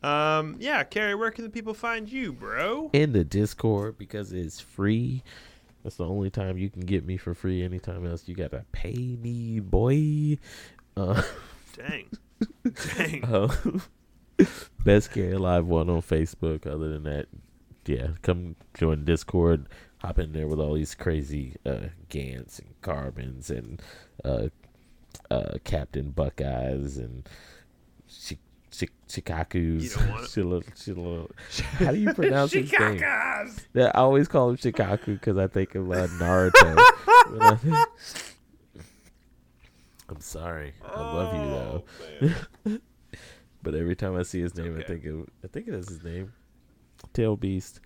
Um, 0.02 0.56
yeah, 0.58 0.82
Carrie, 0.82 1.14
where 1.14 1.30
can 1.30 1.44
the 1.44 1.50
people 1.50 1.74
find 1.74 2.10
you, 2.10 2.32
bro? 2.32 2.90
In 2.92 3.12
the 3.12 3.22
Discord 3.22 3.98
because 3.98 4.32
it's 4.32 4.58
free. 4.58 5.22
That's 5.82 5.96
the 5.96 6.06
only 6.06 6.30
time 6.30 6.58
you 6.58 6.70
can 6.70 6.82
get 6.82 7.06
me 7.06 7.16
for 7.16 7.34
free. 7.34 7.62
Anytime 7.62 8.06
else, 8.06 8.26
you 8.26 8.34
gotta 8.34 8.64
pay 8.72 9.16
me, 9.20 9.60
boy. 9.60 10.38
Uh, 10.96 11.22
Dang. 11.76 12.08
Dang. 12.96 13.24
uh, 13.24 13.54
best 14.84 15.12
Carry 15.12 15.36
Live 15.36 15.66
one 15.66 15.88
on 15.88 16.02
Facebook. 16.02 16.66
Other 16.66 16.88
than 16.88 17.04
that, 17.04 17.26
yeah, 17.86 18.08
come 18.22 18.56
join 18.74 19.04
Discord. 19.04 19.68
Hop 20.02 20.18
in 20.18 20.32
there 20.32 20.46
with 20.48 20.58
all 20.60 20.74
these 20.74 20.94
crazy 20.94 21.56
uh, 21.66 21.88
Gants 22.08 22.58
and 22.58 22.74
Carbons 22.80 23.50
and 23.50 23.82
uh, 24.24 24.48
uh, 25.30 25.54
Captain 25.64 26.10
Buckeyes 26.10 26.96
and 26.96 27.28
Chi- 28.08 28.38
Chi- 28.76 28.88
Chikakus. 29.08 29.82
You 29.82 29.88
don't 29.90 30.08
want 30.10 30.24
it. 30.24 30.28
Shilo- 30.30 30.64
Shilo- 30.74 31.30
How 31.84 31.92
do 31.92 31.98
you 31.98 32.14
pronounce 32.14 32.52
his 32.52 32.72
name? 32.72 32.98
Yeah, 33.74 33.90
I 33.94 33.98
always 33.98 34.26
call 34.26 34.50
him 34.50 34.56
Shukaku 34.56 35.06
because 35.06 35.36
I 35.36 35.48
think 35.48 35.74
of 35.74 35.90
uh, 35.90 36.06
Naruto. 36.18 36.78
I'm 40.08 40.20
sorry. 40.20 40.72
I 40.84 41.00
love 41.00 41.34
you 41.34 41.40
though. 41.50 41.84
Oh. 42.66 42.78
But 43.62 43.74
every 43.74 43.94
time 43.94 44.16
I 44.16 44.22
see 44.22 44.40
his 44.40 44.56
name, 44.56 44.78
I 44.78 44.82
think 44.82 45.04
of 45.04 45.28
I 45.44 45.46
think 45.48 45.68
it 45.68 45.74
is 45.74 45.86
his 45.86 46.02
name, 46.02 46.32
Tail 47.12 47.36
Beast. 47.36 47.80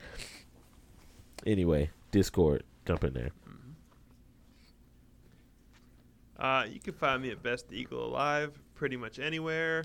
Anyway, 1.44 1.90
Discord, 2.14 2.62
jump 2.86 3.02
in 3.02 3.12
there. 3.12 3.30
Uh, 6.38 6.64
you 6.70 6.78
can 6.78 6.92
find 6.94 7.20
me 7.20 7.30
at 7.30 7.42
Best 7.42 7.72
Eagle 7.72 8.06
Alive 8.06 8.56
pretty 8.76 8.96
much 8.96 9.18
anywhere. 9.18 9.84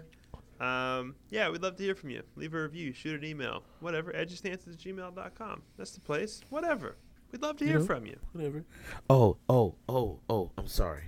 Um, 0.60 1.15
yeah, 1.31 1.49
we'd 1.49 1.64
love 1.64 1.76
to 1.77 1.84
hear 1.84 1.95
from 1.95 2.11
you. 2.11 2.22
Leave 2.35 2.53
a 2.53 2.61
review, 2.61 2.93
shoot 2.93 3.19
an 3.19 3.27
email, 3.27 3.64
whatever. 3.80 4.14
Edgystances 4.14 4.73
at 4.73 4.77
gmail.com. 4.77 5.64
That's 5.76 5.89
the 5.89 6.01
place. 6.01 6.41
Whatever. 6.51 6.97
We'd 7.31 7.41
love 7.41 7.57
to 7.57 7.65
You 7.65 7.72
hear 7.72 7.80
know? 7.80 7.85
from 7.88 8.06
you. 8.06 8.19
Whatever. 8.34 8.64
Oh, 9.10 9.38
oh, 9.49 9.73
oh, 9.88 10.19
oh. 10.30 10.51
I'm 10.56 10.68
sorry. 10.68 11.06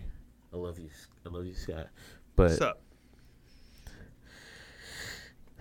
I 0.52 0.57
love 0.57 0.80
you. 0.80 0.89
I 1.23 1.30
love 1.30 1.45
you, 1.45 1.53
Scott. 1.53 1.89
But 2.35 2.49
What's 2.49 2.61
up? 2.61 2.81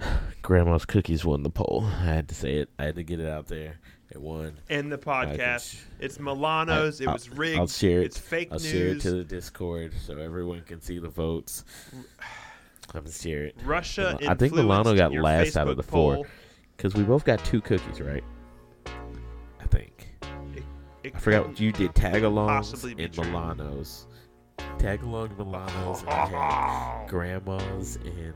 Grandma's 0.40 0.86
cookies 0.86 1.22
won 1.22 1.42
the 1.42 1.50
poll. 1.50 1.84
I 1.84 2.04
had 2.06 2.28
to 2.30 2.34
say 2.34 2.54
it. 2.56 2.70
I 2.78 2.84
had 2.84 2.94
to 2.94 3.02
get 3.02 3.20
it 3.20 3.28
out 3.28 3.48
there. 3.48 3.78
It 4.10 4.20
won. 4.20 4.58
In 4.68 4.88
the 4.88 4.98
podcast. 4.98 5.74
sh- 5.74 5.82
It's 6.00 6.18
Milano's. 6.18 7.00
It 7.00 7.06
I'll- 7.06 7.14
was 7.14 7.30
rigged. 7.30 7.58
I'll 7.58 7.68
share 7.68 8.00
it. 8.00 8.06
It's 8.06 8.18
fake 8.18 8.48
I'll 8.50 8.58
news. 8.58 8.70
share 8.70 8.86
it 8.88 9.00
to 9.02 9.10
the 9.12 9.24
Discord 9.24 9.92
so 10.04 10.16
everyone 10.18 10.62
can 10.62 10.80
see 10.80 10.98
the 10.98 11.08
votes. 11.08 11.64
I'm 11.92 13.02
gonna 13.02 13.12
share 13.12 13.44
it 13.44 13.56
Russia. 13.64 14.18
I 14.26 14.34
think 14.34 14.52
Milano 14.52 14.96
got 14.96 15.12
last 15.12 15.56
out 15.56 15.68
of 15.68 15.74
Facebook 15.74 15.76
the 15.76 15.82
four. 15.84 16.26
because 16.76 16.94
we 16.94 17.04
both 17.04 17.24
got 17.24 17.44
two 17.44 17.60
cookies, 17.60 18.00
right? 18.00 18.24
I 19.60 19.66
think. 19.70 20.08
It 21.04 21.14
I 21.14 21.18
forgot 21.20 21.42
couldn't- 21.42 21.60
you 21.60 21.70
did 21.70 21.94
tagalongs 21.94 22.82
and 22.84 23.12
true. 23.14 23.24
Milanos. 23.24 24.06
Tagalong 24.78 25.36
Milanos. 25.36 26.00
and 26.00 26.34
I 26.34 27.04
grandmas 27.08 27.96
and 28.04 28.34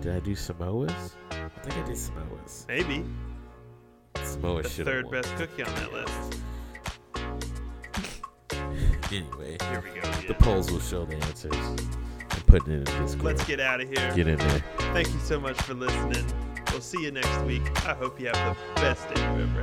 did 0.00 0.14
I 0.14 0.20
do 0.20 0.32
Samoas? 0.36 1.10
I 1.32 1.48
think 1.62 1.76
I 1.76 1.86
did 1.86 1.96
Samoas. 1.96 2.66
Maybe 2.68 3.04
The 4.40 4.68
should 4.68 4.86
third 4.86 5.10
best 5.10 5.34
cookie 5.36 5.62
on 5.62 5.74
that 5.74 5.92
list. 5.92 6.40
Anyway, 9.12 9.56
Here 9.70 9.84
we 9.94 10.00
go. 10.00 10.10
the 10.26 10.34
polls 10.34 10.70
will 10.70 10.80
show 10.80 11.04
the 11.04 11.16
answers. 11.16 11.54
I'm 12.30 12.40
putting 12.46 12.72
it 12.72 12.76
in 12.78 12.84
the 12.84 12.90
Discord. 13.00 13.24
Let's 13.24 13.44
get 13.44 13.60
out 13.60 13.80
of 13.80 13.88
here. 13.88 14.12
Get 14.14 14.26
in 14.28 14.38
there. 14.38 14.64
Thank 14.92 15.12
you 15.12 15.20
so 15.20 15.38
much 15.38 15.60
for 15.62 15.74
listening. 15.74 16.24
We'll 16.72 16.80
see 16.80 17.02
you 17.02 17.12
next 17.12 17.40
week. 17.42 17.62
I 17.86 17.94
hope 17.94 18.18
you 18.20 18.26
have 18.26 18.56
the 18.74 18.80
best 18.80 19.08
day 19.14 19.20
you've 19.20 19.56
ever 19.56 19.62